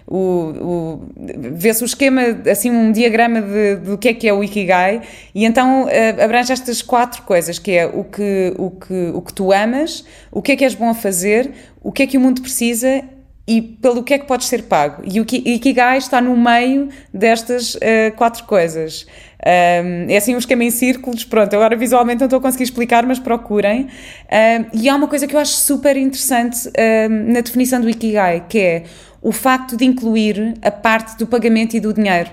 o, 0.07 0.19
o 0.19 1.03
vê-se 1.17 1.83
o 1.83 1.87
esquema, 1.87 2.21
assim 2.51 2.71
um 2.71 2.93
diagrama 2.93 3.41
de, 3.41 3.77
do 3.77 3.97
que 3.97 4.09
é 4.09 4.15
que 4.15 4.29
é 4.29 4.33
o 4.33 4.45
Ikigai, 4.45 5.01
e 5.35 5.47
então 5.47 5.85
uh, 5.85 6.23
abrange 6.23 6.53
estas 6.53 6.83
quatro 6.83 7.23
coisas, 7.23 7.59
que 7.59 7.73
é 7.73 7.87
o 7.87 8.05
que, 8.05 8.53
o, 8.59 8.71
que, 8.71 9.11
o 9.15 9.23
que 9.23 9.33
tu 9.33 9.51
amas, 9.51 10.05
o 10.31 10.43
que 10.43 10.53
é 10.53 10.57
que 10.57 10.65
és 10.65 10.75
bom 10.75 10.91
a 10.91 10.95
fazer, 10.95 11.51
o 11.83 11.91
que 11.91 12.03
é 12.03 12.07
que 12.07 12.19
o 12.19 12.21
mundo 12.21 12.43
precisa 12.43 13.03
e 13.47 13.61
pelo 13.61 14.03
que 14.03 14.15
é 14.15 14.19
que 14.19 14.27
podes 14.27 14.47
ser 14.47 14.65
pago. 14.65 15.03
E 15.05 15.21
o 15.21 15.27
Ikigai 15.29 15.99
está 15.99 16.21
no 16.21 16.37
meio 16.37 16.89
destas 17.13 17.75
uh, 17.75 17.79
quatro 18.17 18.45
coisas. 18.45 19.07
Um, 19.47 20.11
é 20.11 20.17
assim 20.17 20.35
um 20.35 20.39
esquema 20.39 20.65
em 20.65 20.71
círculos, 20.71 21.25
pronto, 21.25 21.53
agora 21.55 21.77
visualmente 21.77 22.21
não 22.21 22.27
estou 22.27 22.39
a 22.39 22.43
conseguir 22.43 22.65
explicar, 22.65 23.05
mas 23.05 23.19
procurem. 23.19 23.83
Um, 23.83 24.81
e 24.81 24.89
há 24.89 24.97
uma 24.97 25.07
coisa 25.07 25.27
que 25.27 25.37
eu 25.37 25.41
acho 25.41 25.53
super 25.53 25.97
interessante 25.97 26.69
um, 26.69 27.33
na 27.33 27.41
definição 27.43 27.81
do 27.81 27.91
Ikigai, 27.91 28.47
que 28.49 28.59
é 28.59 28.85
o 29.21 29.33
facto 29.33 29.77
de 29.77 29.85
incluir 29.85 30.55
a 30.63 30.71
parte 30.71 31.19
do 31.19 31.27
pagamento 31.27 31.77
e 31.77 31.81
do 31.81 31.93
dinheiro. 31.93 32.31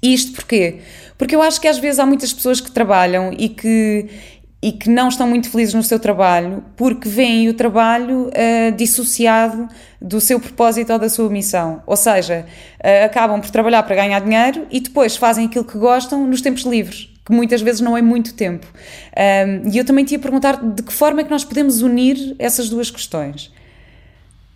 Isto 0.00 0.32
porquê? 0.32 0.78
Porque 1.18 1.34
eu 1.34 1.42
acho 1.42 1.60
que 1.60 1.68
às 1.68 1.78
vezes 1.78 1.98
há 1.98 2.06
muitas 2.06 2.32
pessoas 2.32 2.60
que 2.60 2.70
trabalham 2.70 3.32
e 3.36 3.48
que, 3.48 4.06
e 4.62 4.72
que 4.72 4.90
não 4.90 5.08
estão 5.08 5.26
muito 5.26 5.50
felizes 5.50 5.72
no 5.72 5.82
seu 5.82 5.98
trabalho 5.98 6.62
porque 6.76 7.08
veem 7.08 7.48
o 7.48 7.54
trabalho 7.54 8.28
uh, 8.28 8.72
dissociado 8.76 9.68
do 10.00 10.20
seu 10.20 10.38
propósito 10.38 10.92
ou 10.92 10.98
da 10.98 11.08
sua 11.08 11.30
missão. 11.30 11.82
Ou 11.86 11.96
seja, 11.96 12.46
uh, 12.78 13.04
acabam 13.06 13.40
por 13.40 13.50
trabalhar 13.50 13.82
para 13.82 13.96
ganhar 13.96 14.20
dinheiro 14.20 14.66
e 14.70 14.80
depois 14.80 15.16
fazem 15.16 15.46
aquilo 15.46 15.64
que 15.64 15.78
gostam 15.78 16.26
nos 16.26 16.42
tempos 16.42 16.64
livres, 16.64 17.08
que 17.24 17.32
muitas 17.32 17.62
vezes 17.62 17.80
não 17.80 17.96
é 17.96 18.02
muito 18.02 18.34
tempo. 18.34 18.66
Um, 19.16 19.70
e 19.70 19.78
eu 19.78 19.84
também 19.84 20.04
te 20.04 20.12
ia 20.12 20.18
perguntar 20.18 20.62
de 20.62 20.82
que 20.82 20.92
forma 20.92 21.22
é 21.22 21.24
que 21.24 21.30
nós 21.30 21.44
podemos 21.44 21.80
unir 21.80 22.36
essas 22.38 22.68
duas 22.68 22.90
questões. 22.90 23.50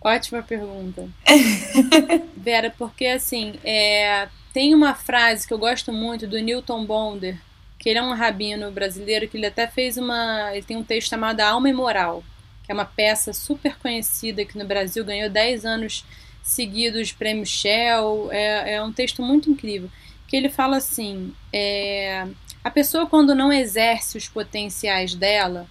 Ótima 0.03 0.43
pergunta. 0.43 1.09
Vera, 2.37 2.71
porque 2.77 3.07
assim, 3.07 3.55
é, 3.63 4.27
tem 4.53 4.75
uma 4.75 4.93
frase 4.93 5.47
que 5.47 5.53
eu 5.53 5.57
gosto 5.57 5.91
muito 5.91 6.27
do 6.27 6.37
Newton 6.37 6.85
Bonder, 6.85 7.39
que 7.77 7.89
ele 7.89 7.99
é 7.99 8.03
um 8.03 8.13
rabino 8.13 8.71
brasileiro 8.71 9.27
que 9.27 9.37
ele 9.37 9.45
até 9.45 9.67
fez 9.67 9.97
uma. 9.97 10.51
Ele 10.53 10.65
tem 10.65 10.77
um 10.77 10.83
texto 10.83 11.09
chamado 11.09 11.41
Alma 11.41 11.69
e 11.69 11.73
Moral, 11.73 12.23
que 12.63 12.71
é 12.71 12.75
uma 12.75 12.85
peça 12.85 13.33
super 13.33 13.77
conhecida 13.77 14.45
que 14.45 14.57
no 14.57 14.65
Brasil 14.65 15.03
ganhou 15.03 15.29
10 15.29 15.65
anos 15.65 16.05
seguidos 16.41 17.11
prêmio 17.11 17.45
Shell. 17.45 18.29
É, 18.31 18.73
é 18.75 18.83
um 18.83 18.91
texto 18.91 19.21
muito 19.21 19.49
incrível. 19.49 19.89
Que 20.27 20.35
ele 20.35 20.49
fala 20.49 20.77
assim: 20.77 21.33
é, 21.51 22.27
a 22.63 22.71
pessoa, 22.71 23.05
quando 23.05 23.35
não 23.35 23.53
exerce 23.53 24.17
os 24.17 24.27
potenciais 24.27 25.13
dela, 25.13 25.67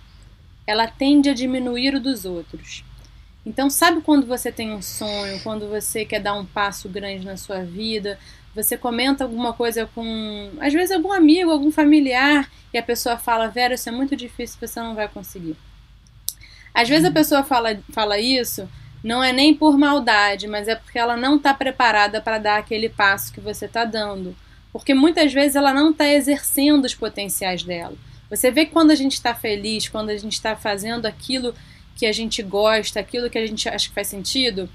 ela 0.67 0.87
tende 0.87 1.29
a 1.29 1.35
diminuir 1.35 1.95
o 1.95 2.01
dos 2.01 2.25
outros. 2.25 2.85
Então, 3.45 3.69
sabe 3.69 4.01
quando 4.01 4.27
você 4.27 4.51
tem 4.51 4.73
um 4.73 4.81
sonho, 4.81 5.40
quando 5.43 5.69
você 5.69 6.05
quer 6.05 6.21
dar 6.21 6.35
um 6.35 6.47
passo 6.47 6.88
grande 6.88 7.27
na 7.27 7.37
sua 7.37 7.62
vida, 7.62 8.19
você 8.55 8.77
comenta 8.77 9.25
alguma 9.25 9.53
coisa 9.53 9.88
com, 9.95 10.51
às 10.61 10.73
vezes, 10.73 10.93
algum 10.93 11.12
amigo, 11.12 11.51
algum 11.51 11.71
familiar, 11.71 12.51
e 12.73 12.79
a 12.79 12.83
pessoa 12.83 13.17
fala: 13.17 13.49
Vera, 13.49 13.75
isso 13.75 13.88
é 13.88 13.93
muito 13.93 14.14
difícil, 14.14 14.59
você 14.61 14.81
não 14.81 14.95
vai 14.95 15.09
conseguir. 15.09 15.57
Às 16.75 16.88
vezes 16.88 17.05
a 17.05 17.09
uhum. 17.09 17.14
pessoa 17.14 17.45
fala, 17.45 17.79
fala 17.90 18.19
isso, 18.19 18.69
não 19.03 19.23
é 19.23 19.33
nem 19.33 19.55
por 19.55 19.79
maldade, 19.79 20.49
mas 20.49 20.67
é 20.67 20.75
porque 20.75 20.99
ela 20.99 21.17
não 21.17 21.37
está 21.37 21.55
preparada 21.55 22.21
para 22.21 22.38
dar 22.38 22.59
aquele 22.59 22.88
passo 22.88 23.33
que 23.33 23.40
você 23.40 23.67
está 23.67 23.85
dando. 23.85 24.35
Porque 24.73 24.93
muitas 24.93 25.33
vezes 25.33 25.55
ela 25.55 25.73
não 25.73 25.90
está 25.90 26.09
exercendo 26.09 26.85
os 26.85 26.95
potenciais 26.95 27.62
dela. 27.62 27.95
Você 28.29 28.51
vê 28.51 28.67
que 28.67 28.73
quando 28.73 28.90
a 28.90 28.97
gente 28.97 29.12
está 29.12 29.33
feliz, 29.33 29.88
quando 29.88 30.11
a 30.11 30.17
gente 30.17 30.33
está 30.33 30.57
fazendo 30.57 31.07
aquilo 31.07 31.55
que 31.95 32.07
a 32.07 32.12
gente 32.12 32.43
gosta, 32.43 32.99
aquilo 32.99 33.31
que 33.31 33.38
a 33.38 33.47
gente 33.47 33.69
acha 33.69 33.88
que 33.88 33.95
faz 33.95 34.09
sentido, 34.09 34.69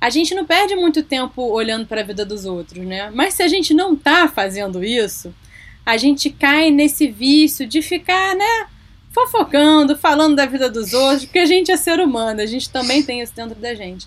a 0.00 0.10
gente 0.10 0.34
não 0.34 0.44
perde 0.44 0.76
muito 0.76 1.02
tempo 1.02 1.42
olhando 1.42 1.86
para 1.86 2.00
a 2.00 2.04
vida 2.04 2.24
dos 2.24 2.44
outros, 2.44 2.84
né? 2.84 3.10
Mas 3.14 3.34
se 3.34 3.42
a 3.42 3.48
gente 3.48 3.72
não 3.72 3.94
está 3.94 4.28
fazendo 4.28 4.84
isso, 4.84 5.34
a 5.84 5.96
gente 5.96 6.30
cai 6.30 6.70
nesse 6.70 7.08
vício 7.08 7.66
de 7.66 7.80
ficar, 7.80 8.34
né, 8.34 8.66
fofocando, 9.10 9.96
falando 9.96 10.36
da 10.36 10.44
vida 10.44 10.68
dos 10.68 10.92
outros, 10.92 11.24
porque 11.24 11.38
a 11.38 11.46
gente 11.46 11.70
é 11.70 11.76
ser 11.76 12.00
humano, 12.00 12.40
a 12.40 12.46
gente 12.46 12.68
também 12.68 13.02
tem 13.02 13.22
isso 13.22 13.34
dentro 13.34 13.54
da 13.54 13.74
gente. 13.74 14.06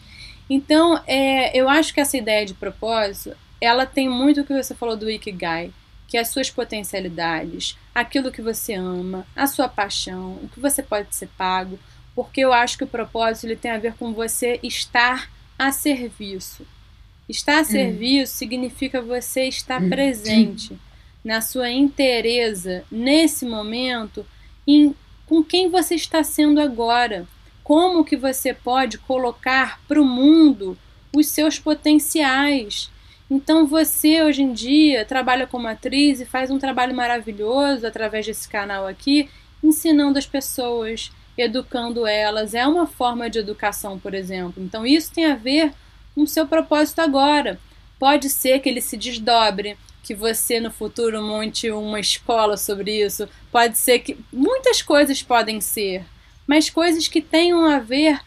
Então, 0.49 1.01
é, 1.07 1.57
eu 1.57 1.67
acho 1.67 1.93
que 1.93 1.99
essa 1.99 2.17
ideia 2.17 2.45
de 2.45 2.53
propósito, 2.53 3.35
ela 3.61 3.85
tem 3.85 4.07
muito 4.07 4.41
o 4.41 4.45
que 4.45 4.53
você 4.53 4.75
falou 4.75 4.95
do 4.95 5.09
Ikigai, 5.09 5.71
que 6.07 6.17
é 6.17 6.21
as 6.21 6.29
suas 6.29 6.49
potencialidades, 6.49 7.77
aquilo 7.93 8.31
que 8.31 8.41
você 8.41 8.73
ama, 8.73 9.25
a 9.35 9.47
sua 9.47 9.67
paixão, 9.67 10.39
o 10.43 10.49
que 10.49 10.59
você 10.59 10.81
pode 10.81 11.15
ser 11.15 11.29
pago, 11.37 11.79
porque 12.15 12.41
eu 12.41 12.51
acho 12.51 12.77
que 12.77 12.83
o 12.83 12.87
propósito 12.87 13.45
ele 13.45 13.55
tem 13.55 13.71
a 13.71 13.77
ver 13.77 13.93
com 13.93 14.13
você 14.13 14.59
estar 14.63 15.29
a 15.59 15.71
serviço. 15.73 16.65
Estar 17.27 17.57
a 17.57 17.61
hum. 17.61 17.65
serviço 17.65 18.35
significa 18.37 19.01
você 19.01 19.43
estar 19.43 19.81
hum. 19.83 19.89
presente 19.89 20.79
na 21.23 21.41
sua 21.41 21.69
inteireza 21.69 22.83
nesse 22.89 23.45
momento 23.45 24.25
em 24.65 24.95
com 25.25 25.43
quem 25.43 25.69
você 25.69 25.93
está 25.93 26.23
sendo 26.23 26.59
agora. 26.59 27.27
Como 27.63 28.03
que 28.03 28.17
você 28.17 28.51
pode 28.51 28.97
colocar 28.97 29.79
para 29.87 30.01
o 30.01 30.05
mundo 30.05 30.75
os 31.15 31.27
seus 31.27 31.59
potenciais. 31.59 32.89
Então 33.29 33.67
você 33.67 34.23
hoje 34.23 34.41
em 34.41 34.53
dia 34.53 35.05
trabalha 35.05 35.45
como 35.45 35.67
atriz 35.67 36.19
e 36.19 36.25
faz 36.25 36.49
um 36.49 36.57
trabalho 36.57 36.95
maravilhoso 36.95 37.85
através 37.85 38.25
desse 38.25 38.49
canal 38.49 38.87
aqui, 38.87 39.29
ensinando 39.63 40.17
as 40.17 40.25
pessoas, 40.25 41.11
educando 41.41 42.05
elas. 42.05 42.53
É 42.53 42.65
uma 42.67 42.87
forma 42.87 43.29
de 43.29 43.39
educação, 43.39 43.99
por 43.99 44.13
exemplo. 44.13 44.63
Então 44.63 44.85
isso 44.85 45.11
tem 45.13 45.25
a 45.25 45.35
ver 45.35 45.73
com 46.13 46.21
o 46.21 46.27
seu 46.27 46.47
propósito 46.47 46.99
agora. 46.99 47.59
Pode 47.97 48.29
ser 48.29 48.59
que 48.59 48.69
ele 48.69 48.81
se 48.81 48.95
desdobre, 48.95 49.77
que 50.03 50.15
você 50.15 50.59
no 50.59 50.71
futuro 50.71 51.21
monte 51.21 51.69
uma 51.69 51.99
escola 51.99 52.57
sobre 52.57 53.05
isso. 53.05 53.27
Pode 53.51 53.77
ser 53.77 53.99
que. 53.99 54.17
Muitas 54.31 54.81
coisas 54.81 55.21
podem 55.21 55.61
ser, 55.61 56.05
mas 56.47 56.69
coisas 56.69 57.07
que 57.07 57.21
tenham 57.21 57.65
a 57.65 57.79
ver 57.79 58.19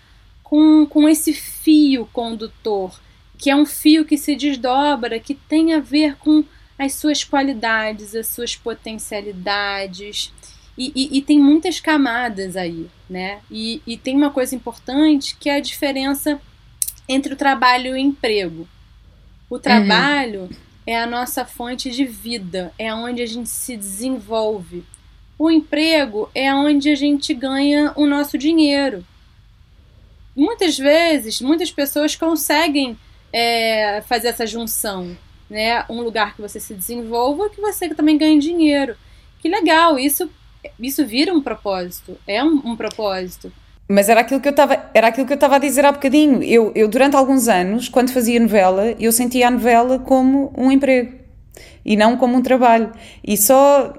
com, 0.42 0.86
com 0.86 1.08
esse 1.08 1.32
fio 1.32 2.06
condutor, 2.12 3.00
que 3.38 3.50
é 3.50 3.56
um 3.56 3.64
fio 3.64 4.04
que 4.04 4.18
se 4.18 4.36
desdobra, 4.36 5.18
que 5.18 5.34
tem 5.34 5.72
a 5.72 5.80
ver 5.80 6.16
com 6.16 6.44
as 6.78 6.94
suas 6.94 7.24
qualidades, 7.24 8.14
as 8.14 8.28
suas 8.28 8.54
potencialidades. 8.54 10.32
E, 10.76 10.92
e, 10.94 11.18
e 11.18 11.22
tem 11.22 11.38
muitas 11.38 11.80
camadas 11.80 12.56
aí, 12.56 12.88
né? 13.08 13.40
E, 13.50 13.82
e 13.86 13.96
tem 13.96 14.16
uma 14.16 14.30
coisa 14.30 14.54
importante 14.54 15.36
que 15.38 15.50
é 15.50 15.56
a 15.56 15.60
diferença 15.60 16.40
entre 17.08 17.34
o 17.34 17.36
trabalho 17.36 17.88
e 17.88 17.92
o 17.92 17.96
emprego. 17.96 18.66
O 19.50 19.58
trabalho 19.58 20.42
uhum. 20.42 20.50
é 20.86 20.98
a 20.98 21.06
nossa 21.06 21.44
fonte 21.44 21.90
de 21.90 22.04
vida, 22.06 22.72
é 22.78 22.92
onde 22.94 23.20
a 23.20 23.26
gente 23.26 23.50
se 23.50 23.76
desenvolve. 23.76 24.84
O 25.38 25.50
emprego 25.50 26.30
é 26.34 26.54
onde 26.54 26.88
a 26.88 26.94
gente 26.94 27.34
ganha 27.34 27.92
o 27.96 28.06
nosso 28.06 28.38
dinheiro. 28.38 29.04
Muitas 30.34 30.78
vezes, 30.78 31.42
muitas 31.42 31.70
pessoas 31.70 32.16
conseguem 32.16 32.96
é, 33.30 34.02
fazer 34.06 34.28
essa 34.28 34.46
junção, 34.46 35.16
né? 35.50 35.84
Um 35.90 36.00
lugar 36.00 36.34
que 36.34 36.40
você 36.40 36.58
se 36.58 36.72
desenvolva, 36.72 37.50
que 37.50 37.60
você 37.60 37.90
também 37.94 38.16
ganhe 38.16 38.38
dinheiro. 38.38 38.96
Que 39.40 39.48
legal, 39.48 39.98
isso 39.98 40.30
isso 40.78 41.06
vira 41.06 41.32
um 41.32 41.42
propósito, 41.42 42.16
é 42.26 42.42
um, 42.42 42.62
um 42.64 42.76
propósito. 42.76 43.52
Mas 43.88 44.08
era 44.08 44.20
aquilo 44.20 44.40
que 44.40 44.48
eu 44.48 44.52
estava, 44.52 44.90
era 44.94 45.08
aquilo 45.08 45.26
que 45.26 45.32
eu 45.32 45.36
estava 45.36 45.56
a 45.56 45.58
dizer 45.58 45.84
há 45.84 45.92
bocadinho. 45.92 46.42
Eu, 46.42 46.72
eu 46.74 46.88
durante 46.88 47.16
alguns 47.16 47.48
anos, 47.48 47.88
quando 47.88 48.10
fazia 48.10 48.40
novela, 48.40 48.94
eu 48.98 49.12
sentia 49.12 49.48
a 49.48 49.50
novela 49.50 49.98
como 49.98 50.52
um 50.56 50.70
emprego 50.70 51.12
e 51.84 51.96
não 51.96 52.16
como 52.16 52.36
um 52.36 52.42
trabalho. 52.42 52.92
E 53.22 53.36
só 53.36 53.92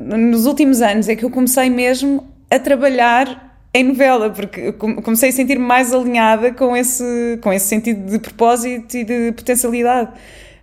nos 0.00 0.46
últimos 0.46 0.80
anos 0.82 1.08
é 1.08 1.14
que 1.14 1.24
eu 1.24 1.30
comecei 1.30 1.70
mesmo 1.70 2.26
a 2.50 2.58
trabalhar 2.58 3.46
em 3.72 3.84
novela, 3.84 4.30
porque 4.30 4.72
comecei 4.72 5.28
a 5.28 5.32
sentir-me 5.32 5.64
mais 5.64 5.92
alinhada 5.92 6.52
com 6.52 6.74
esse, 6.74 7.38
com 7.42 7.52
esse 7.52 7.66
sentido 7.66 8.10
de 8.10 8.18
propósito 8.18 8.96
e 8.96 9.04
de 9.04 9.32
potencialidade. 9.32 10.10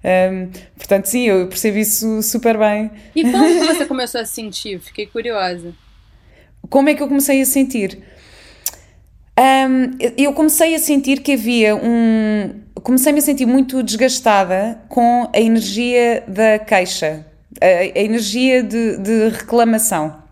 Um, 0.03 0.49
portanto, 0.75 1.05
sim, 1.05 1.23
eu 1.27 1.47
percebo 1.47 1.77
isso 1.77 2.21
super 2.21 2.57
bem. 2.57 2.91
E 3.15 3.23
como 3.23 3.65
você 3.65 3.85
começou 3.87 4.19
a 4.19 4.25
sentir? 4.25 4.79
Fiquei 4.79 5.05
curiosa. 5.05 5.73
Como 6.69 6.89
é 6.89 6.93
que 6.93 7.01
eu 7.01 7.07
comecei 7.07 7.41
a 7.41 7.45
sentir? 7.45 7.99
Um, 9.39 9.97
eu 10.17 10.33
comecei 10.33 10.75
a 10.75 10.79
sentir 10.79 11.21
que 11.21 11.33
havia 11.33 11.75
um. 11.75 12.61
Comecei-me 12.75 13.19
a 13.19 13.21
sentir 13.21 13.45
muito 13.45 13.81
desgastada 13.81 14.79
com 14.89 15.29
a 15.33 15.39
energia 15.39 16.23
da 16.27 16.59
queixa, 16.59 17.25
a, 17.61 17.65
a 17.65 18.01
energia 18.01 18.61
de, 18.61 18.97
de 18.97 19.29
reclamação. 19.29 20.22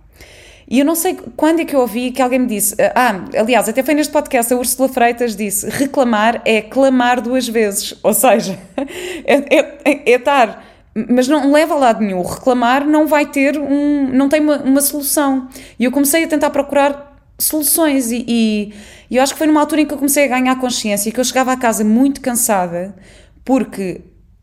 E 0.72 0.80
eu 0.80 0.86
não 0.86 0.95
sei 0.95 1.19
quando 1.36 1.59
é 1.59 1.65
que 1.65 1.76
eu 1.76 1.82
ouvi 1.82 2.11
que 2.11 2.22
alguém 2.22 2.39
me 2.39 2.47
disse. 2.47 2.74
Ah, 2.95 3.26
aliás, 3.38 3.67
até 3.67 3.84
foi 3.84 3.93
neste 3.93 4.13
podcast, 4.13 4.53
a 4.53 4.57
Úrsula 4.57 4.88
Freitas 4.88 5.36
disse: 5.36 5.69
reclamar 5.69 6.41
é 6.45 6.61
clamar 6.61 7.19
duas 7.19 7.45
vezes. 7.45 7.93
Ou 8.01 8.13
seja, 8.13 8.57
é, 9.28 9.57
é, 9.57 10.11
é 10.13 10.15
estar. 10.15 10.65
Mas 11.09 11.28
não 11.28 11.51
leva 11.51 11.74
a 11.74 11.78
lado 11.78 11.99
nenhum. 12.01 12.22
Reclamar 12.22 12.88
não 12.88 13.05
vai 13.05 13.26
ter 13.26 13.59
um. 13.59 14.07
não 14.13 14.30
tem 14.30 14.39
uma, 14.39 14.59
uma 14.59 14.80
solução. 14.80 15.49
E 15.78 15.84
eu 15.84 15.91
comecei 15.91 16.24
a 16.24 16.28
tentar 16.28 16.49
procurar 16.51 17.19
soluções 17.38 18.09
e, 18.09 18.24
e, 18.26 18.74
e 19.09 19.17
eu 19.17 19.24
acho 19.24 19.34
que 19.34 19.39
foi 19.39 19.47
numa 19.47 19.59
altura 19.59 19.82
em 19.82 19.86
que 19.86 19.93
eu 19.93 19.97
comecei 19.97 20.24
a 20.24 20.28
ganhar 20.28 20.55
consciência 20.57 21.11
que 21.11 21.19
eu 21.19 21.24
chegava 21.26 21.51
a 21.51 21.57
casa 21.57 21.84
muito 21.84 22.22
cansada 22.22 22.95
porque 23.43 24.01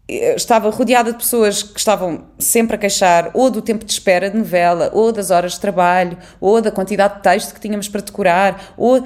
estava 0.09 0.70
rodeada 0.70 1.12
de 1.12 1.18
pessoas 1.18 1.62
que 1.62 1.78
estavam 1.78 2.24
sempre 2.38 2.76
a 2.76 2.78
queixar 2.78 3.30
ou 3.34 3.50
do 3.50 3.61
tempo 3.61 3.84
de 3.84 3.92
espera 3.92 4.30
de 4.30 4.38
novela, 4.38 4.90
ou 4.94 5.12
das 5.12 5.30
horas 5.30 5.52
de 5.52 5.61
trabalho, 5.61 6.16
ou 6.40 6.62
da 6.62 6.70
quantidade 6.70 7.16
de 7.16 7.22
texto 7.22 7.54
que 7.54 7.61
tínhamos 7.61 7.88
para 7.88 8.00
decorar, 8.00 8.74
ou... 8.76 9.04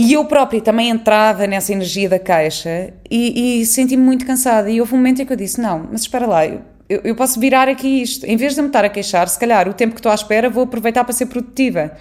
E 0.00 0.12
eu 0.12 0.24
própria 0.26 0.60
também 0.60 0.90
entrava 0.90 1.44
nessa 1.48 1.72
energia 1.72 2.08
da 2.08 2.20
queixa 2.20 2.94
e, 3.10 3.60
e 3.60 3.66
senti-me 3.66 4.00
muito 4.00 4.24
cansada. 4.24 4.70
E 4.70 4.80
houve 4.80 4.94
um 4.94 4.96
momento 4.96 5.20
em 5.20 5.26
que 5.26 5.32
eu 5.32 5.36
disse: 5.36 5.60
Não, 5.60 5.88
mas 5.90 6.02
espera 6.02 6.24
lá, 6.24 6.46
eu, 6.46 6.62
eu 6.88 7.16
posso 7.16 7.40
virar 7.40 7.68
aqui 7.68 8.00
isto. 8.00 8.24
Em 8.24 8.36
vez 8.36 8.54
de 8.54 8.62
me 8.62 8.68
estar 8.68 8.84
a 8.84 8.88
queixar, 8.88 9.28
se 9.28 9.36
calhar 9.36 9.68
o 9.68 9.74
tempo 9.74 9.94
que 9.94 9.98
estou 9.98 10.12
à 10.12 10.14
espera 10.14 10.48
vou 10.48 10.64
aproveitar 10.64 11.02
para 11.02 11.12
ser 11.12 11.26
produtiva. 11.26 11.92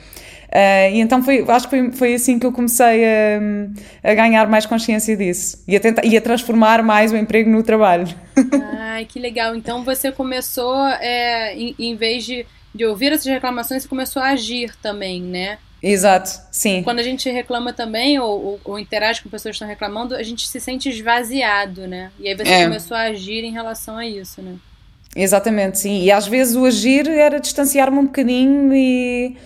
Uh, 0.47 0.93
e 0.93 1.01
então 1.01 1.21
foi, 1.21 1.43
acho 1.45 1.67
que 1.67 1.75
foi, 1.75 1.91
foi 1.91 2.13
assim 2.13 2.39
que 2.39 2.45
eu 2.45 2.53
comecei 2.53 3.03
a, 3.05 4.09
a 4.11 4.13
ganhar 4.13 4.47
mais 4.47 4.65
consciência 4.65 5.15
disso 5.17 5.61
e 5.67 5.75
a, 5.75 5.79
tentar, 5.79 6.05
e 6.05 6.15
a 6.15 6.21
transformar 6.21 6.81
mais 6.81 7.11
o 7.11 7.17
emprego 7.17 7.49
no 7.49 7.61
trabalho. 7.61 8.07
Ai, 8.79 9.03
que 9.05 9.19
legal. 9.19 9.55
Então 9.55 9.83
você 9.83 10.11
começou, 10.11 10.87
é, 10.87 11.53
em, 11.53 11.75
em 11.77 11.95
vez 11.95 12.25
de, 12.25 12.45
de 12.73 12.85
ouvir 12.85 13.11
essas 13.11 13.25
reclamações, 13.25 13.83
você 13.83 13.89
começou 13.89 14.21
a 14.21 14.29
agir 14.29 14.73
também, 14.81 15.21
né? 15.21 15.57
Exato, 15.83 16.29
sim. 16.51 16.81
Quando 16.81 16.99
a 16.99 17.03
gente 17.03 17.29
reclama 17.29 17.71
também, 17.71 18.17
ou, 18.17 18.43
ou, 18.43 18.59
ou, 18.65 18.79
interage 18.79 19.21
com 19.21 19.29
pessoas 19.29 19.53
que 19.53 19.55
estão 19.57 19.67
reclamando, 19.67 20.15
a 20.15 20.23
gente 20.23 20.47
se 20.47 20.59
sente 20.59 20.89
esvaziado, 20.89 21.87
né? 21.87 22.09
E 22.19 22.27
aí 22.27 22.35
você 22.35 22.51
é. 22.51 22.63
começou 22.63 22.97
a 22.97 23.01
agir 23.01 23.43
em 23.43 23.51
relação 23.51 23.97
a 23.97 24.07
isso, 24.07 24.41
né? 24.41 24.55
Exatamente, 25.15 25.79
sim. 25.79 26.03
E 26.03 26.11
às 26.11 26.27
vezes 26.27 26.55
o 26.55 26.65
agir 26.65 27.07
era 27.07 27.39
distanciar-me 27.39 27.97
um 27.97 28.05
bocadinho 28.05 28.73
e 28.73 29.37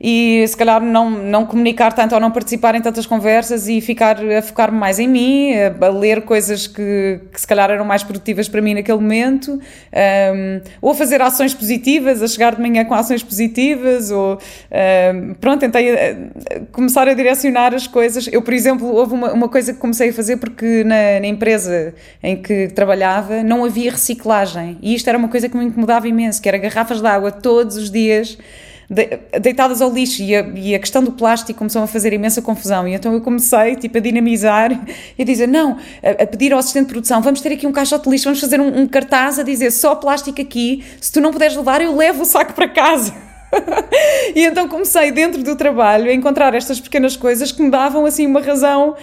e 0.00 0.44
se 0.46 0.56
calhar 0.56 0.80
não, 0.80 1.10
não 1.10 1.46
comunicar 1.46 1.92
tanto 1.92 2.14
ou 2.14 2.20
não 2.20 2.30
participar 2.30 2.74
em 2.74 2.80
tantas 2.80 3.06
conversas 3.06 3.68
e 3.68 3.80
ficar 3.80 4.18
a 4.24 4.42
focar-me 4.42 4.78
mais 4.78 4.98
em 4.98 5.08
mim, 5.08 5.52
a, 5.54 5.86
a 5.86 5.88
ler 5.88 6.22
coisas 6.22 6.66
que, 6.66 7.20
que, 7.32 7.40
se 7.40 7.46
calhar 7.46 7.70
eram 7.70 7.84
mais 7.84 8.02
produtivas 8.02 8.48
para 8.48 8.60
mim 8.60 8.74
naquele 8.74 8.98
momento, 8.98 9.52
um, 9.52 10.60
ou 10.80 10.92
a 10.92 10.94
fazer 10.94 11.20
ações 11.22 11.54
positivas, 11.54 12.22
a 12.22 12.28
chegar 12.28 12.54
de 12.54 12.60
manhã 12.60 12.84
com 12.84 12.94
ações 12.94 13.22
positivas, 13.22 14.10
ou 14.10 14.38
um, 15.14 15.34
pronto, 15.34 15.60
tentei 15.60 15.90
eh, 15.90 16.16
começar 16.72 17.08
a 17.08 17.14
direcionar 17.14 17.74
as 17.74 17.86
coisas. 17.86 18.28
Eu, 18.30 18.42
por 18.42 18.52
exemplo, 18.52 18.86
houve 18.88 19.14
uma, 19.14 19.32
uma 19.32 19.48
coisa 19.48 19.72
que 19.72 19.78
comecei 19.78 20.10
a 20.10 20.12
fazer 20.12 20.36
porque 20.36 20.84
na, 20.84 21.20
na 21.20 21.26
empresa 21.26 21.94
em 22.22 22.36
que 22.36 22.68
trabalhava 22.68 23.42
não 23.42 23.64
havia 23.64 23.90
reciclagem 23.90 24.78
e 24.82 24.94
isto 24.94 25.08
era 25.08 25.16
uma 25.16 25.28
coisa 25.28 25.48
que 25.48 25.56
me 25.56 25.64
incomodava 25.64 26.06
imenso, 26.06 26.40
que 26.40 26.48
era 26.48 26.58
garrafas 26.58 27.00
de 27.00 27.06
água 27.06 27.30
todos 27.30 27.76
os 27.76 27.90
dias 27.90 28.38
deitadas 28.88 29.82
ao 29.82 29.92
lixo 29.92 30.22
e 30.22 30.34
a, 30.34 30.40
e 30.54 30.74
a, 30.74 30.78
questão 30.78 31.02
do 31.02 31.12
plástico 31.12 31.58
começou 31.58 31.82
a 31.82 31.86
fazer 31.86 32.12
imensa 32.12 32.40
confusão. 32.40 32.86
E 32.86 32.94
então 32.94 33.12
eu 33.12 33.20
comecei 33.20 33.76
tipo 33.76 33.98
a 33.98 34.00
dinamizar 34.00 34.72
e 35.18 35.22
a 35.22 35.24
dizer 35.24 35.48
não, 35.48 35.78
a, 36.02 36.22
a 36.22 36.26
pedir 36.26 36.52
ao 36.52 36.58
assistente 36.58 36.86
de 36.86 36.92
produção 36.92 37.20
vamos 37.20 37.40
ter 37.40 37.52
aqui 37.52 37.66
um 37.66 37.72
caixote 37.72 38.04
de 38.04 38.10
lixo, 38.10 38.24
vamos 38.24 38.40
fazer 38.40 38.60
um, 38.60 38.80
um 38.80 38.86
cartaz 38.86 39.38
a 39.38 39.42
dizer 39.42 39.70
só 39.70 39.94
plástico 39.94 40.40
aqui, 40.40 40.84
se 41.00 41.12
tu 41.12 41.20
não 41.20 41.32
puderes 41.32 41.56
levar 41.56 41.80
eu 41.80 41.94
levo 41.94 42.22
o 42.22 42.24
saco 42.24 42.52
para 42.52 42.68
casa. 42.68 43.12
E 44.34 44.44
então 44.44 44.68
comecei 44.68 45.10
dentro 45.10 45.42
do 45.42 45.56
trabalho 45.56 46.10
a 46.10 46.12
encontrar 46.12 46.54
estas 46.54 46.80
pequenas 46.80 47.16
coisas 47.16 47.52
que 47.52 47.62
me 47.62 47.70
davam 47.70 48.04
assim 48.04 48.26
uma 48.26 48.40
razão 48.40 48.94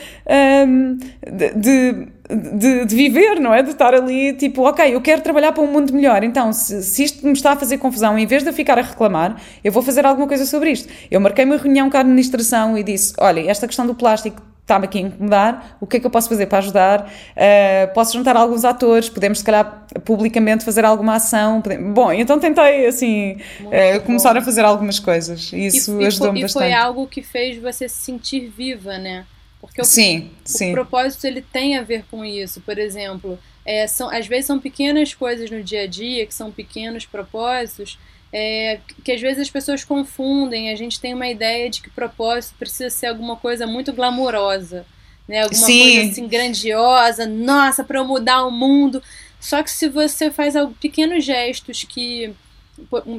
um, 0.67 0.97
de, 1.31 1.53
de 1.55 2.07
de, 2.29 2.85
de, 2.85 2.95
viver, 2.95 3.39
não 3.39 3.53
é? 3.53 3.61
De 3.61 3.71
estar 3.71 3.93
ali, 3.93 4.33
tipo, 4.33 4.63
ok, 4.63 4.95
eu 4.95 5.01
quero 5.01 5.21
trabalhar 5.21 5.51
para 5.51 5.63
um 5.63 5.67
mundo 5.67 5.93
melhor, 5.93 6.23
então 6.23 6.53
se, 6.53 6.81
se, 6.81 7.03
isto 7.03 7.25
me 7.25 7.33
está 7.33 7.51
a 7.51 7.55
fazer 7.55 7.77
confusão, 7.77 8.17
em 8.17 8.25
vez 8.25 8.43
de 8.43 8.49
eu 8.49 8.53
ficar 8.53 8.79
a 8.79 8.81
reclamar, 8.81 9.41
eu 9.63 9.71
vou 9.71 9.83
fazer 9.83 10.05
alguma 10.05 10.27
coisa 10.27 10.45
sobre 10.45 10.71
isto. 10.71 10.87
Eu 11.11 11.19
marquei 11.19 11.43
uma 11.43 11.57
reunião 11.57 11.89
com 11.89 11.97
a 11.97 11.99
administração 11.99 12.77
e 12.77 12.83
disse: 12.83 13.13
olha, 13.19 13.49
esta 13.49 13.67
questão 13.67 13.85
do 13.85 13.93
plástico 13.93 14.41
está-me 14.61 14.85
aqui 14.85 14.97
a 14.97 15.01
incomodar, 15.01 15.77
o 15.81 15.85
que 15.85 15.97
é 15.97 15.99
que 15.99 16.05
eu 16.05 16.09
posso 16.09 16.29
fazer 16.29 16.45
para 16.45 16.59
ajudar? 16.59 17.01
Uh, 17.01 17.93
posso 17.93 18.13
juntar 18.13 18.37
alguns 18.37 18.63
atores, 18.63 19.09
podemos 19.09 19.39
se 19.39 19.43
calhar 19.43 19.85
publicamente 20.05 20.63
fazer 20.63 20.85
alguma 20.85 21.15
ação. 21.15 21.61
Podemos... 21.61 21.93
Bom, 21.93 22.13
então 22.13 22.39
tentei 22.39 22.87
assim 22.87 23.33
uh, 23.59 24.01
começar 24.05 24.35
a 24.37 24.41
fazer 24.41 24.63
algumas 24.63 24.99
coisas 24.99 25.51
e 25.51 25.67
isso 25.67 25.99
ajudou-me 25.99 26.41
bastante. 26.41 26.63
E 26.63 26.69
foi 26.69 26.73
algo 26.73 27.05
que 27.05 27.21
fez 27.21 27.61
você 27.61 27.89
se 27.89 28.01
sentir 28.01 28.47
viva, 28.47 28.97
né? 28.97 29.25
Porque 29.63 29.81
o, 29.81 29.85
sim, 29.85 30.29
o 30.45 30.71
propósito 30.73 31.25
ele 31.25 31.41
tem 31.41 31.77
a 31.77 31.81
ver 31.81 32.03
com 32.11 32.25
isso. 32.25 32.59
Por 32.59 32.77
exemplo, 32.77 33.39
é, 33.65 33.87
são, 33.87 34.09
às 34.09 34.27
vezes 34.27 34.45
são 34.45 34.59
pequenas 34.59 35.13
coisas 35.13 35.49
no 35.49 35.63
dia 35.63 35.83
a 35.83 35.87
dia, 35.87 36.25
que 36.25 36.33
são 36.33 36.51
pequenos 36.51 37.05
propósitos, 37.05 37.97
é, 38.31 38.81
que 39.05 39.11
às 39.13 39.21
vezes 39.21 39.39
as 39.39 39.49
pessoas 39.49 39.85
confundem. 39.85 40.69
A 40.69 40.75
gente 40.75 40.99
tem 40.99 41.13
uma 41.13 41.29
ideia 41.29 41.69
de 41.69 41.81
que 41.81 41.89
propósito 41.89 42.55
precisa 42.59 42.89
ser 42.89 43.07
alguma 43.07 43.37
coisa 43.37 43.65
muito 43.65 43.93
glamourosa, 43.93 44.85
né? 45.25 45.43
alguma 45.43 45.65
Sim. 45.65 45.81
coisa 45.81 46.11
assim 46.11 46.27
grandiosa, 46.27 47.25
nossa, 47.25 47.85
para 47.85 47.99
eu 47.99 48.05
mudar 48.05 48.45
o 48.45 48.51
mundo. 48.51 49.01
Só 49.39 49.63
que 49.63 49.71
se 49.71 49.87
você 49.87 50.29
faz 50.29 50.55
pequenos 50.81 51.23
gestos 51.23 51.85
que. 51.85 52.33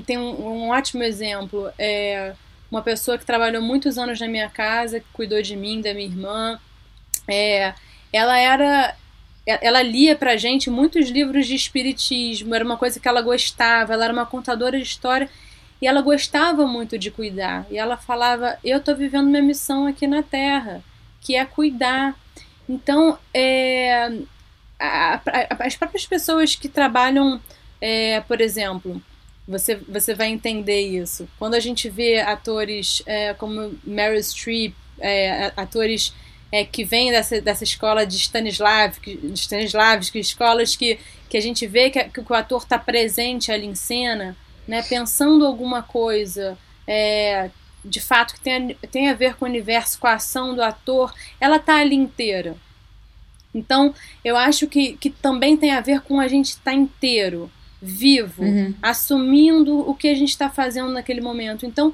Tem 0.05 0.19
um, 0.19 0.47
um 0.47 0.69
ótimo 0.71 1.03
exemplo. 1.03 1.71
É, 1.79 2.35
uma 2.71 2.83
pessoa 2.83 3.19
que 3.19 3.25
trabalhou 3.25 3.63
muitos 3.63 3.99
anos 3.99 4.21
na 4.21 4.29
minha 4.29 4.49
casa, 4.49 5.01
que 5.01 5.07
cuidou 5.13 5.41
de 5.43 5.57
mim, 5.57 5.81
da 5.81 5.95
minha 5.95 6.07
irmã. 6.07 6.61
É, 7.29 7.75
ela 8.13 8.39
era 8.39 8.97
ela 9.47 9.83
lia 9.83 10.17
pra 10.17 10.39
gente 10.39 10.71
muitos 10.71 11.11
livros 11.11 11.47
de 11.47 11.55
espiritismo, 11.55 12.55
era 12.55 12.65
uma 12.65 12.79
coisa 12.79 12.99
que 12.99 13.07
ela 13.07 13.21
gostava, 13.21 13.93
ela 13.93 14.05
era 14.05 14.13
uma 14.13 14.25
contadora 14.25 14.79
de 14.79 14.85
história 14.85 15.29
e 15.83 15.87
ela 15.87 16.01
gostava 16.01 16.67
muito 16.67 16.99
de 16.99 17.11
cuidar. 17.11 17.67
E 17.71 17.77
ela 17.77 17.97
falava: 17.97 18.59
Eu 18.65 18.79
estou 18.79 18.97
vivendo 18.97 19.29
minha 19.29 19.43
missão 19.43 19.87
aqui 19.87 20.07
na 20.07 20.23
Terra, 20.23 20.83
que 21.21 21.37
é 21.37 21.45
cuidar. 21.45 22.19
Então, 22.67 23.19
é, 23.35 24.07
a, 24.79 25.21
a, 25.27 25.67
as 25.67 25.77
próprias 25.77 26.07
pessoas 26.07 26.55
que 26.55 26.69
trabalham, 26.69 27.39
é, 27.81 28.21
por 28.21 28.41
exemplo, 28.41 29.03
você, 29.47 29.77
você 29.77 30.15
vai 30.15 30.29
entender 30.29 30.81
isso. 30.81 31.29
Quando 31.39 31.55
a 31.55 31.61
gente 31.61 31.89
vê 31.89 32.21
atores 32.21 33.03
é, 33.07 33.35
como 33.35 33.79
Meryl 33.85 34.23
Streep, 34.23 34.75
é, 34.99 35.53
atores 35.57 36.15
é, 36.51 36.65
que 36.65 36.85
vêm 36.85 37.11
dessa, 37.11 37.41
dessa 37.41 37.65
escola 37.65 38.07
de 38.07 38.17
Stanislavski, 38.17 39.19
Stanislavski 39.35 40.19
escolas 40.19 40.77
que, 40.77 40.99
que 41.29 41.37
a 41.37 41.41
gente 41.41 41.67
vê 41.67 41.91
que, 41.91 42.03
que 42.05 42.21
o 42.21 42.35
ator 42.35 42.63
está 42.63 42.79
presente 42.79 43.51
ali 43.51 43.67
em 43.67 43.75
cena, 43.75 44.37
né, 44.67 44.83
pensando 44.83 45.45
alguma 45.45 45.83
coisa 45.83 46.57
é, 46.87 47.51
de 47.85 48.01
fato 48.01 48.35
que 48.35 48.41
tem 48.41 48.75
tem 48.91 49.11
a 49.11 49.15
ver 49.15 49.35
com 49.35 49.45
o 49.45 49.49
universo, 49.49 49.99
com 49.99 50.07
a 50.07 50.15
ação 50.15 50.55
do 50.55 50.63
ator, 50.63 51.13
ela 51.41 51.57
está 51.57 51.77
ali 51.77 51.97
inteira. 51.97 52.57
Então, 53.55 53.95
eu 54.25 54.37
acho 54.37 54.67
que, 54.67 54.97
que 54.97 55.11
também 55.11 55.57
tem 55.57 55.73
a 55.73 55.81
ver 55.81 56.01
com 56.01 56.19
a 56.19 56.27
gente 56.27 56.51
estar 56.51 56.73
tá 56.73 56.75
inteiro, 56.75 57.51
vivo, 57.85 58.43
uhum. 58.43 58.75
assumindo 58.81 59.79
o 59.79 59.95
que 59.95 60.09
a 60.09 60.15
gente 60.15 60.31
está 60.31 60.49
fazendo 60.49 60.91
naquele 60.91 61.21
momento. 61.21 61.67
Então, 61.67 61.93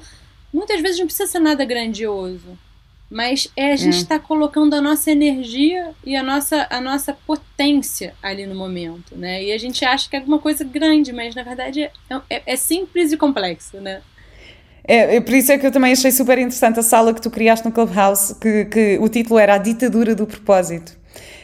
muitas 0.53 0.81
vezes 0.81 0.99
não 0.99 1.05
precisa 1.05 1.29
ser 1.29 1.39
nada 1.39 1.65
grandioso, 1.65 2.57
mas 3.09 3.51
é 3.57 3.73
a 3.73 3.75
gente 3.75 3.97
estar 3.97 4.15
é. 4.15 4.19
tá 4.19 4.25
colocando 4.25 4.73
a 4.73 4.81
nossa 4.81 5.11
energia 5.11 5.91
e 6.05 6.15
a 6.15 6.23
nossa, 6.23 6.65
a 6.69 6.79
nossa 6.79 7.13
potência 7.13 8.13
ali 8.23 8.45
no 8.45 8.55
momento, 8.55 9.17
né? 9.17 9.43
E 9.43 9.51
a 9.51 9.57
gente 9.57 9.83
acha 9.83 10.09
que 10.09 10.15
é 10.15 10.19
alguma 10.19 10.39
coisa 10.39 10.63
grande, 10.63 11.11
mas 11.11 11.35
na 11.35 11.43
verdade 11.43 11.83
é, 11.83 11.91
é, 12.29 12.41
é 12.45 12.55
simples 12.55 13.11
e 13.11 13.17
complexo, 13.17 13.81
né? 13.81 14.01
É, 14.87 15.17
é, 15.17 15.21
por 15.21 15.33
isso 15.33 15.51
é 15.51 15.57
que 15.57 15.67
eu 15.67 15.71
também 15.71 15.91
achei 15.91 16.11
super 16.11 16.37
interessante 16.37 16.79
a 16.79 16.83
sala 16.83 17.13
que 17.13 17.21
tu 17.21 17.29
criaste 17.29 17.65
no 17.65 17.71
Clubhouse, 17.71 18.33
que, 18.39 18.65
que 18.65 18.97
o 18.99 19.09
título 19.09 19.37
era 19.37 19.55
A 19.55 19.57
Ditadura 19.57 20.15
do 20.15 20.25
Propósito. 20.25 20.97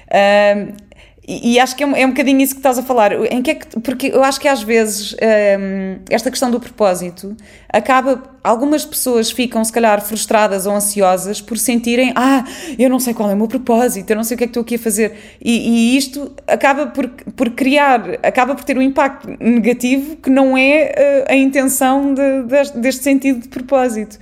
Um, 0.10 0.87
e, 1.28 1.60
acho 1.60 1.76
que 1.76 1.84
é 1.84 1.86
um, 1.86 1.94
é 1.94 2.06
um 2.06 2.10
bocadinho 2.10 2.40
isso 2.40 2.54
que 2.54 2.60
estás 2.60 2.80
a 2.80 2.84
falar. 2.84 3.12
Em 3.30 3.42
que 3.42 3.52
é 3.52 3.56
que, 3.56 3.80
porque 3.82 4.08
eu 4.08 4.24
acho 4.24 4.40
que 4.40 4.48
às 4.48 4.64
vezes 4.64 5.14
um, 5.14 6.00
esta 6.10 6.32
questão 6.32 6.50
do 6.50 6.58
propósito 6.58 7.36
acaba. 7.68 8.38
Algumas 8.42 8.86
pessoas 8.86 9.30
ficam, 9.30 9.62
se 9.62 9.74
calhar, 9.74 10.02
frustradas 10.02 10.66
ou 10.66 10.74
ansiosas 10.74 11.42
por 11.42 11.58
sentirem: 11.58 12.14
Ah, 12.16 12.46
eu 12.80 12.90
não 12.90 12.98
sei 12.98 13.14
qual 13.14 13.30
é 13.30 13.34
o 13.34 13.38
meu 13.38 13.48
propósito, 13.50 14.10
eu 14.10 14.16
não 14.16 14.24
sei 14.24 14.36
o 14.36 14.38
que 14.38 14.46
é 14.46 14.48
que 14.48 14.52
estou 14.52 14.62
aqui 14.62 14.76
a 14.76 14.80
fazer. 14.80 15.18
E, 15.44 15.96
e 15.96 15.98
isto 15.98 16.32
acaba 16.48 16.88
por, 16.88 17.10
por 17.10 17.50
criar, 17.50 18.20
acaba 18.24 18.56
por 18.56 18.64
ter 18.64 18.78
um 18.78 18.82
impacto 18.82 19.28
negativo 19.38 20.16
que 20.16 20.30
não 20.30 20.58
é 20.58 21.26
uh, 21.28 21.34
a 21.34 21.36
intenção 21.36 22.14
de, 22.14 22.44
de, 22.44 22.80
deste 22.80 23.04
sentido 23.04 23.42
de 23.42 23.50
propósito. 23.50 24.18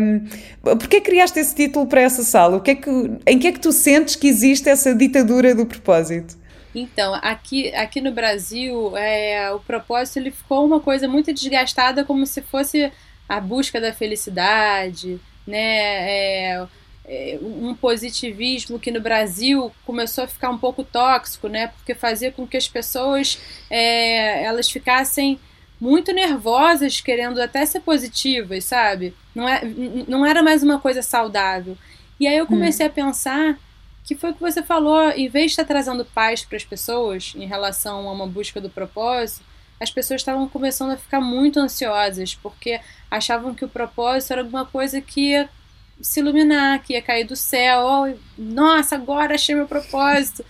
Um, 0.00 0.22
Porquê 0.62 1.00
criaste 1.00 1.38
esse 1.38 1.54
título 1.54 1.86
para 1.86 2.00
essa 2.00 2.22
sala? 2.22 2.56
O 2.56 2.60
que 2.60 2.72
é 2.72 2.74
que, 2.74 2.90
em 3.26 3.38
que 3.38 3.46
é 3.46 3.52
que 3.52 3.60
tu 3.60 3.72
sentes 3.72 4.16
que 4.16 4.28
existe 4.28 4.68
essa 4.68 4.94
ditadura 4.94 5.54
do 5.54 5.64
propósito? 5.64 6.37
Então, 6.74 7.14
aqui, 7.22 7.74
aqui 7.74 8.00
no 8.00 8.12
Brasil, 8.12 8.96
é, 8.96 9.52
o 9.52 9.60
propósito 9.60 10.18
ele 10.18 10.30
ficou 10.30 10.64
uma 10.66 10.80
coisa 10.80 11.08
muito 11.08 11.32
desgastada, 11.32 12.04
como 12.04 12.26
se 12.26 12.42
fosse 12.42 12.92
a 13.28 13.40
busca 13.40 13.80
da 13.80 13.92
felicidade, 13.92 15.20
né? 15.46 16.10
É, 16.10 16.66
é, 17.06 17.38
um 17.40 17.74
positivismo 17.74 18.78
que 18.78 18.90
no 18.90 19.00
Brasil 19.00 19.72
começou 19.86 20.24
a 20.24 20.28
ficar 20.28 20.50
um 20.50 20.58
pouco 20.58 20.84
tóxico, 20.84 21.48
né? 21.48 21.68
Porque 21.68 21.94
fazia 21.94 22.30
com 22.30 22.46
que 22.46 22.56
as 22.56 22.68
pessoas 22.68 23.38
é, 23.70 24.44
elas 24.44 24.70
ficassem 24.70 25.40
muito 25.80 26.12
nervosas, 26.12 27.00
querendo 27.00 27.40
até 27.40 27.64
ser 27.64 27.80
positivas, 27.80 28.64
sabe? 28.64 29.14
Não, 29.34 29.48
é, 29.48 29.62
não 30.06 30.26
era 30.26 30.42
mais 30.42 30.62
uma 30.62 30.78
coisa 30.78 31.02
saudável. 31.02 31.78
E 32.20 32.26
aí 32.26 32.36
eu 32.36 32.46
comecei 32.46 32.84
hum. 32.84 32.90
a 32.90 32.92
pensar 32.92 33.58
que 34.08 34.14
foi 34.14 34.30
o 34.30 34.34
que 34.34 34.40
você 34.40 34.62
falou, 34.62 35.10
em 35.10 35.28
vez 35.28 35.50
de 35.50 35.50
estar 35.50 35.66
trazendo 35.66 36.02
paz 36.02 36.42
para 36.42 36.56
as 36.56 36.64
pessoas 36.64 37.34
em 37.36 37.44
relação 37.44 38.08
a 38.08 38.12
uma 38.12 38.26
busca 38.26 38.58
do 38.58 38.70
propósito, 38.70 39.44
as 39.78 39.90
pessoas 39.90 40.22
estavam 40.22 40.48
começando 40.48 40.92
a 40.92 40.96
ficar 40.96 41.20
muito 41.20 41.60
ansiosas, 41.60 42.34
porque 42.34 42.80
achavam 43.10 43.54
que 43.54 43.66
o 43.66 43.68
propósito 43.68 44.32
era 44.32 44.40
alguma 44.40 44.64
coisa 44.64 44.98
que 45.02 45.32
ia 45.32 45.50
se 46.00 46.20
iluminar, 46.20 46.82
que 46.82 46.94
ia 46.94 47.02
cair 47.02 47.24
do 47.24 47.36
céu. 47.36 47.84
Oh, 47.84 48.18
nossa, 48.38 48.94
agora 48.94 49.34
achei 49.34 49.54
meu 49.54 49.68
propósito. 49.68 50.42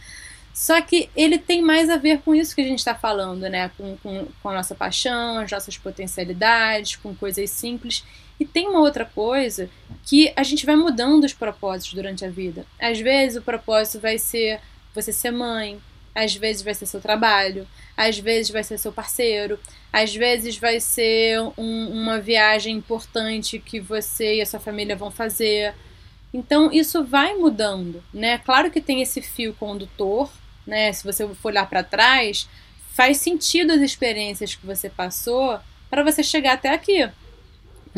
Só 0.54 0.80
que 0.80 1.10
ele 1.16 1.36
tem 1.36 1.60
mais 1.60 1.90
a 1.90 1.96
ver 1.96 2.20
com 2.20 2.36
isso 2.36 2.54
que 2.54 2.60
a 2.60 2.64
gente 2.64 2.78
está 2.78 2.94
falando, 2.94 3.40
né? 3.48 3.72
Com, 3.76 3.96
com, 3.96 4.28
com 4.40 4.48
a 4.50 4.54
nossa 4.54 4.72
paixão, 4.72 5.38
as 5.38 5.50
nossas 5.50 5.76
potencialidades, 5.76 6.94
com 6.94 7.12
coisas 7.12 7.50
simples. 7.50 8.04
E 8.38 8.46
tem 8.46 8.68
uma 8.68 8.80
outra 8.80 9.04
coisa 9.04 9.68
que 10.04 10.32
a 10.36 10.42
gente 10.42 10.64
vai 10.64 10.76
mudando 10.76 11.24
os 11.24 11.32
propósitos 11.32 11.94
durante 11.94 12.24
a 12.24 12.30
vida. 12.30 12.64
Às 12.80 13.00
vezes 13.00 13.36
o 13.36 13.42
propósito 13.42 14.00
vai 14.00 14.18
ser 14.18 14.60
você 14.94 15.12
ser 15.12 15.30
mãe, 15.30 15.80
às 16.14 16.34
vezes 16.34 16.62
vai 16.62 16.74
ser 16.74 16.86
seu 16.86 17.00
trabalho, 17.00 17.66
às 17.96 18.18
vezes 18.18 18.50
vai 18.50 18.64
ser 18.64 18.78
seu 18.78 18.92
parceiro, 18.92 19.58
às 19.92 20.14
vezes 20.14 20.56
vai 20.56 20.80
ser 20.80 21.40
um, 21.56 21.88
uma 21.90 22.20
viagem 22.20 22.76
importante 22.76 23.58
que 23.58 23.80
você 23.80 24.36
e 24.36 24.40
a 24.40 24.46
sua 24.46 24.60
família 24.60 24.96
vão 24.96 25.10
fazer. 25.10 25.74
Então 26.32 26.70
isso 26.72 27.04
vai 27.04 27.34
mudando, 27.34 28.02
né? 28.12 28.38
Claro 28.38 28.70
que 28.70 28.80
tem 28.80 29.00
esse 29.00 29.22
fio 29.22 29.54
condutor, 29.54 30.30
né? 30.66 30.92
Se 30.92 31.04
você 31.04 31.26
for 31.28 31.48
olhar 31.48 31.68
para 31.68 31.82
trás, 31.82 32.48
faz 32.92 33.18
sentido 33.18 33.72
as 33.72 33.80
experiências 33.80 34.54
que 34.54 34.66
você 34.66 34.90
passou 34.90 35.58
para 35.88 36.02
você 36.02 36.22
chegar 36.22 36.54
até 36.54 36.70
aqui. 36.70 37.08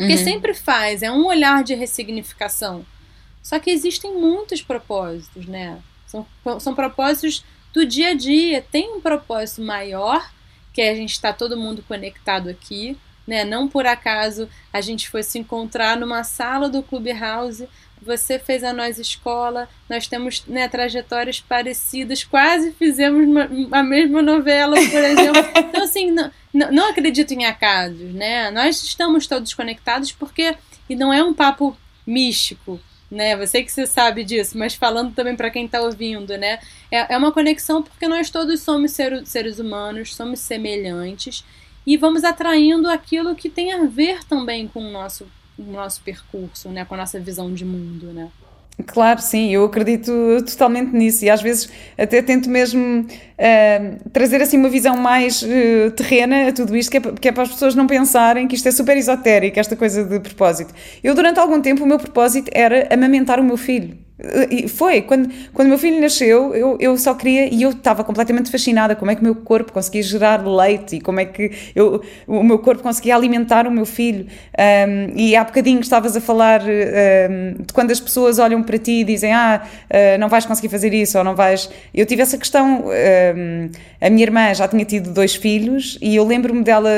Porque 0.01 0.15
uhum. 0.15 0.23
sempre 0.23 0.55
faz, 0.55 1.03
é 1.03 1.11
um 1.11 1.27
olhar 1.27 1.63
de 1.63 1.75
ressignificação. 1.75 2.83
Só 3.43 3.59
que 3.59 3.69
existem 3.69 4.11
muitos 4.15 4.59
propósitos, 4.59 5.45
né? 5.45 5.79
São, 6.07 6.25
são 6.59 6.73
propósitos 6.73 7.45
do 7.71 7.85
dia 7.85 8.09
a 8.09 8.13
dia. 8.15 8.65
Tem 8.71 8.91
um 8.95 8.99
propósito 8.99 9.61
maior, 9.61 10.27
que 10.73 10.81
é 10.81 10.89
a 10.89 10.95
gente 10.95 11.11
está 11.11 11.31
todo 11.31 11.55
mundo 11.55 11.85
conectado 11.87 12.49
aqui, 12.49 12.97
né? 13.27 13.45
Não 13.45 13.67
por 13.67 13.85
acaso 13.85 14.49
a 14.73 14.81
gente 14.81 15.07
foi 15.07 15.21
se 15.21 15.37
encontrar 15.37 15.95
numa 15.95 16.23
sala 16.23 16.67
do 16.67 16.81
Clubhouse 16.81 17.69
você 18.01 18.39
fez 18.39 18.63
a 18.63 18.73
nós 18.73 18.97
escola, 18.97 19.69
nós 19.87 20.07
temos 20.07 20.43
né, 20.47 20.67
trajetórias 20.67 21.39
parecidas, 21.39 22.23
quase 22.23 22.71
fizemos 22.71 23.27
uma, 23.27 23.49
a 23.71 23.83
mesma 23.83 24.21
novela, 24.21 24.75
por 24.75 25.03
exemplo. 25.03 25.41
Então, 25.71 25.83
assim, 25.83 26.11
não, 26.11 26.31
não 26.71 26.89
acredito 26.89 27.31
em 27.33 27.45
acasos, 27.45 28.13
né? 28.13 28.51
Nós 28.51 28.83
estamos 28.83 29.25
todos 29.27 29.53
conectados 29.53 30.11
porque, 30.11 30.55
e 30.89 30.95
não 30.95 31.13
é 31.13 31.23
um 31.23 31.33
papo 31.33 31.77
místico, 32.05 32.79
né? 33.09 33.37
Você 33.37 33.63
que 33.63 33.71
você 33.71 33.85
sabe 33.85 34.23
disso, 34.23 34.57
mas 34.57 34.75
falando 34.75 35.13
também 35.13 35.35
para 35.35 35.49
quem 35.49 35.65
está 35.65 35.81
ouvindo, 35.81 36.37
né? 36.37 36.59
É, 36.91 37.13
é 37.13 37.17
uma 37.17 37.31
conexão 37.31 37.81
porque 37.81 38.07
nós 38.07 38.29
todos 38.29 38.61
somos 38.61 38.91
ser, 38.91 39.25
seres 39.25 39.59
humanos, 39.59 40.15
somos 40.15 40.39
semelhantes 40.39 41.45
e 41.85 41.97
vamos 41.97 42.23
atraindo 42.23 42.89
aquilo 42.89 43.35
que 43.35 43.49
tem 43.49 43.71
a 43.73 43.85
ver 43.85 44.23
também 44.25 44.67
com 44.67 44.79
o 44.79 44.91
nosso 44.91 45.27
o 45.67 45.71
nosso 45.71 46.01
percurso, 46.01 46.69
né, 46.69 46.85
com 46.85 46.95
a 46.95 46.97
nossa 46.97 47.19
visão 47.19 47.53
de 47.53 47.65
mundo, 47.65 48.07
né? 48.07 48.29
Claro, 48.87 49.21
sim, 49.21 49.53
eu 49.53 49.65
acredito 49.65 50.11
totalmente 50.45 50.91
nisso 50.93 51.25
e 51.25 51.29
às 51.29 51.41
vezes 51.41 51.69
até 51.97 52.21
tento 52.21 52.49
mesmo 52.49 53.05
uh, 53.41 54.09
trazer 54.11 54.41
assim 54.41 54.57
uma 54.57 54.69
visão 54.69 54.95
mais 54.95 55.41
uh, 55.41 55.91
terrena 55.95 56.49
a 56.49 56.51
tudo 56.53 56.75
isto, 56.77 56.91
que 56.91 56.97
é, 56.97 57.01
que 57.01 57.27
é, 57.27 57.31
para 57.31 57.43
as 57.43 57.49
pessoas 57.49 57.75
não 57.75 57.87
pensarem 57.87 58.47
que 58.47 58.55
isto 58.55 58.67
é 58.67 58.71
super 58.71 58.95
esotérico, 58.95 59.59
esta 59.59 59.75
coisa 59.75 60.03
de 60.03 60.19
propósito. 60.19 60.73
Eu 61.03 61.15
durante 61.15 61.39
algum 61.39 61.59
tempo 61.59 61.83
o 61.83 61.87
meu 61.87 61.97
propósito 61.97 62.49
era 62.53 62.87
amamentar 62.93 63.39
o 63.39 63.43
meu 63.43 63.57
filho. 63.57 63.97
E 64.51 64.67
foi, 64.67 65.01
quando, 65.01 65.31
quando 65.51 65.67
meu 65.67 65.79
filho 65.79 65.99
nasceu, 65.99 66.53
eu, 66.53 66.77
eu 66.79 66.95
só 66.95 67.15
queria, 67.15 67.51
e 67.51 67.63
eu 67.63 67.71
estava 67.71 68.03
completamente 68.03 68.51
fascinada 68.51 68.95
como 68.95 69.09
é 69.09 69.15
que 69.15 69.21
o 69.21 69.23
meu 69.23 69.35
corpo 69.35 69.73
conseguia 69.73 70.03
gerar 70.03 70.45
leite 70.45 70.97
e 70.97 71.01
como 71.01 71.19
é 71.19 71.25
que 71.25 71.51
eu, 71.73 72.03
o 72.27 72.43
meu 72.43 72.59
corpo 72.59 72.83
conseguia 72.83 73.15
alimentar 73.15 73.65
o 73.65 73.71
meu 73.71 73.85
filho. 73.85 74.27
Um, 74.87 75.17
e 75.17 75.35
há 75.35 75.43
bocadinho 75.43 75.79
estavas 75.79 76.15
a 76.15 76.21
falar 76.21 76.61
um, 76.61 77.63
de 77.63 77.73
quando 77.73 77.89
as 77.89 77.99
pessoas 77.99 78.37
olham 78.37 78.61
para 78.61 78.77
ti 78.77 78.99
e 78.99 79.03
dizem: 79.03 79.33
Ah, 79.33 79.63
uh, 79.63 80.19
não 80.19 80.29
vais 80.29 80.45
conseguir 80.45 80.69
fazer 80.69 80.93
isso, 80.93 81.17
ou 81.17 81.23
não 81.23 81.35
vais. 81.35 81.67
Eu 81.91 82.05
tive 82.05 82.21
essa 82.21 82.37
questão. 82.37 82.85
Um, 82.85 83.30
a 84.01 84.09
minha 84.09 84.23
irmã 84.23 84.53
já 84.53 84.67
tinha 84.67 84.85
tido 84.85 85.11
dois 85.11 85.35
filhos 85.35 85.97
e 86.01 86.15
eu 86.15 86.25
lembro-me 86.25 86.63
dela, 86.63 86.89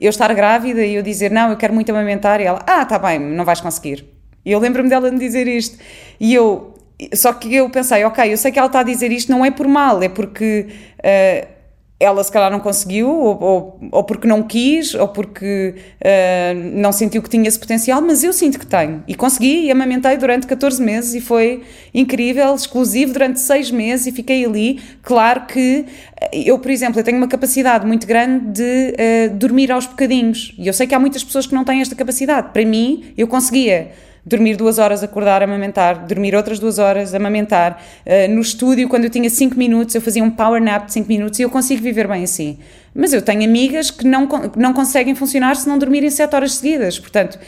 eu 0.00 0.10
estar 0.10 0.32
grávida 0.34 0.84
e 0.84 0.94
eu 0.94 1.02
dizer: 1.02 1.30
Não, 1.30 1.50
eu 1.50 1.56
quero 1.56 1.74
muito 1.74 1.90
amamentar, 1.90 2.40
e 2.40 2.44
ela: 2.44 2.62
Ah, 2.66 2.84
tá 2.84 2.98
bem, 2.98 3.18
não 3.18 3.44
vais 3.44 3.60
conseguir. 3.60 4.04
E 4.44 4.52
eu 4.52 4.58
lembro-me 4.58 4.88
dela 4.88 5.10
me 5.10 5.18
dizer 5.18 5.46
isto. 5.46 5.78
E 6.18 6.32
eu, 6.32 6.74
só 7.14 7.32
que 7.32 7.54
eu 7.54 7.68
pensei, 7.70 8.04
ok, 8.04 8.32
eu 8.32 8.36
sei 8.36 8.50
que 8.50 8.58
ela 8.58 8.66
está 8.66 8.80
a 8.80 8.82
dizer 8.82 9.12
isto 9.12 9.30
não 9.30 9.44
é 9.44 9.50
por 9.50 9.68
mal, 9.68 10.02
é 10.02 10.08
porque 10.08 10.66
uh, 10.98 11.57
ela 12.00 12.22
se 12.22 12.30
calhar 12.30 12.50
não 12.50 12.60
conseguiu, 12.60 13.10
ou, 13.10 13.42
ou, 13.42 13.80
ou 13.90 14.04
porque 14.04 14.28
não 14.28 14.42
quis, 14.44 14.94
ou 14.94 15.08
porque 15.08 15.74
uh, 15.96 16.54
não 16.74 16.92
sentiu 16.92 17.20
que 17.20 17.28
tinha 17.28 17.48
esse 17.48 17.58
potencial, 17.58 18.00
mas 18.00 18.22
eu 18.22 18.32
sinto 18.32 18.56
que 18.56 18.66
tenho. 18.66 19.02
E 19.08 19.16
consegui 19.16 19.64
e 19.64 19.70
amamentei 19.70 20.16
durante 20.16 20.46
14 20.46 20.80
meses 20.80 21.14
e 21.14 21.20
foi 21.20 21.62
incrível, 21.92 22.54
exclusivo 22.54 23.12
durante 23.12 23.40
6 23.40 23.72
meses 23.72 24.06
e 24.06 24.12
fiquei 24.12 24.44
ali. 24.44 24.80
Claro 25.02 25.46
que 25.46 25.86
eu, 26.32 26.56
por 26.60 26.70
exemplo, 26.70 27.00
eu 27.00 27.04
tenho 27.04 27.18
uma 27.18 27.28
capacidade 27.28 27.84
muito 27.84 28.06
grande 28.06 28.46
de 28.52 28.94
uh, 29.32 29.34
dormir 29.34 29.72
aos 29.72 29.86
bocadinhos. 29.86 30.54
E 30.56 30.68
eu 30.68 30.72
sei 30.72 30.86
que 30.86 30.94
há 30.94 31.00
muitas 31.00 31.24
pessoas 31.24 31.48
que 31.48 31.54
não 31.54 31.64
têm 31.64 31.80
esta 31.80 31.96
capacidade. 31.96 32.50
Para 32.52 32.64
mim, 32.64 33.12
eu 33.16 33.26
conseguia 33.26 33.90
dormir 34.28 34.56
duas 34.56 34.78
horas, 34.78 35.02
acordar, 35.02 35.42
amamentar, 35.42 36.06
dormir 36.06 36.34
outras 36.34 36.58
duas 36.58 36.78
horas, 36.78 37.14
amamentar. 37.14 37.82
Uh, 38.06 38.32
no 38.32 38.40
estúdio, 38.40 38.88
quando 38.88 39.04
eu 39.04 39.10
tinha 39.10 39.28
cinco 39.30 39.56
minutos, 39.56 39.94
eu 39.94 40.00
fazia 40.00 40.22
um 40.22 40.30
power 40.30 40.62
nap 40.62 40.86
de 40.86 40.92
cinco 40.92 41.08
minutos 41.08 41.38
e 41.38 41.42
eu 41.42 41.50
consigo 41.50 41.82
viver 41.82 42.06
bem 42.06 42.24
assim. 42.24 42.58
Mas 42.94 43.12
eu 43.12 43.22
tenho 43.22 43.44
amigas 43.44 43.90
que 43.90 44.06
não, 44.06 44.28
não 44.56 44.72
conseguem 44.72 45.14
funcionar 45.14 45.56
se 45.56 45.68
não 45.68 45.78
dormirem 45.78 46.10
sete 46.10 46.34
horas 46.34 46.54
seguidas. 46.54 46.98
Portanto, 46.98 47.38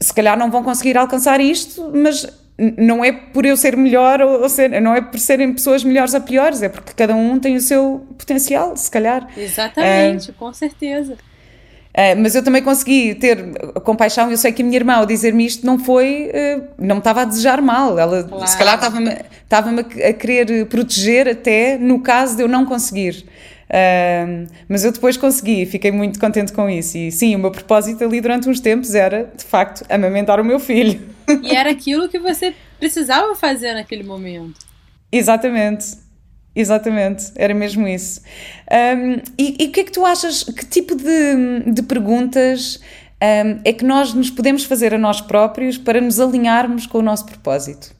se 0.00 0.12
calhar 0.12 0.38
não 0.38 0.50
vão 0.50 0.62
conseguir 0.62 0.96
alcançar 0.96 1.40
isto, 1.40 1.90
mas 1.94 2.26
não 2.76 3.04
é 3.04 3.12
por 3.12 3.46
eu 3.46 3.56
ser 3.56 3.76
melhor 3.76 4.20
ou 4.20 4.48
ser, 4.48 4.80
não 4.80 4.94
é 4.94 5.00
por 5.00 5.18
serem 5.20 5.52
pessoas 5.52 5.84
melhores 5.84 6.12
ou 6.14 6.20
piores, 6.20 6.62
é 6.62 6.68
porque 6.68 6.92
cada 6.92 7.14
um 7.14 7.38
tem 7.38 7.54
o 7.54 7.60
seu 7.60 8.04
potencial, 8.18 8.76
se 8.76 8.90
calhar. 8.90 9.28
Exatamente, 9.36 10.32
com 10.32 10.52
certeza. 10.52 11.16
Uh, 11.98 12.14
mas 12.16 12.36
eu 12.36 12.44
também 12.44 12.62
consegui 12.62 13.16
ter 13.16 13.42
compaixão. 13.82 14.30
Eu 14.30 14.36
sei 14.36 14.52
que 14.52 14.62
a 14.62 14.64
minha 14.64 14.76
irmã, 14.76 14.94
ao 14.94 15.06
dizer-me 15.06 15.44
isto, 15.44 15.66
não 15.66 15.80
foi. 15.80 16.30
Uh, 16.30 16.62
não 16.78 16.96
me 16.96 17.00
estava 17.00 17.22
a 17.22 17.24
desejar 17.24 17.60
mal. 17.60 17.98
Ela, 17.98 18.22
claro. 18.22 18.46
se 18.46 18.56
calhar, 18.56 18.76
estava-me 18.76 19.10
estava 19.42 19.80
a 19.80 20.12
querer 20.12 20.66
proteger, 20.66 21.26
até 21.26 21.76
no 21.76 22.00
caso 22.00 22.36
de 22.36 22.42
eu 22.44 22.48
não 22.48 22.64
conseguir. 22.64 23.24
Uh, 23.68 24.46
mas 24.68 24.84
eu 24.84 24.92
depois 24.92 25.16
consegui, 25.16 25.66
fiquei 25.66 25.90
muito 25.90 26.20
contente 26.20 26.52
com 26.52 26.70
isso. 26.70 26.96
E 26.96 27.10
sim, 27.10 27.34
o 27.34 27.38
meu 27.38 27.50
propósito 27.50 28.04
ali 28.04 28.20
durante 28.20 28.48
uns 28.48 28.60
tempos 28.60 28.94
era, 28.94 29.30
de 29.36 29.44
facto, 29.44 29.84
amamentar 29.90 30.38
o 30.38 30.44
meu 30.44 30.60
filho. 30.60 31.00
E 31.42 31.54
era 31.54 31.70
aquilo 31.70 32.08
que 32.08 32.20
você 32.20 32.54
precisava 32.78 33.34
fazer 33.34 33.74
naquele 33.74 34.04
momento. 34.04 34.60
Exatamente. 35.10 36.07
Exatamente, 36.58 37.30
era 37.36 37.54
mesmo 37.54 37.86
isso. 37.86 38.20
Um, 38.68 39.22
e, 39.38 39.68
o 39.68 39.70
que 39.70 39.78
é 39.78 39.84
que 39.84 39.92
tu 39.92 40.04
achas? 40.04 40.42
Que 40.42 40.66
tipo 40.66 40.96
de, 40.96 41.72
de 41.72 41.82
perguntas 41.84 42.80
um, 43.22 43.60
é 43.64 43.72
que 43.72 43.84
nós 43.84 44.12
nos 44.12 44.28
podemos 44.28 44.64
fazer 44.64 44.92
a 44.92 44.98
nós 44.98 45.20
próprios 45.20 45.78
para 45.78 46.00
nos 46.00 46.18
alinharmos 46.18 46.84
com 46.84 46.98
o 46.98 47.02
nosso 47.02 47.26
propósito? 47.26 47.94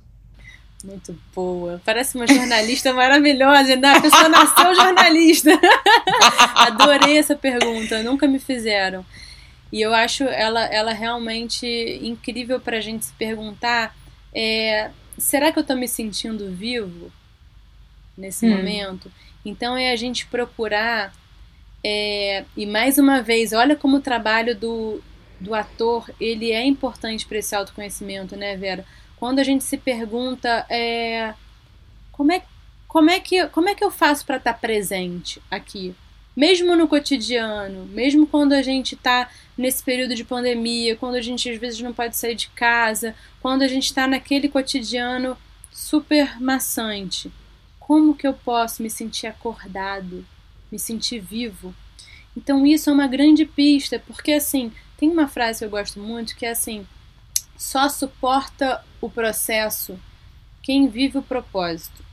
Muito 0.84 1.16
boa. 1.32 1.80
Parece 1.84 2.16
uma 2.16 2.26
jornalista 2.26 2.92
maravilhosa? 2.94 3.74
A 3.74 4.00
pessoa 4.00 4.28
nasceu 4.28 4.74
jornalista. 4.74 5.50
Adorei 6.56 7.16
essa 7.16 7.36
pergunta, 7.36 8.02
nunca 8.02 8.26
me 8.26 8.40
fizeram. 8.40 9.06
E 9.70 9.80
eu 9.80 9.94
acho 9.94 10.24
ela, 10.24 10.64
ela 10.64 10.92
realmente 10.92 11.64
incrível 12.02 12.58
para 12.58 12.78
a 12.78 12.80
gente 12.80 13.04
se 13.04 13.12
perguntar: 13.12 13.94
é, 14.34 14.90
será 15.16 15.52
que 15.52 15.60
eu 15.60 15.62
estou 15.62 15.76
me 15.76 15.86
sentindo 15.86 16.50
vivo? 16.50 17.12
Nesse 18.18 18.44
hum. 18.44 18.56
momento. 18.56 19.10
Então 19.44 19.76
é 19.76 19.92
a 19.92 19.96
gente 19.96 20.26
procurar, 20.26 21.14
é, 21.82 22.44
e 22.56 22.66
mais 22.66 22.98
uma 22.98 23.22
vez, 23.22 23.52
olha 23.52 23.76
como 23.76 23.96
o 23.96 24.02
trabalho 24.02 24.54
do, 24.54 25.00
do 25.40 25.54
ator 25.54 26.10
ele 26.20 26.50
é 26.50 26.66
importante 26.66 27.24
para 27.24 27.38
esse 27.38 27.54
autoconhecimento, 27.54 28.36
né, 28.36 28.56
Vera? 28.56 28.84
Quando 29.16 29.38
a 29.38 29.44
gente 29.44 29.64
se 29.64 29.78
pergunta 29.78 30.66
é, 30.68 31.32
como, 32.12 32.32
é, 32.32 32.42
como, 32.86 33.10
é 33.10 33.20
que, 33.20 33.46
como 33.48 33.68
é 33.68 33.74
que 33.74 33.84
eu 33.84 33.90
faço 33.90 34.26
para 34.26 34.36
estar 34.36 34.52
tá 34.52 34.58
presente 34.58 35.40
aqui? 35.50 35.94
Mesmo 36.36 36.76
no 36.76 36.86
cotidiano, 36.86 37.84
mesmo 37.86 38.24
quando 38.24 38.52
a 38.52 38.62
gente 38.62 38.94
está 38.94 39.28
nesse 39.56 39.82
período 39.82 40.14
de 40.14 40.22
pandemia, 40.22 40.94
quando 40.94 41.16
a 41.16 41.20
gente 41.20 41.50
às 41.50 41.58
vezes 41.58 41.80
não 41.80 41.92
pode 41.92 42.16
sair 42.16 42.36
de 42.36 42.48
casa, 42.50 43.12
quando 43.40 43.62
a 43.62 43.68
gente 43.68 43.86
está 43.86 44.06
naquele 44.06 44.48
cotidiano 44.48 45.36
super 45.72 46.40
maçante 46.40 47.28
como 47.88 48.14
que 48.14 48.26
eu 48.26 48.34
posso 48.34 48.82
me 48.82 48.90
sentir 48.90 49.26
acordado, 49.26 50.22
me 50.70 50.78
sentir 50.78 51.20
vivo? 51.20 51.74
Então 52.36 52.66
isso 52.66 52.90
é 52.90 52.92
uma 52.92 53.06
grande 53.06 53.46
pista, 53.46 53.98
porque 53.98 54.32
assim, 54.32 54.70
tem 54.98 55.08
uma 55.08 55.26
frase 55.26 55.60
que 55.60 55.64
eu 55.64 55.70
gosto 55.70 55.98
muito 55.98 56.36
que 56.36 56.44
é 56.44 56.50
assim: 56.50 56.86
só 57.56 57.88
suporta 57.88 58.84
o 59.00 59.08
processo 59.08 59.98
quem 60.62 60.86
vive 60.86 61.16
o 61.16 61.22
propósito. 61.22 62.04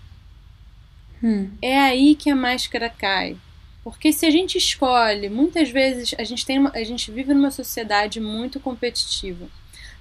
Hum. 1.21 1.51
É 1.61 1.77
aí 1.77 2.15
que 2.15 2.29
a 2.29 2.35
máscara 2.35 2.89
cai. 2.89 3.35
Porque 3.83 4.13
se 4.13 4.25
a 4.25 4.31
gente 4.31 4.57
escolhe, 4.57 5.29
muitas 5.29 5.69
vezes 5.69 6.15
a 6.17 6.23
gente 6.23 6.45
tem 6.45 6.57
uma, 6.57 6.71
a 6.73 6.83
gente 6.85 7.11
vive 7.11 7.33
numa 7.33 7.51
sociedade 7.51 8.21
muito 8.21 8.61
competitiva. 8.61 9.47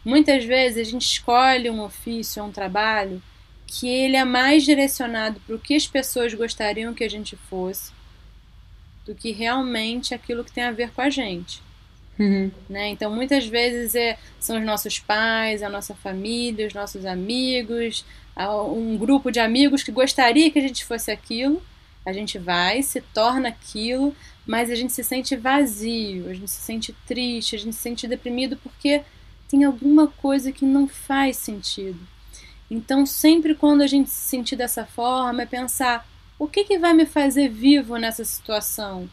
Muitas 0.05 0.45
vezes 0.45 0.87
a 0.87 0.91
gente 0.91 1.03
escolhe 1.03 1.69
um 1.69 1.83
ofício, 1.83 2.45
um 2.45 2.53
trabalho 2.53 3.21
que 3.67 3.89
ele 3.89 4.17
é 4.17 4.25
mais 4.25 4.65
direcionado 4.65 5.41
para 5.41 5.57
o 5.57 5.59
que 5.59 5.75
as 5.75 5.87
pessoas 5.87 6.33
gostariam 6.35 6.95
que 6.95 7.05
a 7.05 7.11
gente 7.11 7.37
fosse 7.37 7.93
do 9.05 9.15
que 9.15 9.33
realmente 9.33 10.15
aquilo 10.15 10.45
que 10.45 10.53
tem 10.53 10.65
a 10.65 10.73
ver 10.73 10.91
com 10.91 11.03
a 11.03 11.11
gente. 11.11 11.63
Uhum. 12.19 12.51
Né? 12.69 12.89
Então, 12.89 13.15
muitas 13.15 13.47
vezes 13.47 13.95
é, 13.95 14.17
são 14.39 14.59
os 14.59 14.65
nossos 14.65 14.99
pais, 14.99 15.63
a 15.63 15.69
nossa 15.69 15.95
família, 15.95 16.67
os 16.67 16.75
nossos 16.75 17.05
amigos, 17.05 18.05
um 18.37 18.97
grupo 18.97 19.31
de 19.31 19.41
amigos 19.41 19.83
que 19.83 19.93
gostaria 19.93 20.51
que 20.51 20.59
a 20.59 20.63
gente 20.63 20.85
fosse 20.85 21.11
aquilo. 21.11 21.63
A 22.05 22.13
gente 22.13 22.39
vai, 22.39 22.83
se 22.83 23.01
torna 23.01 23.49
aquilo, 23.49 24.15
mas 24.47 24.71
a 24.71 24.75
gente 24.75 24.93
se 24.93 25.03
sente 25.03 25.37
vazio, 25.37 26.29
a 26.29 26.35
gente 26.35 26.51
se 26.51 26.61
sente 26.61 26.95
triste, 27.07 27.57
a 27.57 27.59
gente 27.59 27.75
se 27.75 27.83
sente 27.83 28.07
deprimido 28.07 28.57
porque 28.63 29.03
tem 29.49 29.65
alguma 29.65 30.09
coisa 30.09 30.53
que 30.53 30.65
não 30.65 30.87
faz 30.87 31.37
sentido. 31.39 31.99
Então, 32.75 33.07
sempre 33.07 33.55
quando 33.55 33.83
a 33.83 33.87
gente 33.87 34.11
se 34.11 34.29
sentir 34.29 34.57
dessa 34.57 34.85
forma, 34.85 35.43
é 35.43 35.47
pensar: 35.47 36.07
o 36.37 36.49
que, 36.49 36.65
que 36.65 36.77
vai 36.77 36.93
me 36.93 37.07
fazer 37.07 37.49
vivo 37.49 37.97
nessa 37.97 38.25
situação? 38.25 39.09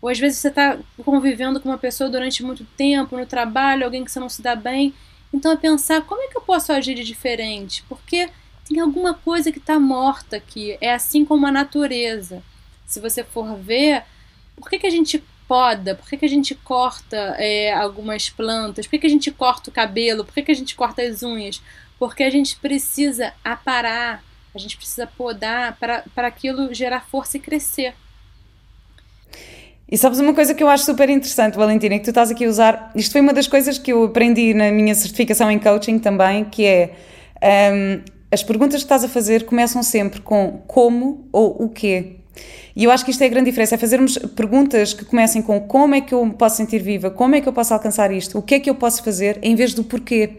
Ou 0.00 0.08
às 0.08 0.20
vezes 0.20 0.38
você 0.38 0.48
está 0.48 0.78
convivendo 1.04 1.60
com 1.60 1.68
uma 1.68 1.78
pessoa 1.78 2.08
durante 2.08 2.44
muito 2.44 2.64
tempo, 2.76 3.16
no 3.16 3.26
trabalho, 3.26 3.84
alguém 3.84 4.04
que 4.04 4.10
você 4.10 4.20
não 4.20 4.28
se 4.28 4.40
dá 4.40 4.54
bem. 4.54 4.94
Então, 5.34 5.50
é 5.50 5.56
pensar: 5.56 6.02
como 6.02 6.22
é 6.22 6.28
que 6.28 6.36
eu 6.36 6.42
posso 6.42 6.72
agir 6.72 6.94
de 6.94 7.02
diferente? 7.02 7.82
Porque 7.88 8.30
tem 8.68 8.78
alguma 8.78 9.14
coisa 9.14 9.50
que 9.50 9.58
está 9.58 9.80
morta 9.80 10.36
aqui. 10.36 10.78
É 10.80 10.94
assim 10.94 11.24
como 11.24 11.44
a 11.44 11.50
natureza. 11.50 12.40
Se 12.86 13.00
você 13.00 13.24
for 13.24 13.56
ver, 13.56 14.04
por 14.54 14.70
que, 14.70 14.78
que 14.78 14.86
a 14.86 14.90
gente 14.90 15.22
poda? 15.48 15.96
Por 15.96 16.08
que, 16.08 16.16
que 16.18 16.24
a 16.24 16.28
gente 16.28 16.54
corta 16.54 17.16
é, 17.38 17.72
algumas 17.72 18.30
plantas? 18.30 18.86
Por 18.86 18.92
que, 18.92 19.00
que 19.00 19.06
a 19.06 19.10
gente 19.10 19.30
corta 19.32 19.70
o 19.70 19.72
cabelo? 19.72 20.24
Por 20.24 20.32
que, 20.32 20.42
que 20.42 20.52
a 20.52 20.54
gente 20.54 20.76
corta 20.76 21.02
as 21.02 21.24
unhas? 21.24 21.60
Porque 22.02 22.24
a 22.24 22.30
gente 22.30 22.56
precisa 22.56 23.32
aparar, 23.44 24.24
a 24.52 24.58
gente 24.58 24.76
precisa 24.76 25.06
podar 25.06 25.78
para 25.78 26.26
aquilo 26.26 26.74
gerar 26.74 27.06
força 27.08 27.36
e 27.36 27.40
crescer. 27.40 27.94
E 29.88 29.96
sabes 29.96 30.18
uma 30.18 30.34
coisa 30.34 30.52
que 30.52 30.64
eu 30.64 30.68
acho 30.68 30.84
super 30.84 31.08
interessante, 31.08 31.56
Valentina, 31.56 31.96
que 31.96 32.02
tu 32.02 32.10
estás 32.10 32.32
aqui 32.32 32.44
a 32.44 32.48
usar, 32.48 32.90
isto 32.96 33.12
foi 33.12 33.20
uma 33.20 33.32
das 33.32 33.46
coisas 33.46 33.78
que 33.78 33.92
eu 33.92 34.02
aprendi 34.02 34.52
na 34.52 34.72
minha 34.72 34.96
certificação 34.96 35.48
em 35.48 35.60
coaching 35.60 36.00
também, 36.00 36.44
que 36.44 36.66
é 36.66 36.96
um, 37.72 38.02
as 38.32 38.42
perguntas 38.42 38.80
que 38.80 38.86
estás 38.86 39.04
a 39.04 39.08
fazer 39.08 39.46
começam 39.46 39.80
sempre 39.80 40.20
com 40.22 40.60
como 40.66 41.28
ou 41.30 41.66
o 41.66 41.68
quê. 41.68 42.16
E 42.74 42.82
eu 42.82 42.90
acho 42.90 43.04
que 43.04 43.12
isto 43.12 43.22
é 43.22 43.26
a 43.26 43.28
grande 43.28 43.50
diferença, 43.50 43.76
é 43.76 43.78
fazermos 43.78 44.18
perguntas 44.34 44.92
que 44.92 45.04
comecem 45.04 45.40
com 45.40 45.60
como 45.60 45.94
é 45.94 46.00
que 46.00 46.12
eu 46.12 46.24
me 46.24 46.32
posso 46.32 46.56
sentir 46.56 46.82
viva, 46.82 47.12
como 47.12 47.36
é 47.36 47.40
que 47.40 47.48
eu 47.48 47.52
posso 47.52 47.72
alcançar 47.72 48.10
isto, 48.10 48.38
o 48.38 48.42
que 48.42 48.56
é 48.56 48.58
que 48.60 48.68
eu 48.68 48.74
posso 48.74 49.04
fazer, 49.04 49.38
em 49.40 49.54
vez 49.54 49.72
do 49.72 49.84
porquê. 49.84 50.38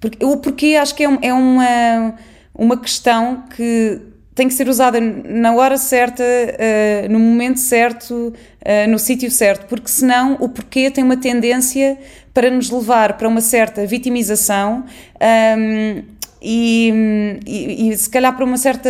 Porque, 0.00 0.24
o 0.24 0.36
porquê 0.38 0.76
acho 0.76 0.94
que 0.94 1.04
é, 1.04 1.18
é 1.22 1.32
uma, 1.32 2.14
uma 2.54 2.76
questão 2.76 3.44
que 3.54 4.00
tem 4.34 4.48
que 4.48 4.54
ser 4.54 4.68
usada 4.68 4.98
na 5.00 5.54
hora 5.54 5.76
certa, 5.76 6.22
uh, 6.22 7.12
no 7.12 7.18
momento 7.18 7.60
certo, 7.60 8.14
uh, 8.14 8.90
no 8.90 8.98
sítio 8.98 9.30
certo, 9.30 9.66
porque 9.66 9.88
senão 9.88 10.38
o 10.40 10.48
porquê 10.48 10.90
tem 10.90 11.04
uma 11.04 11.16
tendência 11.16 11.98
para 12.32 12.50
nos 12.50 12.70
levar 12.70 13.18
para 13.18 13.28
uma 13.28 13.42
certa 13.42 13.84
vitimização 13.86 14.78
um, 14.80 14.84
ehm, 15.20 16.04
e, 16.40 17.40
e, 17.46 17.90
e 17.90 17.96
se 17.98 18.08
calhar 18.08 18.34
para 18.34 18.44
uma 18.44 18.56
certa 18.56 18.88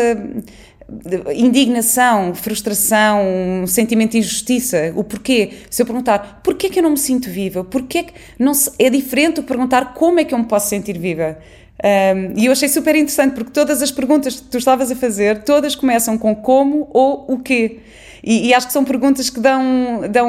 indignação, 1.34 2.34
frustração, 2.34 3.22
um 3.62 3.66
sentimento 3.66 4.12
de 4.12 4.18
injustiça, 4.18 4.92
o 4.96 5.04
porquê. 5.04 5.50
Se 5.70 5.82
eu 5.82 5.86
perguntar 5.86 6.40
porquê 6.42 6.68
que 6.68 6.78
eu 6.78 6.82
não 6.82 6.90
me 6.90 6.98
sinto 6.98 7.30
viva, 7.30 7.64
porquê 7.64 8.04
que 8.04 8.12
não 8.38 8.54
se, 8.54 8.70
é 8.78 8.90
diferente 8.90 9.36
do 9.36 9.42
perguntar 9.42 9.94
como 9.94 10.20
é 10.20 10.24
que 10.24 10.34
eu 10.34 10.38
me 10.38 10.44
posso 10.44 10.68
sentir 10.68 10.98
viva. 10.98 11.38
Um, 11.82 12.38
e 12.38 12.46
eu 12.46 12.52
achei 12.52 12.68
super 12.68 12.94
interessante 12.94 13.34
porque 13.34 13.50
todas 13.52 13.80
as 13.80 13.90
perguntas 13.90 14.38
que 14.38 14.48
tu 14.48 14.58
estavas 14.58 14.90
a 14.90 14.96
fazer, 14.96 15.42
todas 15.44 15.74
começam 15.74 16.18
com 16.18 16.34
como 16.34 16.88
ou 16.92 17.24
o 17.28 17.38
quê. 17.38 17.80
E, 18.22 18.48
e 18.48 18.54
acho 18.54 18.66
que 18.66 18.72
são 18.72 18.84
perguntas 18.84 19.30
que 19.30 19.40
dão, 19.40 20.02
dão 20.10 20.28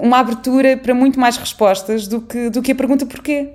uma 0.00 0.18
abertura 0.18 0.76
para 0.76 0.94
muito 0.94 1.18
mais 1.18 1.36
respostas 1.36 2.06
do 2.06 2.20
que, 2.20 2.50
do 2.50 2.62
que 2.62 2.72
a 2.72 2.74
pergunta 2.74 3.06
porquê. 3.06 3.50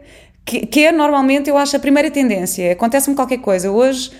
Que, 0.45 0.65
que 0.65 0.85
é 0.85 0.91
normalmente, 0.91 1.49
eu 1.49 1.57
acho, 1.57 1.75
a 1.75 1.79
primeira 1.79 2.11
tendência. 2.11 2.71
Acontece-me 2.71 3.15
qualquer 3.15 3.39
coisa. 3.39 3.71
Hoje 3.71 4.11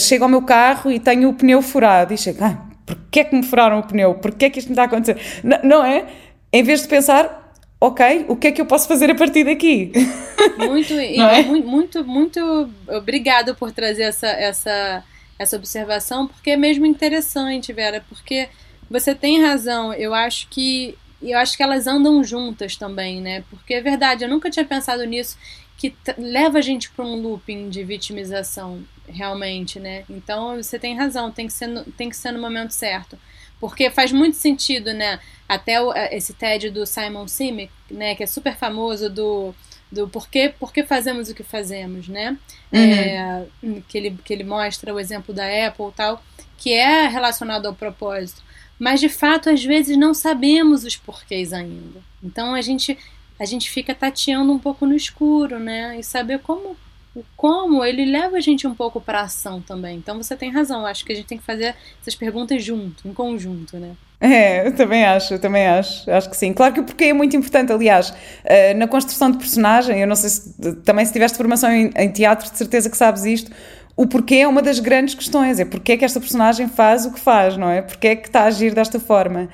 chego 0.00 0.24
ao 0.24 0.30
meu 0.30 0.42
carro 0.42 0.90
e 0.90 0.98
tenho 0.98 1.28
o 1.28 1.34
pneu 1.34 1.60
furado. 1.60 2.14
E 2.14 2.18
chego, 2.18 2.44
ah, 2.44 2.68
porquê 2.86 3.20
é 3.20 3.24
que 3.24 3.34
me 3.34 3.42
furaram 3.42 3.80
o 3.80 3.82
pneu? 3.82 4.14
Porquê 4.14 4.46
é 4.46 4.50
que 4.50 4.58
isto 4.58 4.68
me 4.68 4.72
está 4.72 4.82
a 4.82 4.86
acontecer? 4.86 5.20
Não, 5.42 5.58
não 5.62 5.84
é? 5.84 6.06
Em 6.52 6.62
vez 6.62 6.82
de 6.82 6.88
pensar, 6.88 7.52
ok, 7.80 8.26
o 8.28 8.36
que 8.36 8.48
é 8.48 8.52
que 8.52 8.60
eu 8.60 8.66
posso 8.66 8.88
fazer 8.88 9.10
a 9.10 9.14
partir 9.14 9.44
daqui? 9.44 9.92
Muito, 10.56 10.92
é? 10.94 11.42
muito, 11.42 11.68
muito, 11.68 12.04
muito 12.04 12.70
obrigado 12.88 13.54
por 13.54 13.70
trazer 13.70 14.02
essa, 14.02 14.26
essa, 14.26 15.04
essa 15.38 15.56
observação, 15.56 16.26
porque 16.26 16.50
é 16.50 16.56
mesmo 16.56 16.84
interessante, 16.84 17.72
Vera, 17.72 18.04
porque 18.08 18.48
você 18.90 19.14
tem 19.14 19.40
razão. 19.40 19.92
Eu 19.92 20.14
acho 20.14 20.48
que 20.48 20.96
eu 21.22 21.38
acho 21.38 21.56
que 21.56 21.62
elas 21.62 21.86
andam 21.86 22.22
juntas 22.22 22.76
também, 22.76 23.20
né? 23.20 23.44
Porque 23.50 23.74
é 23.74 23.80
verdade, 23.80 24.24
eu 24.24 24.28
nunca 24.28 24.50
tinha 24.50 24.64
pensado 24.64 25.04
nisso. 25.04 25.36
que 25.76 25.94
leva 26.16 26.58
a 26.58 26.62
gente 26.62 26.90
para 26.90 27.04
um 27.04 27.14
looping 27.14 27.68
de 27.68 27.84
vitimização, 27.84 28.82
realmente, 29.06 29.78
né? 29.78 30.04
Então 30.10 30.56
você 30.56 30.78
tem 30.78 30.96
razão, 30.96 31.30
tem 31.30 31.46
que 31.46 31.52
ser 31.52 31.66
no, 31.68 31.84
tem 31.84 32.08
que 32.08 32.16
ser 32.16 32.32
no 32.32 32.40
momento 32.40 32.72
certo. 32.72 33.18
Porque 33.60 33.90
faz 33.90 34.12
muito 34.12 34.36
sentido, 34.36 34.92
né? 34.92 35.18
Até 35.48 35.80
o, 35.80 35.92
esse 35.92 36.32
TED 36.34 36.70
do 36.70 36.86
Simon 36.86 37.26
Sinek, 37.26 37.72
né, 37.90 38.14
que 38.14 38.22
é 38.22 38.26
super 38.26 38.56
famoso 38.56 39.10
do 39.10 39.54
do 39.90 40.06
porquê, 40.06 40.52
porquê 40.58 40.84
fazemos 40.84 41.28
o 41.30 41.34
que 41.34 41.42
fazemos, 41.42 42.08
né? 42.08 42.36
Uhum. 42.72 42.80
É, 42.80 43.46
que, 43.88 43.96
ele, 43.96 44.18
que 44.22 44.32
ele 44.32 44.44
mostra 44.44 44.92
o 44.92 45.00
exemplo 45.00 45.34
da 45.34 45.44
Apple 45.66 45.86
e 45.88 45.92
tal, 45.92 46.22
que 46.58 46.72
é 46.72 47.08
relacionado 47.08 47.66
ao 47.66 47.74
propósito. 47.74 48.42
Mas 48.78 49.00
de 49.00 49.08
fato, 49.08 49.50
às 49.50 49.64
vezes 49.64 49.96
não 49.96 50.14
sabemos 50.14 50.84
os 50.84 50.96
porquês 50.96 51.52
ainda. 51.52 52.00
Então 52.22 52.54
a 52.54 52.60
gente 52.60 52.96
a 53.38 53.44
gente 53.44 53.70
fica 53.70 53.94
tateando 53.94 54.52
um 54.52 54.58
pouco 54.58 54.84
no 54.84 54.96
escuro, 54.96 55.60
né? 55.60 55.96
E 55.98 56.02
saber 56.02 56.40
como 56.40 56.76
o 57.14 57.24
como 57.36 57.84
ele 57.84 58.04
leva 58.04 58.36
a 58.36 58.40
gente 58.40 58.66
um 58.66 58.74
pouco 58.74 59.00
para 59.00 59.22
ação 59.22 59.60
também. 59.60 59.96
Então 59.96 60.16
você 60.16 60.36
tem 60.36 60.50
razão, 60.50 60.86
acho 60.86 61.04
que 61.04 61.12
a 61.12 61.16
gente 61.16 61.26
tem 61.26 61.38
que 61.38 61.44
fazer 61.44 61.74
essas 62.00 62.14
perguntas 62.14 62.62
junto, 62.62 63.06
em 63.06 63.12
conjunto, 63.12 63.76
né? 63.76 63.96
É, 64.20 64.66
eu 64.66 64.74
também 64.74 65.04
acho, 65.04 65.34
eu 65.34 65.38
também 65.38 65.66
acho, 65.66 66.10
acho 66.10 66.28
que 66.28 66.36
sim. 66.36 66.52
Claro 66.52 66.74
que 66.74 66.80
o 66.80 66.84
porquê 66.84 67.04
é 67.04 67.12
muito 67.12 67.36
importante, 67.36 67.72
aliás, 67.72 68.10
uh, 68.10 68.76
na 68.76 68.88
construção 68.88 69.30
de 69.30 69.38
personagem, 69.38 70.00
eu 70.00 70.08
não 70.08 70.16
sei 70.16 70.30
se 70.30 70.74
também 70.84 71.04
se 71.04 71.12
tiveste 71.12 71.36
formação 71.36 71.70
em, 71.70 71.92
em, 71.94 72.10
teatro, 72.10 72.50
de 72.50 72.58
certeza 72.58 72.90
que 72.90 72.96
sabes 72.96 73.24
isto, 73.24 73.52
o 73.98 74.06
porquê 74.06 74.36
é 74.36 74.46
uma 74.46 74.62
das 74.62 74.78
grandes 74.78 75.12
questões, 75.12 75.58
é 75.58 75.64
porquê 75.64 75.92
é 75.92 75.96
que 75.96 76.04
esta 76.04 76.20
personagem 76.20 76.68
faz 76.68 77.04
o 77.04 77.12
que 77.12 77.18
faz, 77.18 77.56
não 77.56 77.68
é? 77.68 77.82
Porquê 77.82 78.06
é 78.06 78.16
que 78.16 78.28
está 78.28 78.42
a 78.42 78.44
agir 78.44 78.72
desta 78.72 79.00
forma. 79.00 79.48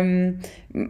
Um, 0.00 0.36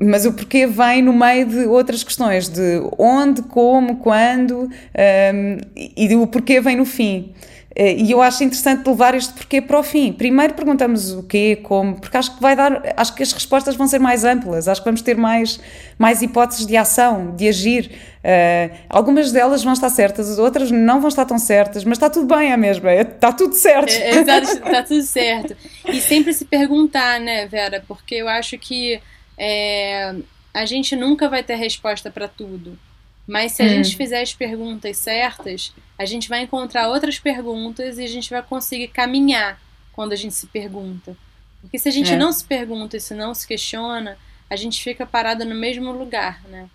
mas 0.03 0.27
o 0.27 0.35
porquê 0.35 0.67
vem 0.67 1.01
no 1.01 1.15
meio 1.15 1.47
de 1.47 1.65
outras 1.65 2.05
questões, 2.05 2.47
de 2.47 2.83
onde, 2.99 3.41
como, 3.45 3.97
quando, 3.97 4.69
um, 4.69 5.57
e 5.75 6.15
o 6.15 6.27
porquê 6.27 6.61
vem 6.61 6.77
no 6.77 6.85
fim. 6.85 7.33
Eh, 7.77 7.97
e 7.97 8.13
eu 8.13 8.23
acho 8.23 8.45
interessante 8.45 8.87
levar 8.87 9.15
este 9.15 9.33
porquê 9.33 9.61
para 9.61 9.79
o 9.79 9.83
fim. 9.83 10.13
Primeiro 10.13 10.55
perguntamos 10.55 11.11
o 11.11 11.25
quê, 11.25 11.59
como, 11.63 12.01
porque 12.01 12.17
acho 12.17 12.37
que 12.37 12.41
vai 12.41 12.55
dar, 12.55 12.83
acho 12.97 13.15
que 13.15 13.23
as 13.23 13.33
respostas 13.33 13.75
vão 13.75 13.89
ser 13.89 13.99
mais 13.99 14.25
amplas, 14.25 14.69
acho 14.69 14.81
que 14.81 14.85
vamos 14.85 15.03
ter 15.03 15.17
mais, 15.17 15.59
mais 15.99 16.23
hipóteses 16.23 16.67
de 16.67 16.77
ação, 16.77 17.35
de 17.35 17.49
agir. 17.49 17.91
Uh, 18.25 18.75
algumas 18.89 19.33
delas 19.33 19.63
vão 19.63 19.73
estar 19.73 19.91
certas, 19.91 20.39
outras 20.39 20.71
não 20.71 21.01
vão 21.01 21.09
estar 21.09 21.25
tão 21.25 21.39
certas, 21.39 21.85
mas 21.85 21.99
está 21.99 22.09
tudo 22.09 22.35
bem, 22.35 22.53
é 22.53 22.57
mesmo, 22.57 22.89
é, 22.89 23.01
está 23.03 23.33
tudo 23.33 23.55
certo. 23.55 23.93
É, 23.93 24.19
é, 24.19 24.21
está 24.21 24.83
tudo 24.83 25.03
certo. 25.03 25.57
E 25.89 26.01
sempre 26.01 26.33
se 26.33 26.45
perguntar, 26.45 27.21
né, 27.21 27.47
Vera, 27.47 27.85
porque 27.87 28.15
eu 28.15 28.29
acho 28.29 28.57
que 28.57 29.01
é, 29.37 30.15
a 30.55 30.65
gente 30.65 30.95
nunca 30.95 31.29
vai 31.29 31.43
ter 31.43 31.57
resposta 31.57 32.09
para 32.11 32.29
tudo. 32.29 32.79
Mas 33.27 33.53
se 33.53 33.63
a 33.63 33.67
hum. 33.67 33.69
gente 33.69 33.97
fizer 33.97 34.21
as 34.21 34.35
perguntas 34.35 34.99
certas, 34.99 35.73
a 35.99 36.05
gente 36.05 36.29
vai 36.29 36.43
encontrar 36.43 36.89
outras 36.89 37.19
perguntas 37.19 37.99
e 37.99 38.05
a 38.05 38.09
gente 38.09 38.31
vai 38.31 38.43
conseguir 38.43 38.89
caminhar 38.89 39.61
quando 39.93 40.13
a 40.13 40.17
gente 40.17 40.35
se 40.35 40.47
pergunta. 40.47 41.17
Porque 41.61 41.79
se 41.79 41.89
a 41.89 41.93
gente 41.93 42.13
é. 42.13 42.17
não 42.17 42.33
se 42.33 42.45
pergunta 42.45 42.97
e 42.97 43.01
se 43.01 43.15
não 43.15 43.35
se 43.35 43.47
questiona, 43.47 44.19
a 44.51 44.57
gente 44.57 44.83
fica 44.83 45.07
parada 45.07 45.45
no 45.45 45.55
mesmo 45.55 45.93
lugar, 45.93 46.43
né? 46.49 46.69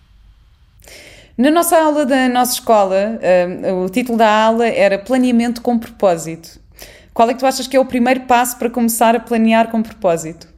Na 1.36 1.50
nossa 1.50 1.78
aula 1.78 2.04
da 2.04 2.28
nossa 2.28 2.54
escola, 2.54 3.18
uh, 3.66 3.84
o 3.84 3.88
título 3.88 4.18
da 4.18 4.28
aula 4.28 4.66
era 4.66 4.98
Planeamento 4.98 5.62
com 5.62 5.78
Propósito. 5.78 6.60
Qual 7.14 7.28
é 7.28 7.34
que 7.34 7.40
tu 7.40 7.46
achas 7.46 7.66
que 7.66 7.76
é 7.76 7.80
o 7.80 7.84
primeiro 7.84 8.22
passo 8.22 8.58
para 8.58 8.70
começar 8.70 9.14
a 9.14 9.20
planear 9.20 9.70
com 9.70 9.82
propósito? 9.82 10.48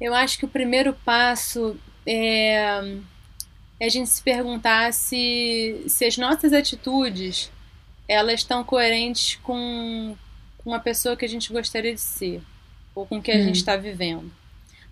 Eu 0.00 0.14
acho 0.14 0.38
que 0.38 0.44
o 0.44 0.48
primeiro 0.48 0.94
passo 1.04 1.76
é 2.06 2.82
é 3.80 3.86
a 3.86 3.88
gente 3.88 4.10
se 4.10 4.22
perguntar 4.22 4.92
se, 4.92 5.82
se 5.88 6.04
as 6.04 6.18
nossas 6.18 6.52
atitudes 6.52 7.50
elas 8.06 8.40
estão 8.40 8.62
coerentes 8.62 9.36
com, 9.42 10.14
com 10.58 10.74
a 10.74 10.78
pessoa 10.78 11.16
que 11.16 11.24
a 11.24 11.28
gente 11.28 11.52
gostaria 11.52 11.94
de 11.94 12.00
ser 12.00 12.42
ou 12.94 13.06
com 13.06 13.18
o 13.18 13.22
que 13.22 13.30
a 13.30 13.36
uhum. 13.36 13.44
gente 13.44 13.56
está 13.56 13.76
vivendo. 13.76 14.30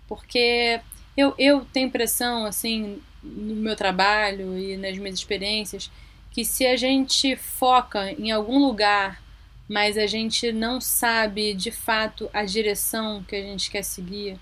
Porque 0.07 0.79
eu, 1.15 1.35
eu 1.37 1.65
tenho 1.71 1.87
impressão, 1.87 2.45
assim, 2.45 3.01
no 3.21 3.55
meu 3.55 3.75
trabalho 3.75 4.57
e 4.57 4.77
nas 4.77 4.97
minhas 4.97 5.15
experiências, 5.15 5.91
que 6.31 6.45
se 6.45 6.65
a 6.65 6.77
gente 6.77 7.35
foca 7.35 8.11
em 8.13 8.31
algum 8.31 8.57
lugar, 8.57 9.21
mas 9.67 9.97
a 9.97 10.07
gente 10.07 10.51
não 10.51 10.79
sabe 10.79 11.53
de 11.53 11.71
fato 11.71 12.29
a 12.33 12.43
direção 12.43 13.23
que 13.23 13.35
a 13.35 13.41
gente 13.41 13.69
quer 13.69 13.83
seguir, 13.83 14.39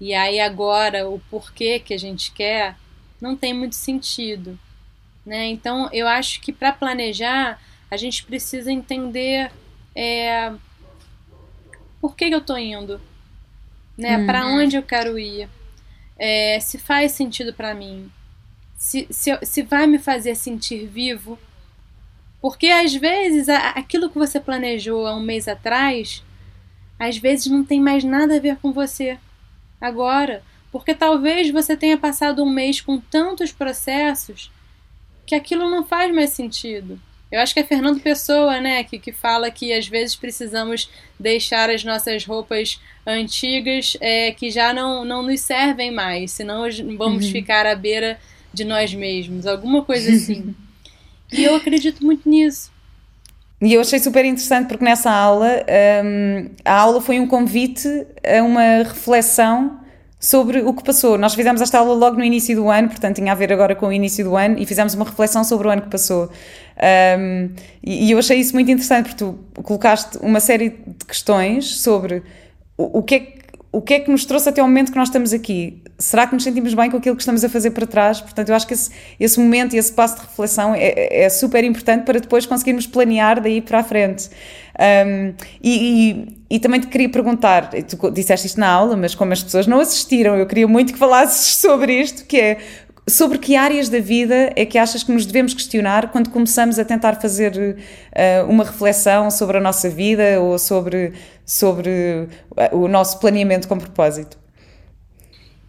e 0.00 0.14
aí 0.14 0.38
agora 0.38 1.08
o 1.08 1.18
porquê 1.30 1.78
que 1.78 1.94
a 1.94 1.98
gente 1.98 2.32
quer, 2.32 2.76
não 3.20 3.36
tem 3.36 3.52
muito 3.52 3.74
sentido. 3.74 4.58
Né? 5.24 5.46
Então, 5.48 5.88
eu 5.92 6.08
acho 6.08 6.40
que 6.40 6.52
para 6.52 6.72
planejar, 6.72 7.60
a 7.90 7.96
gente 7.96 8.24
precisa 8.24 8.72
entender 8.72 9.50
é, 9.94 10.52
por 12.00 12.16
que, 12.16 12.28
que 12.28 12.34
eu 12.34 12.38
estou 12.38 12.58
indo, 12.58 13.00
né? 13.96 14.16
Uhum. 14.16 14.26
para 14.26 14.46
onde 14.46 14.76
eu 14.76 14.82
quero 14.82 15.18
ir, 15.18 15.48
é, 16.18 16.58
se 16.60 16.78
faz 16.78 17.12
sentido 17.12 17.52
para 17.52 17.74
mim, 17.74 18.10
se, 18.76 19.06
se, 19.10 19.38
se 19.42 19.62
vai 19.62 19.86
me 19.86 19.98
fazer 19.98 20.34
sentir 20.34 20.86
vivo. 20.86 21.38
Porque 22.40 22.68
às 22.68 22.94
vezes 22.94 23.50
aquilo 23.50 24.08
que 24.08 24.18
você 24.18 24.40
planejou 24.40 25.06
há 25.06 25.14
um 25.14 25.20
mês 25.20 25.46
atrás, 25.46 26.24
às 26.98 27.18
vezes 27.18 27.46
não 27.46 27.62
tem 27.62 27.78
mais 27.78 28.02
nada 28.02 28.36
a 28.36 28.40
ver 28.40 28.56
com 28.56 28.72
você 28.72 29.18
agora. 29.78 30.42
Porque 30.72 30.94
talvez 30.94 31.50
você 31.50 31.76
tenha 31.76 31.96
passado 31.96 32.42
um 32.42 32.50
mês 32.50 32.80
com 32.80 32.98
tantos 32.98 33.52
processos 33.52 34.50
que 35.26 35.34
aquilo 35.34 35.68
não 35.68 35.84
faz 35.84 36.14
mais 36.14 36.30
sentido. 36.30 37.00
Eu 37.30 37.40
acho 37.40 37.54
que 37.54 37.60
é 37.60 37.64
Fernando 37.64 38.00
Pessoa, 38.00 38.60
né, 38.60 38.82
que, 38.82 38.98
que 38.98 39.12
fala 39.12 39.50
que 39.50 39.72
às 39.72 39.86
vezes 39.86 40.16
precisamos 40.16 40.90
deixar 41.18 41.70
as 41.70 41.84
nossas 41.84 42.24
roupas 42.24 42.80
antigas 43.06 43.96
é, 44.00 44.32
que 44.32 44.50
já 44.50 44.72
não, 44.72 45.04
não 45.04 45.22
nos 45.22 45.40
servem 45.40 45.92
mais, 45.92 46.32
senão 46.32 46.64
vamos 46.98 47.26
uhum. 47.26 47.32
ficar 47.32 47.66
à 47.66 47.74
beira 47.76 48.18
de 48.52 48.64
nós 48.64 48.92
mesmos, 48.92 49.46
alguma 49.46 49.84
coisa 49.84 50.10
assim. 50.12 50.54
e 51.32 51.44
eu 51.44 51.54
acredito 51.54 52.04
muito 52.04 52.28
nisso. 52.28 52.72
E 53.62 53.74
eu 53.74 53.80
achei 53.82 53.98
super 53.98 54.24
interessante 54.24 54.66
porque 54.66 54.84
nessa 54.84 55.10
aula, 55.10 55.64
um, 56.04 56.50
a 56.64 56.74
aula 56.74 57.00
foi 57.00 57.20
um 57.20 57.26
convite 57.26 57.86
a 58.24 58.42
uma 58.42 58.82
reflexão 58.82 59.79
sobre 60.20 60.60
o 60.60 60.74
que 60.74 60.84
passou. 60.84 61.16
Nós 61.16 61.34
fizemos 61.34 61.62
esta 61.62 61.78
aula 61.78 61.94
logo 61.94 62.18
no 62.18 62.22
início 62.22 62.54
do 62.54 62.68
ano, 62.68 62.88
portanto 62.88 63.16
tinha 63.16 63.32
a 63.32 63.34
ver 63.34 63.50
agora 63.50 63.74
com 63.74 63.86
o 63.86 63.92
início 63.92 64.22
do 64.22 64.36
ano, 64.36 64.56
e 64.58 64.66
fizemos 64.66 64.94
uma 64.94 65.06
reflexão 65.06 65.42
sobre 65.42 65.66
o 65.66 65.70
ano 65.70 65.80
que 65.80 65.88
passou. 65.88 66.30
Um, 67.18 67.50
e, 67.82 68.06
e, 68.06 68.10
eu 68.10 68.18
achei 68.18 68.38
isso 68.38 68.52
muito 68.54 68.70
interessante, 68.70 69.08
porque 69.08 69.24
tu 69.24 69.38
colocaste 69.62 70.18
uma 70.18 70.38
série 70.38 70.70
de 70.70 71.04
questões 71.06 71.78
sobre 71.78 72.22
o, 72.76 72.98
o 72.98 73.02
que 73.02 73.14
é 73.14 73.40
o 73.72 73.80
que 73.80 73.94
é 73.94 74.00
que 74.00 74.10
nos 74.10 74.24
trouxe 74.24 74.48
até 74.48 74.60
o 74.60 74.66
momento 74.66 74.90
que 74.90 74.98
nós 74.98 75.08
estamos 75.08 75.32
aqui? 75.32 75.80
Será 76.00 76.26
que 76.26 76.32
nos 76.32 76.42
sentimos 76.42 76.72
bem 76.72 76.90
com 76.90 76.96
aquilo 76.96 77.14
que 77.14 77.20
estamos 77.20 77.44
a 77.44 77.48
fazer 77.48 77.72
para 77.72 77.86
trás? 77.86 78.22
Portanto, 78.22 78.48
eu 78.48 78.54
acho 78.54 78.66
que 78.66 78.72
esse, 78.72 78.90
esse 79.20 79.38
momento 79.38 79.76
e 79.76 79.78
esse 79.78 79.92
passo 79.92 80.14
de 80.16 80.22
reflexão 80.22 80.74
é, 80.74 81.24
é, 81.24 81.28
super 81.28 81.62
importante 81.62 82.06
para 82.06 82.18
depois 82.18 82.46
conseguirmos 82.46 82.86
planear 82.86 83.38
daí 83.38 83.60
para 83.60 83.80
a 83.80 83.84
frente. 83.84 84.30
Um, 84.78 85.34
e, 85.62 86.10
e, 86.10 86.56
e, 86.56 86.58
também 86.58 86.80
te 86.80 86.86
queria 86.86 87.10
perguntar, 87.10 87.68
tu 87.68 88.10
disseste 88.10 88.46
isto 88.46 88.58
na 88.58 88.68
aula, 88.70 88.96
mas 88.96 89.14
como 89.14 89.34
as 89.34 89.42
pessoas 89.42 89.66
não 89.66 89.78
assistiram, 89.78 90.36
eu 90.36 90.46
queria 90.46 90.66
muito 90.66 90.94
que 90.94 90.98
falasses 90.98 91.56
sobre 91.60 92.00
isto, 92.00 92.24
que 92.24 92.40
é 92.40 92.58
sobre 93.06 93.36
que 93.36 93.54
áreas 93.54 93.90
da 93.90 93.98
vida 93.98 94.52
é 94.56 94.64
que 94.64 94.78
achas 94.78 95.02
que 95.02 95.12
nos 95.12 95.26
devemos 95.26 95.52
questionar 95.52 96.10
quando 96.10 96.30
começamos 96.30 96.78
a 96.78 96.84
tentar 96.84 97.20
fazer 97.20 97.52
uh, 97.58 98.50
uma 98.50 98.64
reflexão 98.64 99.30
sobre 99.30 99.58
a 99.58 99.60
nossa 99.60 99.90
vida 99.90 100.40
ou 100.40 100.58
sobre, 100.58 101.12
sobre 101.44 102.26
o 102.72 102.88
nosso 102.88 103.18
planeamento 103.18 103.68
com 103.68 103.76
propósito? 103.76 104.39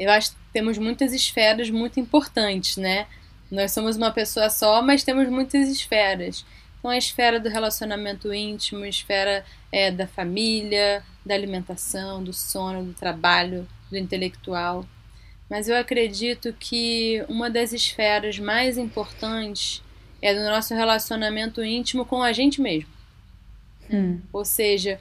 Eu 0.01 0.11
acho 0.11 0.31
que 0.31 0.37
temos 0.51 0.79
muitas 0.79 1.13
esferas 1.13 1.69
muito 1.69 1.99
importantes, 1.99 2.75
né? 2.75 3.05
Nós 3.51 3.71
somos 3.71 3.97
uma 3.97 4.11
pessoa 4.11 4.49
só, 4.49 4.81
mas 4.81 5.03
temos 5.03 5.29
muitas 5.29 5.69
esferas. 5.69 6.43
Então, 6.79 6.89
a 6.89 6.97
esfera 6.97 7.39
do 7.39 7.49
relacionamento 7.49 8.33
íntimo, 8.33 8.83
a 8.83 8.87
esfera 8.87 9.45
é, 9.71 9.91
da 9.91 10.07
família, 10.07 11.03
da 11.23 11.35
alimentação, 11.35 12.23
do 12.23 12.33
sono, 12.33 12.83
do 12.83 12.93
trabalho, 12.93 13.67
do 13.91 13.97
intelectual. 13.97 14.87
Mas 15.47 15.69
eu 15.69 15.77
acredito 15.77 16.51
que 16.59 17.23
uma 17.29 17.47
das 17.47 17.71
esferas 17.71 18.39
mais 18.39 18.79
importantes 18.79 19.83
é 20.19 20.33
do 20.33 20.41
nosso 20.49 20.73
relacionamento 20.73 21.63
íntimo 21.63 22.05
com 22.05 22.23
a 22.23 22.33
gente 22.33 22.59
mesmo. 22.59 22.89
Hum. 23.91 24.19
Ou 24.33 24.43
seja, 24.43 24.99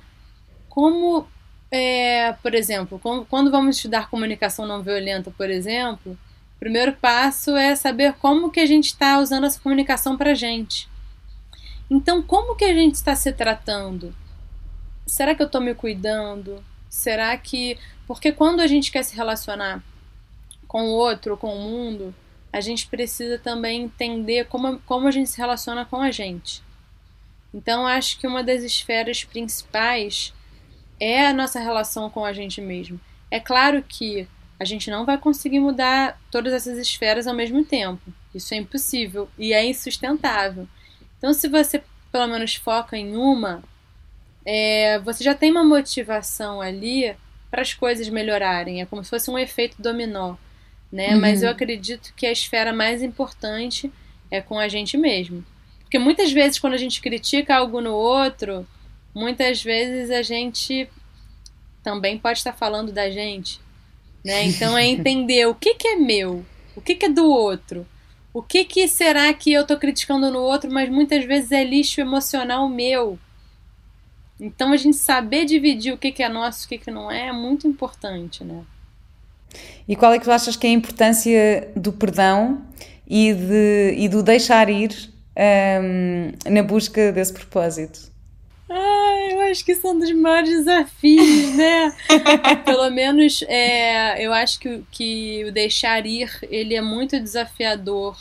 como, 0.69 1.27
é, 1.71 2.33
por 2.43 2.55
exemplo, 2.55 3.01
quando 3.29 3.51
vamos 3.51 3.77
estudar 3.77 4.11
comunicação 4.11 4.67
não 4.67 4.83
violenta, 4.83 5.31
por 5.31 5.49
exemplo, 5.49 6.13
o 6.57 6.59
primeiro 6.59 6.93
passo 6.95 7.57
é 7.57 7.77
saber 7.77 8.15
como 8.15 8.51
que 8.51 8.61
a 8.61 8.67
gente 8.67 8.87
está 8.87 9.19
usando 9.21 9.47
essa 9.47 9.61
comunicação 9.61 10.17
para 10.17 10.33
a 10.33 10.35
gente. 10.35 10.89
Então, 11.89 12.23
como 12.23 12.57
que 12.57 12.65
a 12.65 12.75
gente 12.75 12.95
está 12.95 13.15
se 13.15 13.33
tratando? 13.33 14.15
Será 15.07 15.35
que 15.35 15.43
eu 15.43 15.47
estou 15.47 15.61
me 15.61 15.75
cuidando? 15.75 16.63
Será 16.89 17.37
que. 17.37 17.79
Porque 18.07 18.33
quando 18.33 18.61
a 18.61 18.67
gente 18.67 18.91
quer 18.91 19.03
se 19.05 19.17
relacionar 19.17 19.83
com 20.69 20.83
o 20.85 20.93
outro, 20.93 21.37
com 21.37 21.55
o 21.55 21.61
mundo, 21.61 22.15
a 22.53 22.61
gente 22.61 22.87
precisa 22.87 23.39
também 23.39 23.83
entender 23.83 24.47
como, 24.47 24.79
como 24.81 25.09
a 25.09 25.11
gente 25.11 25.31
se 25.31 25.39
relaciona 25.39 25.85
com 25.85 26.01
a 26.01 26.11
gente. 26.11 26.63
Então, 27.53 27.87
acho 27.87 28.19
que 28.19 28.27
uma 28.27 28.43
das 28.43 28.63
esferas 28.63 29.25
principais 29.25 30.33
é 31.01 31.27
a 31.27 31.33
nossa 31.33 31.59
relação 31.59 32.11
com 32.11 32.25
a 32.25 32.33
gente 32.33 32.61
mesmo. 32.61 33.01
É 33.31 33.41
claro 33.41 33.83
que 33.83 34.29
a 34.59 34.65
gente 34.65 34.91
não 34.91 35.07
vai 35.07 35.17
conseguir 35.17 35.59
mudar 35.59 36.21
todas 36.31 36.53
essas 36.53 36.77
esferas 36.77 37.27
ao 37.27 37.35
mesmo 37.35 37.65
tempo. 37.65 38.13
Isso 38.35 38.53
é 38.53 38.59
impossível 38.59 39.29
e 39.39 39.55
é 39.55 39.65
insustentável. 39.65 40.69
Então, 41.17 41.33
se 41.33 41.49
você 41.49 41.83
pelo 42.13 42.27
menos 42.27 42.55
foca 42.57 42.97
em 42.97 43.17
uma, 43.17 43.63
é, 44.45 44.99
você 44.99 45.23
já 45.23 45.35
tem 45.35 45.51
uma 45.51 45.65
motivação 45.65 46.61
ali 46.61 47.15
para 47.51 47.63
as 47.63 47.75
coisas 47.75 48.09
melhorarem. 48.09 48.81
É 48.81 48.87
como 48.87 49.03
se 49.03 49.11
fosse 49.11 49.31
um 49.31 49.39
efeito 49.39 49.81
dominó, 49.81 50.37
né? 50.91 51.15
Uhum. 51.15 51.21
Mas 51.21 51.43
eu 51.43 51.51
acredito 51.51 52.13
que 52.15 52.27
a 52.27 52.33
esfera 52.33 52.73
mais 52.73 53.03
importante 53.03 53.91
é 54.31 54.41
com 54.41 54.59
a 54.59 54.69
gente 54.69 54.97
mesmo. 54.97 55.45
Porque 55.81 55.99
muitas 55.99 56.31
vezes 56.33 56.59
quando 56.59 56.75
a 56.75 56.79
gente 56.79 57.01
critica 57.01 57.57
algo 57.57 57.81
no 57.81 57.93
outro, 57.93 58.67
muitas 59.15 59.63
vezes 59.63 60.11
a 60.11 60.23
gente 60.23 60.89
também 61.83 62.19
pode 62.19 62.39
estar 62.39 62.53
falando 62.53 62.93
da 62.93 63.11
gente, 63.11 63.61
né? 64.25 64.45
Então 64.45 64.77
é 64.77 64.87
entender 64.87 65.47
o 65.47 65.55
que, 65.55 65.75
que 65.75 65.89
é 65.89 65.97
meu, 65.97 66.45
o 66.77 66.81
que, 66.81 66.95
que 66.95 67.07
é 67.07 67.09
do 67.09 67.25
outro. 67.25 67.87
O 68.33 68.43
que, 68.43 68.65
que 68.65 68.87
será 68.87 69.33
que 69.35 69.53
eu 69.53 69.63
estou 69.63 69.77
criticando 69.77 70.31
no 70.31 70.39
outro, 70.39 70.71
mas 70.71 70.89
muitas 70.89 71.25
vezes 71.25 71.51
é 71.51 71.65
lixo 71.65 72.01
emocional 72.01 72.69
meu? 72.69 73.19
Então 74.39 74.73
a 74.73 74.77
gente 74.77 74.97
saber 74.97 75.45
dividir 75.45 75.93
o 75.93 75.99
que, 75.99 76.13
que 76.13 76.23
é 76.23 76.29
nosso 76.29 76.65
o 76.65 76.69
que, 76.69 76.79
que 76.79 76.91
não 76.91 77.11
é 77.11 77.27
é 77.27 77.33
muito 77.33 77.67
importante, 77.67 78.45
né? 78.45 78.63
E 79.87 79.97
qual 79.97 80.13
é 80.13 80.19
que 80.19 80.25
tu 80.25 80.31
achas 80.31 80.57
que 80.57 80.67
é 80.67 80.71
a 80.71 80.73
importância 80.73 81.69
do 81.75 81.93
perdão 81.93 82.63
e, 83.07 83.35
de, 83.35 83.95
e 83.97 84.09
do 84.09 84.23
deixar 84.23 84.71
ir 84.71 85.11
um, 85.37 86.51
na 86.51 86.63
busca 86.63 87.11
desse 87.11 87.33
propósito? 87.33 88.11
Ah, 88.73 89.29
eu 89.33 89.41
acho 89.51 89.65
que 89.65 89.75
são 89.75 89.99
dos 89.99 90.13
maiores 90.13 90.49
desafios, 90.51 91.57
né? 91.57 91.93
Pelo 92.65 92.89
menos 92.89 93.43
é, 93.49 94.25
eu 94.25 94.33
acho 94.33 94.61
que, 94.61 94.85
que 94.93 95.45
o 95.45 95.51
deixar 95.51 96.07
ir 96.07 96.31
ele 96.49 96.77
é 96.77 96.81
muito 96.81 97.19
desafiador 97.19 98.17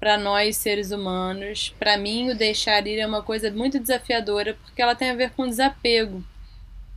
para 0.00 0.16
nós 0.16 0.56
seres 0.56 0.90
humanos. 0.90 1.74
Para 1.78 1.98
mim, 1.98 2.30
o 2.30 2.34
deixar 2.34 2.86
ir 2.86 2.98
é 2.98 3.06
uma 3.06 3.22
coisa 3.22 3.50
muito 3.50 3.78
desafiadora 3.78 4.56
porque 4.64 4.80
ela 4.80 4.94
tem 4.94 5.10
a 5.10 5.14
ver 5.14 5.32
com 5.32 5.46
desapego, 5.46 6.24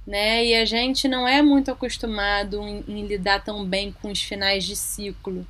né? 0.05 0.45
E 0.45 0.55
a 0.55 0.63
gente 0.63 1.09
não 1.09 1.27
é 1.27 1.41
muito 1.41 1.69
acostumado 1.69 2.61
em, 2.61 2.85
em 2.87 3.05
lidar 3.05 3.43
tão 3.43 3.65
bem 3.65 3.91
com 3.91 4.11
os 4.11 4.21
finais 4.21 4.63
de 4.63 4.77
ciclo, 4.77 5.45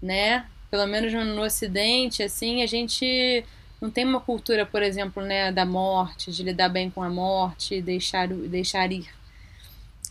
né? 0.00 0.44
Pelo 0.70 0.86
menos 0.86 1.10
no, 1.10 1.24
no 1.24 1.42
Ocidente, 1.42 2.22
assim, 2.22 2.62
a 2.62 2.66
gente 2.66 3.44
não 3.84 3.90
tem 3.90 4.04
uma 4.04 4.20
cultura, 4.20 4.64
por 4.64 4.82
exemplo, 4.82 5.22
né, 5.22 5.52
da 5.52 5.64
morte, 5.64 6.32
de 6.32 6.42
lidar 6.42 6.68
bem 6.68 6.90
com 6.90 7.02
a 7.02 7.10
morte, 7.10 7.82
deixar 7.82 8.28
deixar 8.28 8.90
ir. 8.90 9.08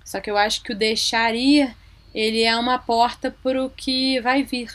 Só 0.05 0.19
que 0.19 0.29
eu 0.29 0.37
acho 0.37 0.61
que 0.63 0.71
o 0.71 0.75
deixar 0.75 1.33
ir, 1.33 1.75
ele 2.13 2.43
é 2.43 2.55
uma 2.55 2.77
porta 2.77 3.35
para 3.43 3.63
o 3.63 3.69
que 3.69 4.19
vai 4.21 4.43
vir 4.43 4.69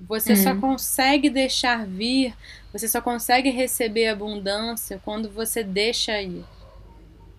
você 0.00 0.32
uhum. 0.32 0.42
só 0.42 0.54
consegue 0.54 1.28
deixar 1.28 1.84
vir, 1.84 2.34
você 2.72 2.86
só 2.86 3.00
consegue 3.00 3.50
receber 3.50 4.08
abundância 4.08 5.00
quando 5.04 5.28
você 5.28 5.64
deixa 5.64 6.20
ir. 6.22 6.44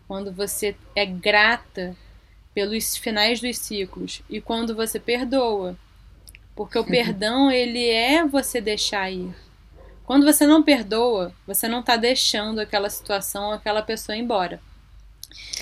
Quando 0.07 0.31
você 0.31 0.75
é 0.95 1.05
grata 1.05 1.95
pelos 2.53 2.97
finais 2.97 3.39
dos 3.39 3.57
ciclos 3.57 4.21
e 4.29 4.41
quando 4.41 4.75
você 4.75 4.99
perdoa. 4.99 5.77
Porque 6.55 6.77
o 6.77 6.83
perdão, 6.83 7.49
ele 7.49 7.87
é 7.87 8.25
você 8.25 8.59
deixar 8.59 9.09
ir. 9.09 9.33
Quando 10.09 10.25
você 10.25 10.47
não 10.47 10.63
perdoa, 10.63 11.31
você 11.45 11.67
não 11.67 11.81
está 11.81 11.95
deixando 11.95 12.59
aquela 12.59 12.89
situação, 12.89 13.51
aquela 13.51 13.83
pessoa 13.83 14.17
embora. 14.17 14.59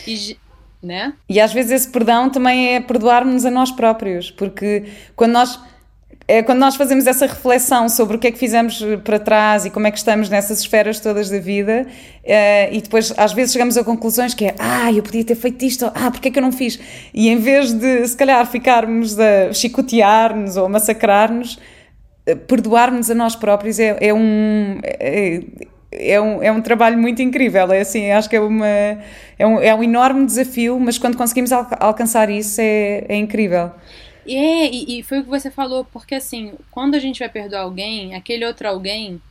E, 0.07 0.37
né? 0.81 1.15
e 1.27 1.37
às 1.37 1.51
vezes 1.51 1.71
esse 1.71 1.89
perdão 1.89 2.29
também 2.29 2.75
é 2.75 2.79
perdoarmos 2.79 3.43
a 3.43 3.51
nós 3.51 3.71
próprios, 3.71 4.31
porque 4.31 4.85
quando 5.17 5.33
nós 5.33 5.59
é 6.29 6.41
quando 6.41 6.59
nós 6.59 6.77
fazemos 6.77 7.05
essa 7.07 7.25
reflexão 7.25 7.89
sobre 7.89 8.15
o 8.15 8.19
que 8.19 8.27
é 8.27 8.31
que 8.31 8.39
fizemos 8.39 8.81
para 9.03 9.19
trás 9.19 9.65
e 9.65 9.69
como 9.69 9.85
é 9.85 9.91
que 9.91 9.97
estamos 9.97 10.29
nessas 10.29 10.61
esferas 10.61 11.01
todas 11.01 11.29
da 11.29 11.39
vida, 11.39 11.85
uh, 11.85 12.73
e 12.73 12.79
depois 12.81 13.13
às 13.17 13.33
vezes 13.33 13.51
chegamos 13.51 13.75
a 13.75 13.83
conclusões 13.83 14.33
que 14.33 14.45
é, 14.45 14.55
ah, 14.59 14.89
eu 14.93 15.03
podia 15.03 15.25
ter 15.25 15.35
feito 15.35 15.65
isto, 15.65 15.91
ah, 15.93 16.09
porque 16.09 16.29
é 16.29 16.31
que 16.31 16.39
eu 16.39 16.43
não 16.43 16.53
fiz? 16.53 16.79
E 17.13 17.27
em 17.27 17.37
vez 17.37 17.73
de, 17.73 18.07
se 18.07 18.15
calhar, 18.15 18.49
ficarmos 18.49 19.19
a 19.19 19.51
chicotear-nos 19.51 20.55
ou 20.55 20.67
a 20.67 20.69
massacrar-nos, 20.69 21.59
eh, 22.27 22.35
perdoar-nos 22.35 23.09
a 23.09 23.15
nós 23.15 23.35
próprios 23.35 23.79
é, 23.79 23.97
é 24.01 24.13
um. 24.13 24.79
É, 24.83 25.41
é 25.89 26.21
um, 26.21 26.43
é 26.43 26.51
um 26.51 26.61
trabalho 26.61 26.97
muito 26.97 27.21
incrível, 27.21 27.71
é 27.71 27.79
assim, 27.79 28.11
acho 28.11 28.29
que 28.29 28.35
é, 28.35 28.41
uma, 28.41 28.67
é, 28.67 29.47
um, 29.47 29.59
é 29.59 29.73
um 29.73 29.81
enorme 29.81 30.25
desafio, 30.25 30.77
mas 30.79 30.97
quando 30.97 31.17
conseguimos 31.17 31.51
al 31.51 31.65
alcançar 31.79 32.29
isso 32.29 32.59
é, 32.59 33.05
é 33.07 33.15
incrível. 33.15 33.71
É, 34.27 34.67
e, 34.67 34.99
e 34.99 35.03
foi 35.03 35.19
o 35.19 35.23
que 35.23 35.29
você 35.29 35.49
falou, 35.49 35.85
porque 35.85 36.15
assim, 36.15 36.53
quando 36.69 36.95
a 36.95 36.99
gente 36.99 37.19
vai 37.19 37.29
perdoar 37.29 37.61
alguém, 37.61 38.13
aquele 38.13 38.45
outro 38.45 38.67
alguém, 38.67 39.21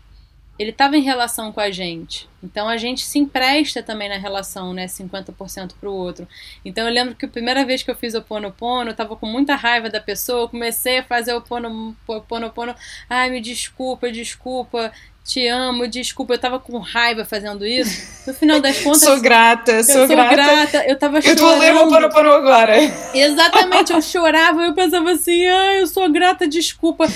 ele 0.59 0.71
estava 0.71 0.97
em 0.97 1.03
relação 1.03 1.53
com 1.53 1.61
a 1.61 1.71
gente. 1.71 2.29
Então 2.43 2.69
a 2.69 2.77
gente 2.77 3.05
se 3.05 3.19
empresta 3.19 3.83
também 3.83 4.09
na 4.09 4.17
relação, 4.17 4.73
né? 4.73 4.87
50% 4.87 5.73
para 5.79 5.89
o 5.89 5.95
outro. 5.95 6.27
Então 6.65 6.87
eu 6.87 6.93
lembro 6.93 7.15
que 7.15 7.27
a 7.27 7.29
primeira 7.29 7.65
vez 7.65 7.83
que 7.83 7.91
eu 7.91 7.97
fiz 7.97 8.15
o 8.15 8.23
Pono 8.23 8.53
Pono, 8.53 8.91
eu 8.91 8.95
tava 8.95 9.17
com 9.17 9.27
muita 9.27 9.55
raiva 9.55 9.91
da 9.91 10.01
pessoa, 10.01 10.43
eu 10.43 10.49
comecei 10.49 10.99
a 10.99 11.05
fazer 11.05 11.35
o 11.35 11.41
Pono 11.41 11.97
Pono 12.29 12.51
Pono. 12.51 12.75
Ai, 13.09 13.31
me 13.31 13.41
desculpa, 13.41 14.11
desculpa 14.11 14.93
te 15.27 15.45
amo, 15.49 15.89
desculpa, 15.89 16.35
eu 16.35 16.39
tava 16.39 16.61
com 16.61 16.79
raiva 16.79 17.25
fazendo 17.25 17.67
isso. 17.67 18.25
No 18.29 18.33
final 18.33 18.61
das 18.61 18.79
contas. 18.81 19.03
sou 19.03 19.21
grata, 19.21 19.83
sou, 19.83 20.03
eu 20.03 20.07
sou 20.07 20.17
grata. 20.17 20.37
grata. 20.37 20.85
Eu 20.87 20.97
tava 20.97 21.21
chorando. 21.21 21.39
Eu 21.41 21.45
tô 21.45 21.59
lendo 21.59 21.91
para 21.91 22.09
para 22.09 22.37
agora. 22.37 22.77
Exatamente, 23.13 23.93
eu 23.93 24.01
chorava, 24.01 24.63
eu 24.63 24.73
pensava 24.73 25.11
assim, 25.11 25.45
ah, 25.47 25.75
eu 25.75 25.87
sou 25.89 26.09
grata, 26.09 26.47
desculpa. 26.47 27.07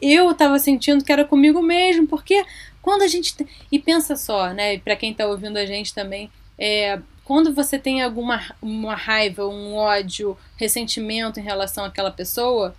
Eu 0.00 0.32
tava 0.32 0.58
sentindo 0.58 1.04
que 1.04 1.12
era 1.12 1.24
comigo 1.24 1.60
mesmo, 1.60 2.06
porque 2.06 2.42
quando 2.82 3.02
a 3.02 3.08
gente. 3.08 3.34
E 3.70 3.78
pensa 3.78 4.16
só, 4.16 4.52
né, 4.52 4.78
para 4.78 4.96
quem 4.96 5.14
tá 5.14 5.26
ouvindo 5.26 5.56
a 5.56 5.66
gente 5.66 5.94
também, 5.94 6.30
é, 6.58 7.00
quando 7.24 7.54
você 7.54 7.78
tem 7.78 8.02
alguma 8.02 8.54
uma 8.60 8.94
raiva, 8.94 9.46
um 9.46 9.74
ódio, 9.74 10.36
ressentimento 10.56 11.38
em 11.38 11.42
relação 11.42 11.84
àquela 11.84 12.10
pessoa, 12.10 12.74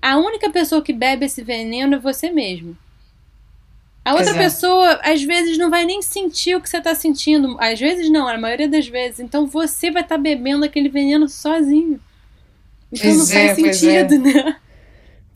a 0.00 0.16
única 0.16 0.50
pessoa 0.50 0.82
que 0.82 0.92
bebe 0.92 1.26
esse 1.26 1.42
veneno 1.42 1.96
é 1.96 1.98
você 1.98 2.30
mesmo. 2.30 2.76
A 4.04 4.12
outra 4.12 4.26
Exato. 4.26 4.38
pessoa, 4.38 5.00
às 5.02 5.20
vezes, 5.24 5.58
não 5.58 5.68
vai 5.68 5.84
nem 5.84 6.00
sentir 6.00 6.54
o 6.54 6.60
que 6.60 6.70
você 6.70 6.78
está 6.78 6.94
sentindo. 6.94 7.56
Às 7.58 7.80
vezes, 7.80 8.08
não, 8.08 8.28
a 8.28 8.38
maioria 8.38 8.68
das 8.68 8.86
vezes. 8.86 9.18
Então, 9.18 9.48
você 9.48 9.90
vai 9.90 10.02
estar 10.02 10.14
tá 10.14 10.22
bebendo 10.22 10.64
aquele 10.64 10.88
veneno 10.88 11.28
sozinho. 11.28 11.98
Então, 12.92 13.02
pois 13.02 13.28
não 13.28 13.36
é, 13.36 13.46
faz 13.48 13.56
sentido, 13.56 14.14
é. 14.14 14.18
né? 14.18 14.56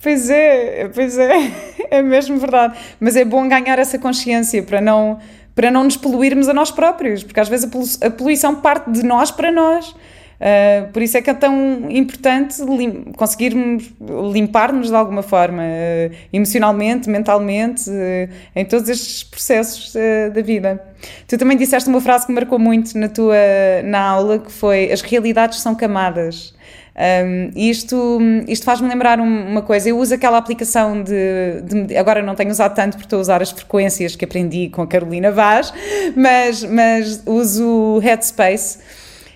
Pois 0.02 0.30
é, 0.30 0.88
pois 0.94 1.18
é. 1.18 1.70
É 1.90 2.02
mesmo 2.02 2.38
verdade. 2.38 2.78
Mas 3.00 3.16
é 3.16 3.24
bom 3.24 3.48
ganhar 3.48 3.76
essa 3.76 3.98
consciência 3.98 4.62
para 4.62 4.80
não, 4.80 5.18
para 5.56 5.72
não 5.72 5.82
nos 5.82 5.96
poluirmos 5.96 6.48
a 6.48 6.54
nós 6.54 6.70
próprios. 6.70 7.24
Porque, 7.24 7.40
às 7.40 7.48
vezes, 7.48 7.68
a 8.00 8.10
poluição 8.10 8.54
parte 8.54 8.90
de 8.90 9.02
nós 9.02 9.32
para 9.32 9.50
nós. 9.50 9.92
Uh, 10.40 10.90
por 10.90 11.02
isso 11.02 11.18
é 11.18 11.20
que 11.20 11.28
é 11.28 11.34
tão 11.34 11.90
importante 11.90 12.62
lim 12.62 13.12
conseguirmos 13.14 13.92
limpar-nos 14.32 14.88
de 14.88 14.94
alguma 14.94 15.22
forma, 15.22 15.62
uh, 15.62 16.14
emocionalmente, 16.32 17.10
mentalmente, 17.10 17.90
uh, 17.90 18.32
em 18.56 18.64
todos 18.64 18.88
estes 18.88 19.22
processos 19.22 19.92
da 20.32 20.40
vida. 20.40 20.82
Tu 21.28 21.36
também 21.36 21.58
disseste 21.58 21.90
uma 21.90 22.00
frase 22.00 22.26
que 22.26 22.32
marcou 22.32 22.58
muito 22.58 22.96
na 22.96 23.08
tua 23.10 23.36
na 23.84 24.00
aula, 24.00 24.38
que 24.38 24.50
foi 24.50 24.90
as 24.90 25.02
realidades 25.02 25.60
são 25.60 25.74
camadas. 25.74 26.54
Um, 26.96 27.50
isto 27.56 28.18
isto 28.48 28.64
faz-me 28.64 28.88
lembrar 28.88 29.20
uma 29.20 29.62
coisa. 29.62 29.88
Eu 29.88 29.98
uso 29.98 30.14
aquela 30.14 30.38
aplicação 30.38 31.02
de, 31.02 31.62
de, 31.86 31.96
Agora 31.96 32.22
não 32.22 32.34
tenho 32.34 32.50
usado 32.50 32.74
tanto 32.74 32.92
porque 32.92 33.06
estou 33.06 33.18
a 33.18 33.22
usar 33.22 33.42
as 33.42 33.50
frequências 33.50 34.16
que 34.16 34.24
aprendi 34.24 34.68
com 34.68 34.82
a 34.82 34.86
Carolina 34.86 35.30
Vaz, 35.30 35.72
mas, 36.16 36.64
mas 36.64 37.22
uso 37.26 37.96
o 37.96 37.98
Headspace 37.98 38.78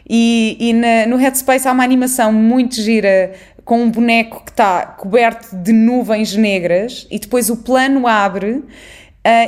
e, 0.08 0.56
e 0.60 0.72
na, 0.72 1.06
no 1.06 1.16
Headspace 1.16 1.66
há 1.66 1.72
uma 1.72 1.84
animação 1.84 2.32
muito 2.32 2.74
gira 2.80 3.32
com 3.64 3.82
um 3.82 3.90
boneco 3.90 4.44
que 4.44 4.50
está 4.50 4.84
coberto 4.84 5.56
de 5.56 5.72
nuvens 5.72 6.36
negras 6.36 7.06
e 7.10 7.18
depois 7.18 7.48
o 7.48 7.56
plano 7.56 8.06
abre 8.06 8.50
uh, 8.50 8.64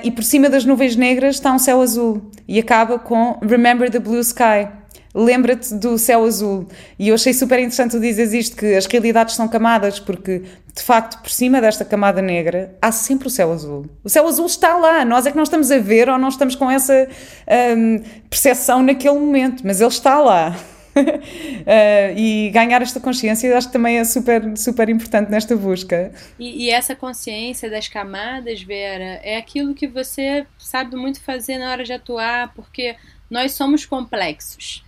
e 0.03 0.11
por 0.11 0.25
cima 0.25 0.49
das 0.49 0.65
nuvens 0.65 0.97
negras 0.97 1.35
está 1.37 1.53
um 1.53 1.59
céu 1.59 1.83
azul 1.83 2.31
e 2.49 2.59
acaba 2.59 2.99
com 2.99 3.39
Remember 3.43 3.91
the 3.91 3.99
Blue 3.99 4.21
Sky 4.21 4.69
lembra-te 5.17 5.75
do 5.75 5.97
céu 5.97 6.25
azul. 6.25 6.69
E 6.99 7.09
eu 7.09 7.15
achei 7.15 7.33
super 7.33 7.59
interessante 7.59 7.93
tu 7.93 8.01
dizes 8.01 8.35
isto, 8.35 8.57
que 8.57 8.75
as 8.75 8.85
realidades 8.85 9.35
são 9.35 9.49
camadas, 9.49 9.99
porque 9.99 10.43
de 10.75 10.83
facto, 10.83 11.23
por 11.23 11.31
cima 11.31 11.59
desta 11.59 11.87
camada 11.87 12.21
negra, 12.21 12.77
há 12.83 12.93
sempre 12.93 13.29
o 13.29 13.31
céu 13.31 13.51
azul. 13.51 13.87
O 14.05 14.11
céu 14.11 14.29
azul 14.29 14.45
está 14.45 14.77
lá, 14.77 15.07
nós 15.07 15.25
é 15.25 15.31
que 15.31 15.37
não 15.37 15.43
estamos 15.45 15.71
a 15.71 15.79
ver 15.79 16.11
ou 16.11 16.19
não 16.19 16.29
estamos 16.29 16.55
com 16.55 16.71
essa 16.71 17.09
hum, 17.77 18.03
percepção 18.29 18.83
naquele 18.83 19.19
momento, 19.19 19.63
mas 19.65 19.81
ele 19.81 19.89
está 19.89 20.21
lá. 20.21 20.55
uh, 20.95 22.13
e 22.15 22.51
ganhar 22.51 22.83
esta 22.83 23.01
consciência 23.01 23.57
acho 23.57 23.69
que 23.69 23.73
também 23.73 23.99
é 23.99 24.05
super, 24.05 24.55
super 24.59 24.91
importante 24.91 25.31
nesta 25.31 25.57
busca. 25.57 26.13
E, 26.39 26.67
e, 26.67 26.71
essa 26.71 26.95
consciência 26.95 27.71
das 27.71 27.89
camadas, 27.89 28.63
Vera, 28.63 29.19
é 29.23 29.39
aquilo 29.39 29.75
que 29.75 29.87
você 29.87 30.47
sabe 30.59 30.95
muito 30.95 31.23
fazer 31.23 31.57
na 31.57 31.71
hora 31.71 31.85
de 31.85 31.93
atuar, 31.95 32.53
porque 32.55 32.97
nós 33.31 33.53
somos 33.53 33.87
complexos. 33.87 34.86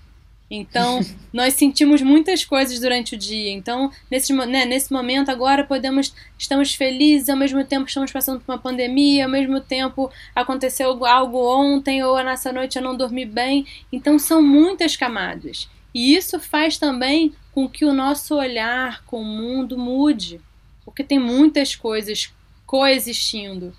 Então, 0.51 1.01
nós 1.30 1.55
sentimos 1.55 2.01
muitas 2.01 2.42
coisas 2.44 2.80
durante 2.80 3.14
o 3.14 3.18
dia. 3.18 3.51
Então, 3.51 3.92
nesse, 4.11 4.32
né, 4.32 4.64
nesse 4.64 4.90
momento 4.92 5.30
agora 5.30 5.62
podemos 5.62 6.14
estamos 6.38 6.74
felizes, 6.74 7.28
ao 7.28 7.36
mesmo 7.36 7.62
tempo 7.64 7.86
estamos 7.86 8.11
passando 8.11 8.40
por 8.40 8.53
uma 8.53 8.59
pandemia, 8.59 9.24
ao 9.24 9.30
mesmo 9.30 9.61
tempo 9.61 10.11
aconteceu 10.34 11.05
algo 11.05 11.38
ontem 11.38 12.03
ou 12.03 12.22
nessa 12.24 12.51
noite 12.51 12.76
eu 12.76 12.82
não 12.82 12.96
dormi 12.96 13.26
bem. 13.26 13.66
Então, 13.92 14.18
são 14.18 14.40
muitas 14.40 14.96
camadas. 14.96 15.68
E 15.94 16.14
isso 16.14 16.40
faz 16.40 16.78
também 16.78 17.34
com 17.53 17.68
que 17.68 17.84
o 17.84 17.92
nosso 17.92 18.34
olhar 18.34 19.05
com 19.05 19.20
o 19.20 19.24
mundo 19.24 19.76
mude, 19.76 20.40
porque 20.84 21.05
tem 21.05 21.18
muitas 21.18 21.74
coisas 21.74 22.32
coexistindo. 22.64 23.74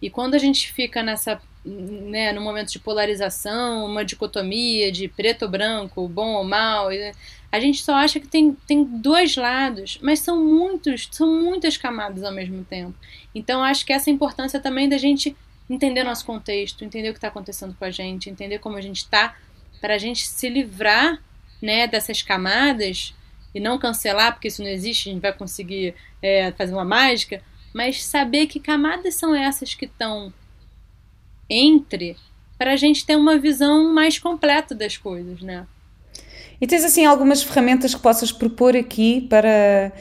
E 0.00 0.08
quando 0.08 0.34
a 0.34 0.38
gente 0.38 0.72
fica 0.72 1.02
nessa 1.02 1.40
né, 1.64 2.32
no 2.32 2.40
momento 2.40 2.70
de 2.70 2.78
polarização, 2.78 3.86
uma 3.86 4.04
dicotomia 4.04 4.92
de 4.92 5.08
preto 5.08 5.44
ou 5.44 5.50
branco, 5.50 6.06
bom 6.06 6.34
ou 6.34 6.44
mal, 6.44 6.88
a 7.50 7.60
gente 7.60 7.82
só 7.82 7.94
acha 7.94 8.20
que 8.20 8.26
tem, 8.26 8.52
tem 8.66 8.84
dois 8.84 9.36
lados, 9.36 9.98
mas 10.02 10.20
são 10.20 10.44
muitos, 10.44 11.08
são 11.10 11.40
muitas 11.40 11.76
camadas 11.76 12.22
ao 12.22 12.32
mesmo 12.32 12.64
tempo. 12.64 12.94
Então 13.34 13.62
acho 13.62 13.86
que 13.86 13.92
essa 13.92 14.10
importância 14.10 14.60
também 14.60 14.88
da 14.88 14.98
gente 14.98 15.34
entender 15.68 16.04
nosso 16.04 16.26
contexto, 16.26 16.84
entender 16.84 17.08
o 17.08 17.12
que 17.12 17.18
está 17.18 17.28
acontecendo 17.28 17.74
com 17.78 17.84
a 17.84 17.90
gente, 17.90 18.28
entender 18.28 18.58
como 18.58 18.76
a 18.76 18.80
gente 18.80 18.98
está, 18.98 19.36
para 19.80 19.94
a 19.94 19.98
gente 19.98 20.26
se 20.26 20.48
livrar 20.48 21.22
né, 21.62 21.86
dessas 21.86 22.20
camadas 22.22 23.14
e 23.54 23.60
não 23.60 23.78
cancelar, 23.78 24.32
porque 24.32 24.48
isso 24.48 24.62
não 24.62 24.68
existe, 24.68 25.08
a 25.08 25.12
gente 25.12 25.22
vai 25.22 25.32
conseguir 25.32 25.94
é, 26.20 26.52
fazer 26.52 26.74
uma 26.74 26.84
mágica, 26.84 27.42
mas 27.72 28.02
saber 28.04 28.46
que 28.46 28.60
camadas 28.60 29.14
são 29.14 29.34
essas 29.34 29.74
que 29.74 29.86
estão 29.86 30.32
entre 31.48 32.16
para 32.58 32.72
a 32.72 32.76
gente 32.76 33.04
ter 33.04 33.16
uma 33.16 33.38
visão 33.38 33.92
mais 33.92 34.18
completa 34.18 34.74
das 34.74 34.96
coisas, 34.96 35.40
né? 35.40 35.66
E 36.60 36.66
tens 36.66 36.84
assim 36.84 37.04
algumas 37.04 37.42
ferramentas 37.42 37.94
que 37.94 38.00
possas 38.00 38.30
propor 38.30 38.76
aqui 38.76 39.26
para, 39.28 39.92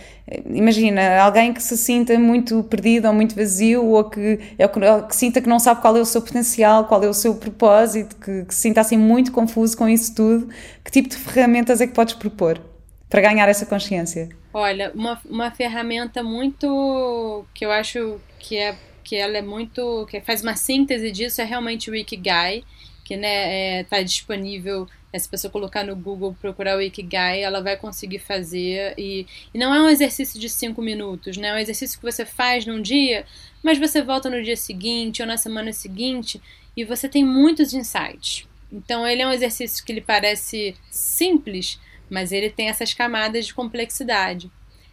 imagina, 0.46 1.20
alguém 1.20 1.54
que 1.54 1.62
se 1.62 1.76
sinta 1.76 2.18
muito 2.18 2.64
perdido 2.64 3.08
ou 3.08 3.14
muito 3.14 3.36
vazio 3.36 3.84
ou 3.86 4.04
que, 4.04 4.39
é 4.58 4.68
que 4.68 5.16
sinta 5.16 5.41
que 5.41 5.50
não 5.50 5.60
sabe 5.60 5.82
qual 5.82 5.98
é 5.98 6.00
o 6.00 6.06
seu 6.06 6.22
potencial, 6.22 6.86
qual 6.86 7.04
é 7.04 7.08
o 7.08 7.14
seu 7.14 7.36
propósito, 7.36 8.16
que, 8.18 8.46
que 8.46 8.54
se 8.54 8.62
sinta 8.62 8.82
assim 8.82 8.98
muito 8.98 9.32
confuso 9.32 9.76
com 9.76 9.89
isso 9.89 10.14
tudo, 10.16 10.48
que 10.86 10.91
tipo 10.91 11.10
de 11.10 11.18
ferramentas 11.18 11.82
é 11.82 11.88
que 11.88 11.94
podes 11.94 12.14
propor 12.14 12.62
para 13.10 13.22
ganhar 13.22 13.50
essa 13.50 13.66
consciência? 13.66 14.30
Olha, 14.54 14.91
uma, 14.94 15.20
uma 15.26 15.52
ferramenta 15.52 16.22
muito 16.22 17.46
que 17.54 17.66
eu 17.66 17.72
acho 17.72 18.22
que 18.39 18.56
é 18.58 18.76
que 19.04 19.16
ela 19.16 19.38
é 19.38 19.41
muito. 19.41 20.06
que 20.10 20.22
faz 20.22 20.41
uma 20.41 20.56
síntese 20.56 21.12
disso, 21.12 21.41
é 21.41 21.43
realmente 21.43 21.89
o 21.91 21.95
Ikigai, 21.95 22.64
que 23.04 23.18
né, 23.18 23.80
é, 23.80 23.84
tá 23.84 24.01
disponível. 24.01 24.88
Né, 25.12 25.20
se 25.20 25.28
a 25.28 25.32
pessoa 25.32 25.51
colocar 25.51 25.84
no 25.84 25.95
Google, 25.95 26.36
procurar 26.39 26.78
o 26.78 26.82
Ikigai, 26.82 27.43
ela 27.43 27.62
vai 27.62 27.78
conseguir 27.78 28.20
fazer. 28.20 28.93
E, 28.97 29.28
e 29.54 29.58
não 29.58 29.74
é 29.74 29.82
um 29.82 29.89
exercício 29.89 30.39
de 30.39 30.49
cinco 30.49 30.82
minutos, 30.82 31.38
né? 31.38 31.49
É 31.49 31.54
um 31.54 31.58
exercício 31.58 31.99
que 31.99 32.06
você 32.06 32.26
faz 32.26 32.66
num 32.66 32.82
dia, 32.82 33.26
mas 33.62 33.78
você 33.78 34.01
volta 34.01 34.30
no 34.30 34.41
dia 34.41 34.58
seguinte 34.58 35.22
ou 35.22 35.28
na 35.28 35.38
semana 35.38 35.72
seguinte 35.74 36.41
e 36.76 36.84
você 36.84 37.08
tem 37.08 37.24
muitos 37.24 37.74
insights. 37.74 38.47
Então 38.72 39.08
ele 39.08 39.22
é 39.22 39.28
um 39.28 39.32
exercício 39.32 39.86
que 39.86 39.91
ele 39.91 40.01
parece 40.01 40.76
simples, 40.89 41.80
mas 42.10 42.32
ele 42.32 42.49
tem 42.49 42.70
essas 42.70 42.93
camadas 42.93 43.45
de 43.45 43.54
complexidade. 43.54 44.49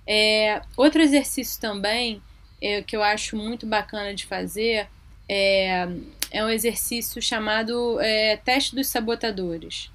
É, 0.07 0.61
outro 0.77 1.01
exercício 1.01 1.61
também 1.61 2.21
é, 2.61 2.83
que 2.83 2.97
eu 2.97 3.03
acho 3.03 3.37
muito 3.37 3.67
bacana 3.67 4.15
de 4.15 4.27
fazer 4.27 4.87
é, 5.29 5.89
é 6.31 6.45
um 6.45 6.49
exercício 6.49 7.21
chamado 7.23 8.01
é, 8.01 8.37
teste 8.37 8.75
dos 8.75 8.89
sabotadores. 8.89 9.91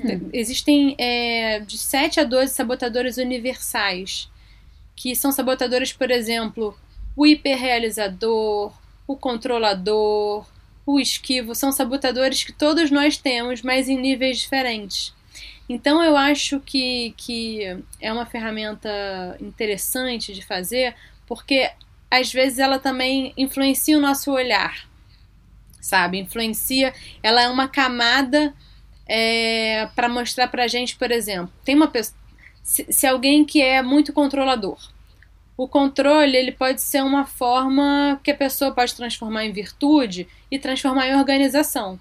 Hum. 0.00 0.30
Existem 0.32 0.94
é, 0.98 1.60
de 1.60 1.78
7 1.78 2.20
a 2.20 2.24
12 2.24 2.52
sabotadores 2.52 3.16
universais, 3.18 4.28
que 4.96 5.14
são 5.14 5.32
sabotadores, 5.32 5.92
por 5.92 6.10
exemplo, 6.10 6.76
o 7.16 7.26
hiperrealizador, 7.26 8.72
o 9.06 9.16
controlador, 9.16 10.46
o 10.86 10.98
esquivo, 10.98 11.54
são 11.54 11.70
sabotadores 11.70 12.42
que 12.42 12.52
todos 12.52 12.90
nós 12.90 13.16
temos, 13.16 13.62
mas 13.62 13.88
em 13.88 14.00
níveis 14.00 14.38
diferentes. 14.38 15.14
Então 15.68 16.02
eu 16.02 16.16
acho 16.16 16.60
que, 16.60 17.14
que 17.16 17.60
é 18.00 18.12
uma 18.12 18.26
ferramenta 18.26 19.36
interessante 19.40 20.34
de 20.34 20.44
fazer, 20.44 20.94
porque 21.34 21.70
às 22.10 22.30
vezes 22.30 22.58
ela 22.58 22.78
também 22.78 23.32
influencia 23.38 23.96
o 23.96 24.00
nosso 24.00 24.30
olhar, 24.30 24.86
sabe? 25.80 26.18
Influencia, 26.18 26.92
ela 27.22 27.40
é 27.40 27.48
uma 27.48 27.66
camada 27.68 28.52
é, 29.06 29.88
para 29.96 30.10
mostrar 30.10 30.48
pra 30.48 30.68
gente, 30.68 30.94
por 30.96 31.10
exemplo, 31.10 31.50
tem 31.64 31.74
uma 31.74 31.88
pessoa, 31.88 32.18
se, 32.62 32.84
se 32.90 33.06
alguém 33.06 33.46
que 33.46 33.62
é 33.62 33.80
muito 33.80 34.12
controlador, 34.12 34.76
o 35.56 35.66
controle 35.66 36.36
ele 36.36 36.52
pode 36.52 36.82
ser 36.82 37.02
uma 37.02 37.24
forma 37.24 38.20
que 38.22 38.30
a 38.30 38.36
pessoa 38.36 38.72
pode 38.72 38.94
transformar 38.94 39.46
em 39.46 39.52
virtude 39.52 40.28
e 40.50 40.58
transformar 40.58 41.08
em 41.08 41.16
organização. 41.16 41.98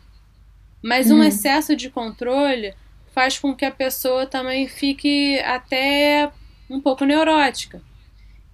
Mas 0.84 1.10
um 1.10 1.20
uhum. 1.20 1.24
excesso 1.24 1.74
de 1.74 1.90
controle 1.90 2.74
faz 3.14 3.40
com 3.40 3.56
que 3.56 3.64
a 3.64 3.72
pessoa 3.72 4.26
também 4.26 4.68
fique 4.68 5.40
até 5.40 6.30
um 6.70 6.82
pouco 6.82 7.06
neurótica. 7.06 7.82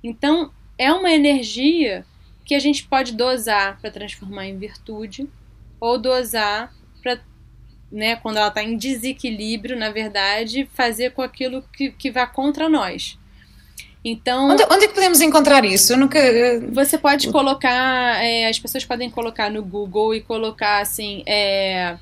Então, 0.03 0.51
é 0.77 0.91
uma 0.91 1.11
energia 1.11 2.05
que 2.45 2.55
a 2.55 2.59
gente 2.59 2.83
pode 2.83 3.13
dosar 3.13 3.77
para 3.81 3.91
transformar 3.91 4.45
em 4.45 4.57
virtude 4.57 5.27
ou 5.79 5.97
dosar 5.97 6.73
para, 7.03 7.19
né, 7.91 8.15
quando 8.15 8.37
ela 8.37 8.47
está 8.47 8.63
em 8.63 8.77
desequilíbrio, 8.77 9.77
na 9.77 9.89
verdade, 9.89 10.69
fazer 10.73 11.11
com 11.11 11.21
aquilo 11.21 11.63
que, 11.73 11.91
que 11.91 12.09
vá 12.09 12.25
contra 12.25 12.69
nós. 12.69 13.17
Então, 14.03 14.51
onde, 14.51 14.63
onde 14.63 14.85
é 14.85 14.87
que 14.87 14.93
podemos 14.93 15.19
encontrar 15.19 15.65
isso? 15.65 15.91
Eu 15.91 15.97
nunca. 15.97 16.19
Você 16.71 16.97
pode 16.97 17.29
colocar, 17.29 18.23
é, 18.23 18.47
as 18.47 18.57
pessoas 18.57 18.85
podem 18.85 19.09
colocar 19.09 19.51
no 19.51 19.61
Google 19.61 20.15
e 20.15 20.21
colocar 20.21 20.81
assim, 20.81 21.23
é, 21.25 21.97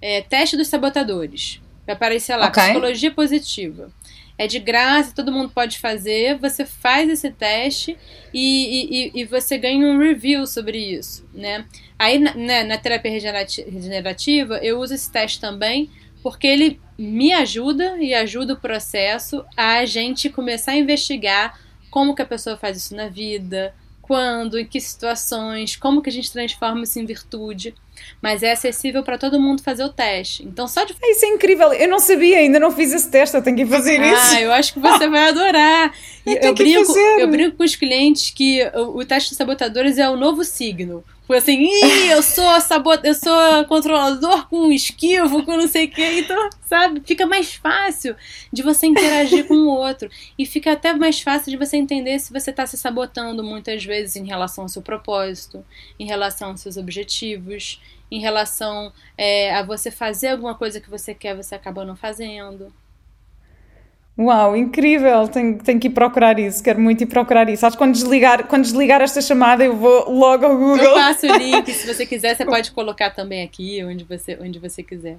é, 0.00 0.22
teste 0.22 0.56
dos 0.56 0.68
sabotadores. 0.68 1.60
Vai 1.84 1.94
aparecer 1.94 2.36
lá, 2.36 2.48
okay. 2.48 2.62
psicologia 2.62 3.10
positiva 3.10 3.92
é 4.40 4.46
de 4.46 4.58
graça, 4.58 5.14
todo 5.14 5.30
mundo 5.30 5.50
pode 5.50 5.78
fazer. 5.78 6.38
Você 6.38 6.64
faz 6.64 7.10
esse 7.10 7.30
teste 7.30 7.94
e, 8.32 9.10
e, 9.12 9.20
e 9.20 9.24
você 9.26 9.58
ganha 9.58 9.86
um 9.86 9.98
review 9.98 10.46
sobre 10.46 10.78
isso, 10.78 11.28
né? 11.34 11.66
Aí, 11.98 12.18
né, 12.18 12.64
na 12.64 12.78
terapia 12.78 13.10
regenerativa, 13.10 14.56
eu 14.62 14.80
uso 14.80 14.94
esse 14.94 15.12
teste 15.12 15.38
também 15.38 15.90
porque 16.22 16.46
ele 16.46 16.80
me 16.96 17.34
ajuda 17.34 17.98
e 17.98 18.14
ajuda 18.14 18.54
o 18.54 18.60
processo 18.60 19.44
a 19.54 19.84
gente 19.84 20.30
começar 20.30 20.72
a 20.72 20.78
investigar 20.78 21.60
como 21.90 22.14
que 22.14 22.22
a 22.22 22.26
pessoa 22.26 22.56
faz 22.56 22.78
isso 22.78 22.96
na 22.96 23.08
vida, 23.08 23.74
quando, 24.00 24.58
em 24.58 24.64
que 24.64 24.80
situações, 24.80 25.76
como 25.76 26.00
que 26.00 26.08
a 26.08 26.12
gente 26.12 26.32
transforma 26.32 26.84
isso 26.84 26.98
em 26.98 27.04
virtude. 27.04 27.74
Mas 28.20 28.42
é 28.42 28.52
acessível 28.52 29.02
para 29.02 29.18
todo 29.18 29.40
mundo 29.40 29.62
fazer 29.62 29.84
o 29.84 29.88
teste. 29.88 30.42
Então 30.44 30.66
só 30.68 30.84
de 30.84 30.94
Isso 31.02 31.24
é 31.24 31.28
incrível. 31.28 31.72
Eu 31.72 31.88
não 31.88 31.98
sabia, 31.98 32.38
ainda 32.38 32.58
não 32.58 32.70
fiz 32.70 32.92
esse 32.92 33.10
teste, 33.10 33.36
eu 33.36 33.42
tenho 33.42 33.56
que 33.56 33.66
fazer 33.66 34.00
ah, 34.00 34.12
isso. 34.12 34.34
Ah, 34.36 34.40
eu 34.42 34.52
acho 34.52 34.72
que 34.74 34.80
você 34.80 35.08
vai 35.08 35.28
adorar. 35.28 35.92
eu, 36.26 36.34
eu 36.34 36.54
brinco, 36.54 36.98
eu 36.98 37.28
brinco 37.28 37.56
com 37.56 37.64
os 37.64 37.76
clientes 37.76 38.30
que 38.30 38.62
o, 38.74 38.98
o 38.98 39.04
teste 39.04 39.30
de 39.30 39.36
sabotadores 39.36 39.98
é 39.98 40.08
o 40.08 40.16
novo 40.16 40.44
signo. 40.44 41.04
Assim, 41.32 41.62
Ih, 41.62 42.10
eu 42.10 42.22
sou 42.22 42.60
sabot... 42.60 43.00
eu 43.04 43.14
sou 43.14 43.64
controlador 43.66 44.48
com 44.48 44.70
esquivo, 44.72 45.44
com 45.44 45.56
não 45.56 45.68
sei 45.68 45.86
o 45.86 45.90
que, 45.90 46.20
então, 46.20 46.50
sabe? 46.66 47.02
Fica 47.04 47.26
mais 47.26 47.54
fácil 47.54 48.16
de 48.52 48.62
você 48.62 48.86
interagir 48.86 49.46
com 49.46 49.54
o 49.54 49.68
outro. 49.68 50.10
E 50.38 50.44
fica 50.44 50.72
até 50.72 50.92
mais 50.92 51.20
fácil 51.20 51.50
de 51.50 51.56
você 51.56 51.76
entender 51.76 52.18
se 52.18 52.32
você 52.32 52.50
está 52.50 52.66
se 52.66 52.76
sabotando 52.76 53.42
muitas 53.42 53.84
vezes 53.84 54.16
em 54.16 54.26
relação 54.26 54.64
ao 54.64 54.68
seu 54.68 54.82
propósito, 54.82 55.64
em 55.98 56.06
relação 56.06 56.50
aos 56.50 56.60
seus 56.60 56.76
objetivos, 56.76 57.80
em 58.10 58.20
relação 58.20 58.92
é, 59.16 59.54
a 59.54 59.62
você 59.62 59.90
fazer 59.90 60.28
alguma 60.28 60.54
coisa 60.54 60.80
que 60.80 60.90
você 60.90 61.14
quer, 61.14 61.36
você 61.36 61.54
acaba 61.54 61.84
não 61.84 61.94
fazendo. 61.94 62.72
Uau, 64.20 64.54
incrível! 64.54 65.26
Tenho, 65.28 65.56
tenho 65.56 65.80
que 65.80 65.86
ir 65.86 65.92
procurar 65.92 66.38
isso, 66.38 66.62
quero 66.62 66.78
muito 66.78 67.02
ir 67.02 67.06
procurar 67.06 67.48
isso. 67.48 67.64
Acho 67.64 67.74
que 67.74 67.82
quando 67.82 67.94
desligar, 67.94 68.46
quando 68.46 68.64
desligar 68.64 69.00
esta 69.00 69.22
chamada 69.22 69.64
eu 69.64 69.74
vou 69.74 70.10
logo 70.10 70.44
ao 70.44 70.58
Google. 70.58 70.84
Eu 70.84 70.92
passo 70.92 71.26
o 71.26 71.36
link, 71.38 71.72
se 71.72 71.86
você 71.86 72.04
quiser, 72.04 72.36
você 72.36 72.44
pode 72.44 72.70
colocar 72.72 73.08
também 73.08 73.42
aqui, 73.42 73.82
onde 73.82 74.04
você, 74.04 74.36
onde 74.38 74.58
você 74.58 74.82
quiser. 74.82 75.16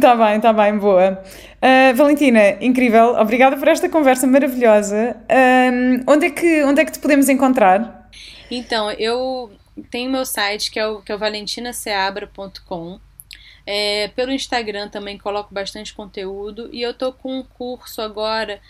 Tá 0.00 0.16
bem, 0.16 0.40
tá 0.40 0.52
bem, 0.52 0.76
boa. 0.76 1.22
Uh, 1.62 1.94
Valentina, 1.94 2.56
incrível, 2.60 3.14
obrigada 3.14 3.56
por 3.56 3.68
esta 3.68 3.88
conversa 3.88 4.26
maravilhosa. 4.26 5.16
Um, 5.30 6.12
onde, 6.12 6.26
é 6.26 6.30
que, 6.30 6.64
onde 6.64 6.80
é 6.80 6.84
que 6.84 6.90
te 6.90 6.98
podemos 6.98 7.28
encontrar? 7.28 8.10
Então, 8.50 8.90
eu 8.90 9.52
tenho 9.88 10.10
meu 10.10 10.26
site 10.26 10.72
que 10.72 10.80
é 10.80 10.86
o, 10.86 11.00
que 11.00 11.12
é 11.12 11.14
o 11.14 11.18
valentinaseabra.com 11.18 12.98
É, 13.66 14.08
pelo 14.08 14.30
Instagram 14.30 14.88
também 14.88 15.18
coloco 15.18 15.52
bastante 15.52 15.92
conteúdo 15.92 16.70
e 16.72 16.80
eu 16.80 16.94
tô 16.94 17.12
com 17.12 17.40
um 17.40 17.42
curso 17.42 18.00
agora 18.00 18.60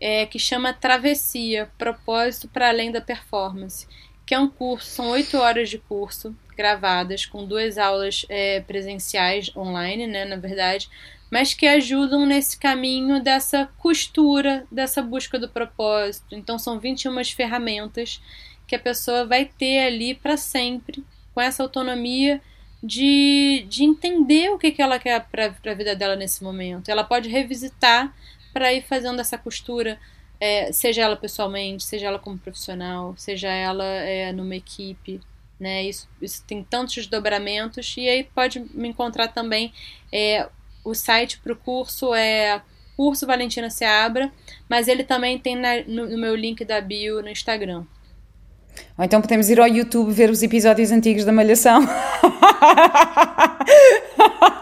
é, 0.00 0.26
que 0.26 0.38
chama 0.38 0.72
Travessia 0.72 1.68
Propósito 1.76 2.48
para 2.48 2.68
Além 2.68 2.92
da 2.92 3.00
Performance, 3.00 3.88
que 4.24 4.32
é 4.32 4.38
um 4.38 4.48
curso, 4.48 4.86
são 4.86 5.10
oito 5.10 5.36
horas 5.38 5.68
de 5.68 5.78
curso 5.78 6.36
gravadas 6.56 7.26
com 7.26 7.44
duas 7.44 7.78
aulas 7.78 8.24
é, 8.28 8.60
presenciais 8.60 9.50
online, 9.56 10.06
né, 10.06 10.24
na 10.24 10.36
verdade, 10.36 10.88
mas 11.30 11.52
que 11.52 11.66
ajudam 11.66 12.24
nesse 12.24 12.56
caminho 12.56 13.20
dessa 13.20 13.68
costura, 13.78 14.64
dessa 14.70 15.02
busca 15.02 15.36
do 15.36 15.48
propósito. 15.48 16.34
Então 16.36 16.58
são 16.60 16.78
21 16.78 17.24
ferramentas 17.24 18.22
que 18.68 18.76
a 18.76 18.78
pessoa 18.78 19.26
vai 19.26 19.44
ter 19.44 19.80
ali 19.80 20.14
para 20.14 20.36
sempre, 20.36 21.04
com 21.34 21.40
essa 21.40 21.62
autonomia 21.62 22.40
de, 22.84 23.64
de 23.66 23.82
entender 23.82 24.50
o 24.50 24.58
que, 24.58 24.70
que 24.70 24.82
ela 24.82 24.98
quer 24.98 25.26
para 25.26 25.46
a 25.46 25.74
vida 25.74 25.96
dela 25.96 26.14
nesse 26.14 26.44
momento. 26.44 26.90
Ela 26.90 27.02
pode 27.02 27.30
revisitar 27.30 28.14
para 28.52 28.74
ir 28.74 28.82
fazendo 28.82 29.20
essa 29.20 29.38
costura, 29.38 29.98
é, 30.38 30.70
seja 30.70 31.00
ela 31.00 31.16
pessoalmente, 31.16 31.82
seja 31.82 32.08
ela 32.08 32.18
como 32.18 32.38
profissional, 32.38 33.14
seja 33.16 33.48
ela 33.48 33.84
é, 33.84 34.30
numa 34.32 34.54
equipe. 34.54 35.18
Né? 35.58 35.84
Isso, 35.84 36.06
isso 36.20 36.44
tem 36.46 36.62
tantos 36.62 36.94
desdobramentos, 36.96 37.96
e 37.96 38.06
aí 38.06 38.22
pode 38.22 38.60
me 38.74 38.88
encontrar 38.88 39.28
também. 39.28 39.72
É, 40.12 40.46
o 40.84 40.94
site 40.94 41.38
para 41.38 41.54
o 41.54 41.56
curso 41.56 42.14
é 42.14 42.60
curso 42.98 43.26
Valentina 43.26 43.70
Seabra, 43.70 44.30
mas 44.68 44.88
ele 44.88 45.04
também 45.04 45.38
tem 45.38 45.56
na, 45.56 45.82
no, 45.86 46.06
no 46.10 46.18
meu 46.18 46.36
link 46.36 46.62
da 46.66 46.82
bio 46.82 47.22
no 47.22 47.30
Instagram. 47.30 47.84
Ou 48.96 49.04
então 49.04 49.20
podemos 49.20 49.50
ir 49.50 49.58
ao 49.60 49.66
YouTube 49.66 50.12
ver 50.12 50.30
os 50.30 50.42
episódios 50.42 50.92
antigos 50.92 51.24
da 51.24 51.32
Malhação. 51.32 51.84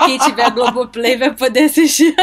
Quem 0.06 0.18
tiver 0.18 0.50
Globoplay 0.50 1.16
vai 1.16 1.34
poder 1.34 1.64
assistir. 1.64 2.14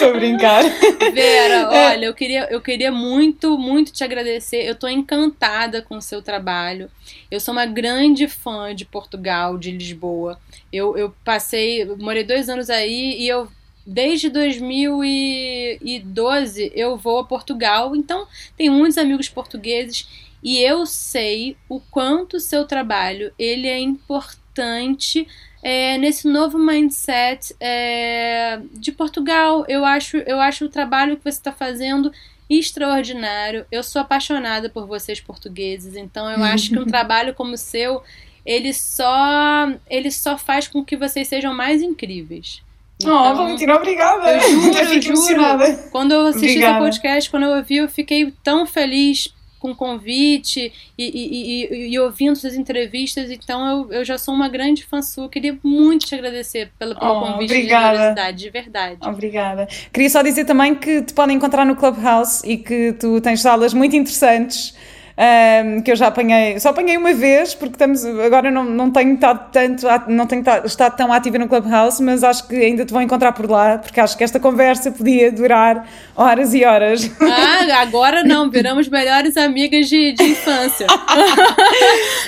A 0.00 0.12
brincar. 0.12 0.64
Vera, 1.12 1.68
olha, 1.68 2.06
eu 2.06 2.14
queria, 2.14 2.48
eu 2.50 2.60
queria 2.60 2.90
muito, 2.90 3.58
muito 3.58 3.92
te 3.92 4.02
agradecer. 4.02 4.64
Eu 4.64 4.72
estou 4.72 4.88
encantada 4.88 5.82
com 5.82 5.96
o 5.96 6.02
seu 6.02 6.22
trabalho. 6.22 6.90
Eu 7.30 7.38
sou 7.38 7.52
uma 7.52 7.66
grande 7.66 8.26
fã 8.26 8.74
de 8.74 8.84
Portugal, 8.84 9.58
de 9.58 9.70
Lisboa. 9.70 10.40
Eu, 10.72 10.96
eu 10.96 11.14
passei, 11.24 11.84
morei 11.84 12.24
dois 12.24 12.48
anos 12.48 12.70
aí 12.70 13.20
e 13.20 13.28
eu 13.28 13.48
desde 13.90 14.30
2012 14.30 16.72
eu 16.74 16.96
vou 16.96 17.18
a 17.18 17.24
Portugal, 17.24 17.94
então 17.96 18.28
tenho 18.56 18.72
muitos 18.72 18.96
amigos 18.96 19.28
portugueses 19.28 20.08
e 20.42 20.58
eu 20.58 20.86
sei 20.86 21.54
o 21.68 21.78
quanto 21.80 22.36
o 22.36 22.40
seu 22.40 22.64
trabalho 22.64 23.30
ele 23.36 23.66
é 23.66 23.80
importante 23.80 25.26
é, 25.62 25.98
nesse 25.98 26.26
novo 26.28 26.56
mindset 26.56 27.54
é, 27.58 28.60
de 28.72 28.92
Portugal. 28.92 29.64
Eu 29.68 29.84
acho, 29.84 30.18
eu 30.18 30.40
acho 30.40 30.66
o 30.66 30.70
trabalho 30.70 31.16
que 31.16 31.24
você 31.24 31.38
está 31.38 31.52
fazendo 31.52 32.12
extraordinário. 32.48 33.66
Eu 33.72 33.82
sou 33.82 34.00
apaixonada 34.00 34.70
por 34.70 34.86
vocês 34.86 35.20
portugueses, 35.20 35.96
então 35.96 36.30
eu 36.30 36.44
acho 36.44 36.70
que 36.70 36.78
um 36.78 36.86
trabalho 36.86 37.34
como 37.34 37.54
o 37.54 37.58
seu 37.58 38.04
ele 38.46 38.72
só 38.72 39.68
ele 39.88 40.10
só 40.10 40.38
faz 40.38 40.66
com 40.66 40.84
que 40.84 40.96
vocês 40.96 41.28
sejam 41.28 41.52
mais 41.52 41.82
incríveis. 41.82 42.62
Então, 43.02 43.32
oh, 43.32 43.34
Valentina, 43.34 43.76
obrigada. 43.76 44.32
Eu 44.32 44.40
juro, 44.40 44.76
eu 44.78 45.02
juro. 45.02 45.78
Quando 45.90 46.12
eu 46.12 46.26
assisti 46.26 46.64
o 46.64 46.78
podcast, 46.78 47.30
quando 47.30 47.44
eu 47.44 47.56
ouvi, 47.56 47.76
eu 47.76 47.88
fiquei 47.88 48.32
tão 48.42 48.66
feliz 48.66 49.32
com 49.60 49.72
o 49.72 49.76
convite 49.76 50.72
e, 50.96 51.04
e, 51.04 51.66
e, 51.66 51.92
e, 51.92 51.98
ouvindo 52.00 52.34
suas 52.34 52.54
entrevistas, 52.54 53.30
então 53.30 53.68
eu, 53.68 53.92
eu 53.92 54.04
já 54.06 54.16
sou 54.16 54.32
uma 54.34 54.48
grande 54.48 54.84
fã 54.84 55.02
sua. 55.02 55.28
Queria 55.28 55.56
muito 55.62 56.06
te 56.06 56.14
agradecer 56.14 56.72
pelo, 56.78 56.98
pelo 56.98 57.18
oh, 57.18 57.20
convite 57.20 57.52
obrigada. 57.52 58.32
de 58.32 58.44
de 58.44 58.50
verdade. 58.50 58.98
Obrigada. 59.06 59.68
Queria 59.92 60.08
só 60.08 60.22
dizer 60.22 60.46
também 60.46 60.74
que 60.74 61.02
te 61.02 61.12
podem 61.12 61.36
encontrar 61.36 61.66
no 61.66 61.76
Clubhouse 61.76 62.42
e 62.50 62.56
que 62.56 62.94
tu 62.94 63.20
tens 63.20 63.42
salas 63.42 63.74
muito 63.74 63.94
interessantes 63.94 64.74
um, 65.20 65.82
que 65.82 65.92
eu 65.92 65.96
já 65.96 66.06
apanhei, 66.06 66.58
só 66.58 66.70
apanhei 66.70 66.96
uma 66.96 67.12
vez, 67.12 67.54
porque 67.54 67.74
estamos, 67.74 68.02
agora 68.06 68.50
não, 68.50 68.64
não 68.64 68.90
tenho 68.90 69.14
estado 69.14 69.50
tanto, 69.52 69.86
não 70.08 70.26
tenho 70.26 70.42
estado 70.64 70.96
tão 70.96 71.12
ativa 71.12 71.38
no 71.38 71.46
Clubhouse, 71.46 72.02
mas 72.02 72.24
acho 72.24 72.48
que 72.48 72.56
ainda 72.56 72.86
te 72.86 72.92
vou 72.92 73.02
encontrar 73.02 73.32
por 73.32 73.48
lá, 73.48 73.76
porque 73.76 74.00
acho 74.00 74.16
que 74.16 74.24
esta 74.24 74.40
conversa 74.40 74.90
podia 74.90 75.30
durar 75.30 75.86
horas 76.16 76.54
e 76.54 76.64
horas. 76.64 77.10
Ah, 77.20 77.82
agora 77.82 78.24
não, 78.24 78.50
viramos 78.50 78.88
melhores 78.88 79.36
amigas 79.36 79.90
de, 79.90 80.12
de 80.12 80.24
infância. 80.24 80.86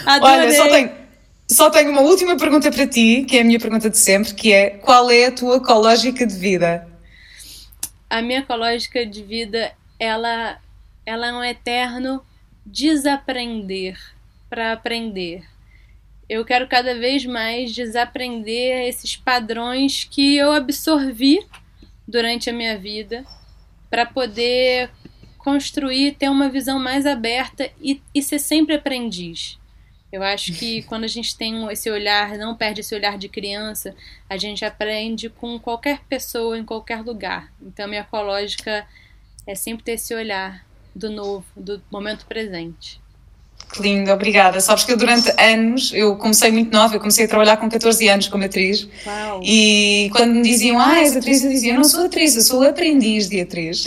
Adorei. 0.04 0.36
Olha, 0.44 0.52
só 0.52 0.68
tenho, 0.68 0.90
só 1.48 1.70
tenho 1.70 1.90
uma 1.90 2.02
última 2.02 2.36
pergunta 2.36 2.70
para 2.70 2.86
ti, 2.86 3.24
que 3.26 3.38
é 3.38 3.40
a 3.40 3.44
minha 3.44 3.58
pergunta 3.58 3.88
de 3.88 3.96
sempre, 3.96 4.34
que 4.34 4.52
é 4.52 4.68
qual 4.68 5.10
é 5.10 5.26
a 5.26 5.32
tua 5.32 5.56
ecológica 5.56 6.26
de 6.26 6.34
vida? 6.34 6.86
A 8.10 8.20
minha 8.20 8.40
ecológica 8.40 9.06
de 9.06 9.22
vida, 9.22 9.72
ela, 9.98 10.58
ela 11.06 11.26
é 11.28 11.32
um 11.32 11.42
eterno 11.42 12.22
desaprender 12.64 13.98
para 14.48 14.72
aprender. 14.72 15.44
Eu 16.28 16.44
quero 16.44 16.66
cada 16.68 16.94
vez 16.94 17.24
mais 17.26 17.74
desaprender 17.74 18.88
esses 18.88 19.16
padrões 19.16 20.04
que 20.04 20.36
eu 20.36 20.52
absorvi 20.52 21.44
durante 22.06 22.48
a 22.48 22.52
minha 22.52 22.78
vida 22.78 23.24
para 23.90 24.06
poder 24.06 24.90
construir, 25.36 26.12
ter 26.12 26.28
uma 26.28 26.48
visão 26.48 26.78
mais 26.78 27.04
aberta 27.04 27.70
e, 27.80 28.00
e 28.14 28.22
ser 28.22 28.38
sempre 28.38 28.76
aprendiz. 28.76 29.58
Eu 30.12 30.22
acho 30.22 30.52
que 30.52 30.82
quando 30.88 31.04
a 31.04 31.08
gente 31.08 31.36
tem 31.36 31.66
esse 31.70 31.90
olhar, 31.90 32.38
não 32.38 32.54
perde 32.54 32.80
esse 32.80 32.94
olhar 32.94 33.18
de 33.18 33.28
criança, 33.28 33.94
a 34.28 34.36
gente 34.36 34.64
aprende 34.64 35.28
com 35.28 35.58
qualquer 35.58 36.00
pessoa 36.08 36.58
em 36.58 36.64
qualquer 36.64 37.02
lugar. 37.02 37.52
Então, 37.60 37.88
minha 37.88 38.02
ecológica 38.02 38.86
é 39.46 39.54
sempre 39.54 39.84
ter 39.84 39.92
esse 39.92 40.14
olhar 40.14 40.64
do 40.94 41.10
novo, 41.10 41.44
do 41.56 41.82
momento 41.90 42.26
presente. 42.26 43.02
Que 43.72 43.80
lindo, 43.80 44.12
obrigada. 44.12 44.60
Sabes 44.60 44.84
que 44.84 44.92
eu 44.92 44.98
durante 44.98 45.32
anos, 45.40 45.92
eu 45.94 46.14
comecei 46.16 46.50
muito 46.50 46.70
nova, 46.70 46.94
eu 46.94 47.00
comecei 47.00 47.24
a 47.24 47.28
trabalhar 47.28 47.56
com 47.56 47.70
14 47.70 48.06
anos 48.06 48.28
como 48.28 48.44
atriz. 48.44 48.86
Uau. 49.06 49.40
E 49.42 50.10
quando 50.12 50.34
me 50.34 50.42
diziam, 50.42 50.78
ah, 50.78 51.00
és 51.00 51.16
atriz, 51.16 51.42
eu 51.42 51.50
dizia, 51.50 51.72
eu 51.72 51.76
não 51.76 51.84
sou 51.84 52.04
atriz, 52.04 52.36
eu 52.36 52.42
sou 52.42 52.62
aprendiz 52.62 53.30
de 53.30 53.40
atriz. 53.40 53.86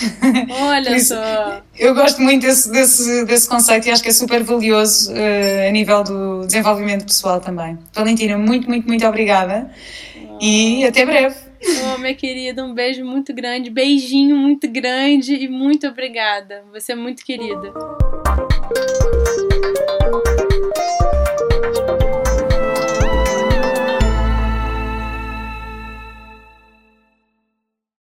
Olha 0.49 0.97
só. 0.99 1.61
Eu 1.77 1.93
gosto 1.93 2.19
muito 2.19 2.41
desse, 2.41 2.71
desse, 2.71 3.25
desse 3.25 3.47
conceito 3.47 3.87
e 3.87 3.91
acho 3.91 4.01
que 4.01 4.09
é 4.09 4.13
super 4.13 4.43
valioso 4.43 5.11
uh, 5.11 5.67
a 5.67 5.71
nível 5.71 6.03
do 6.03 6.47
desenvolvimento 6.47 7.05
pessoal 7.05 7.39
também. 7.39 7.77
Valentina, 7.93 8.39
muito, 8.39 8.67
muito, 8.67 8.87
muito 8.87 9.05
obrigada 9.05 9.69
oh. 10.17 10.39
e 10.41 10.83
até 10.83 11.05
breve. 11.05 11.44
Oh, 11.63 11.97
minha 11.97 12.15
querida, 12.15 12.63
um 12.63 12.73
beijo 12.73 13.05
muito 13.05 13.33
grande, 13.33 13.69
beijinho 13.69 14.35
muito 14.35 14.67
grande 14.67 15.35
e 15.35 15.47
muito 15.47 15.87
obrigada. 15.87 16.63
Você 16.71 16.91
é 16.91 16.95
muito 16.95 17.23
querida. 17.23 17.73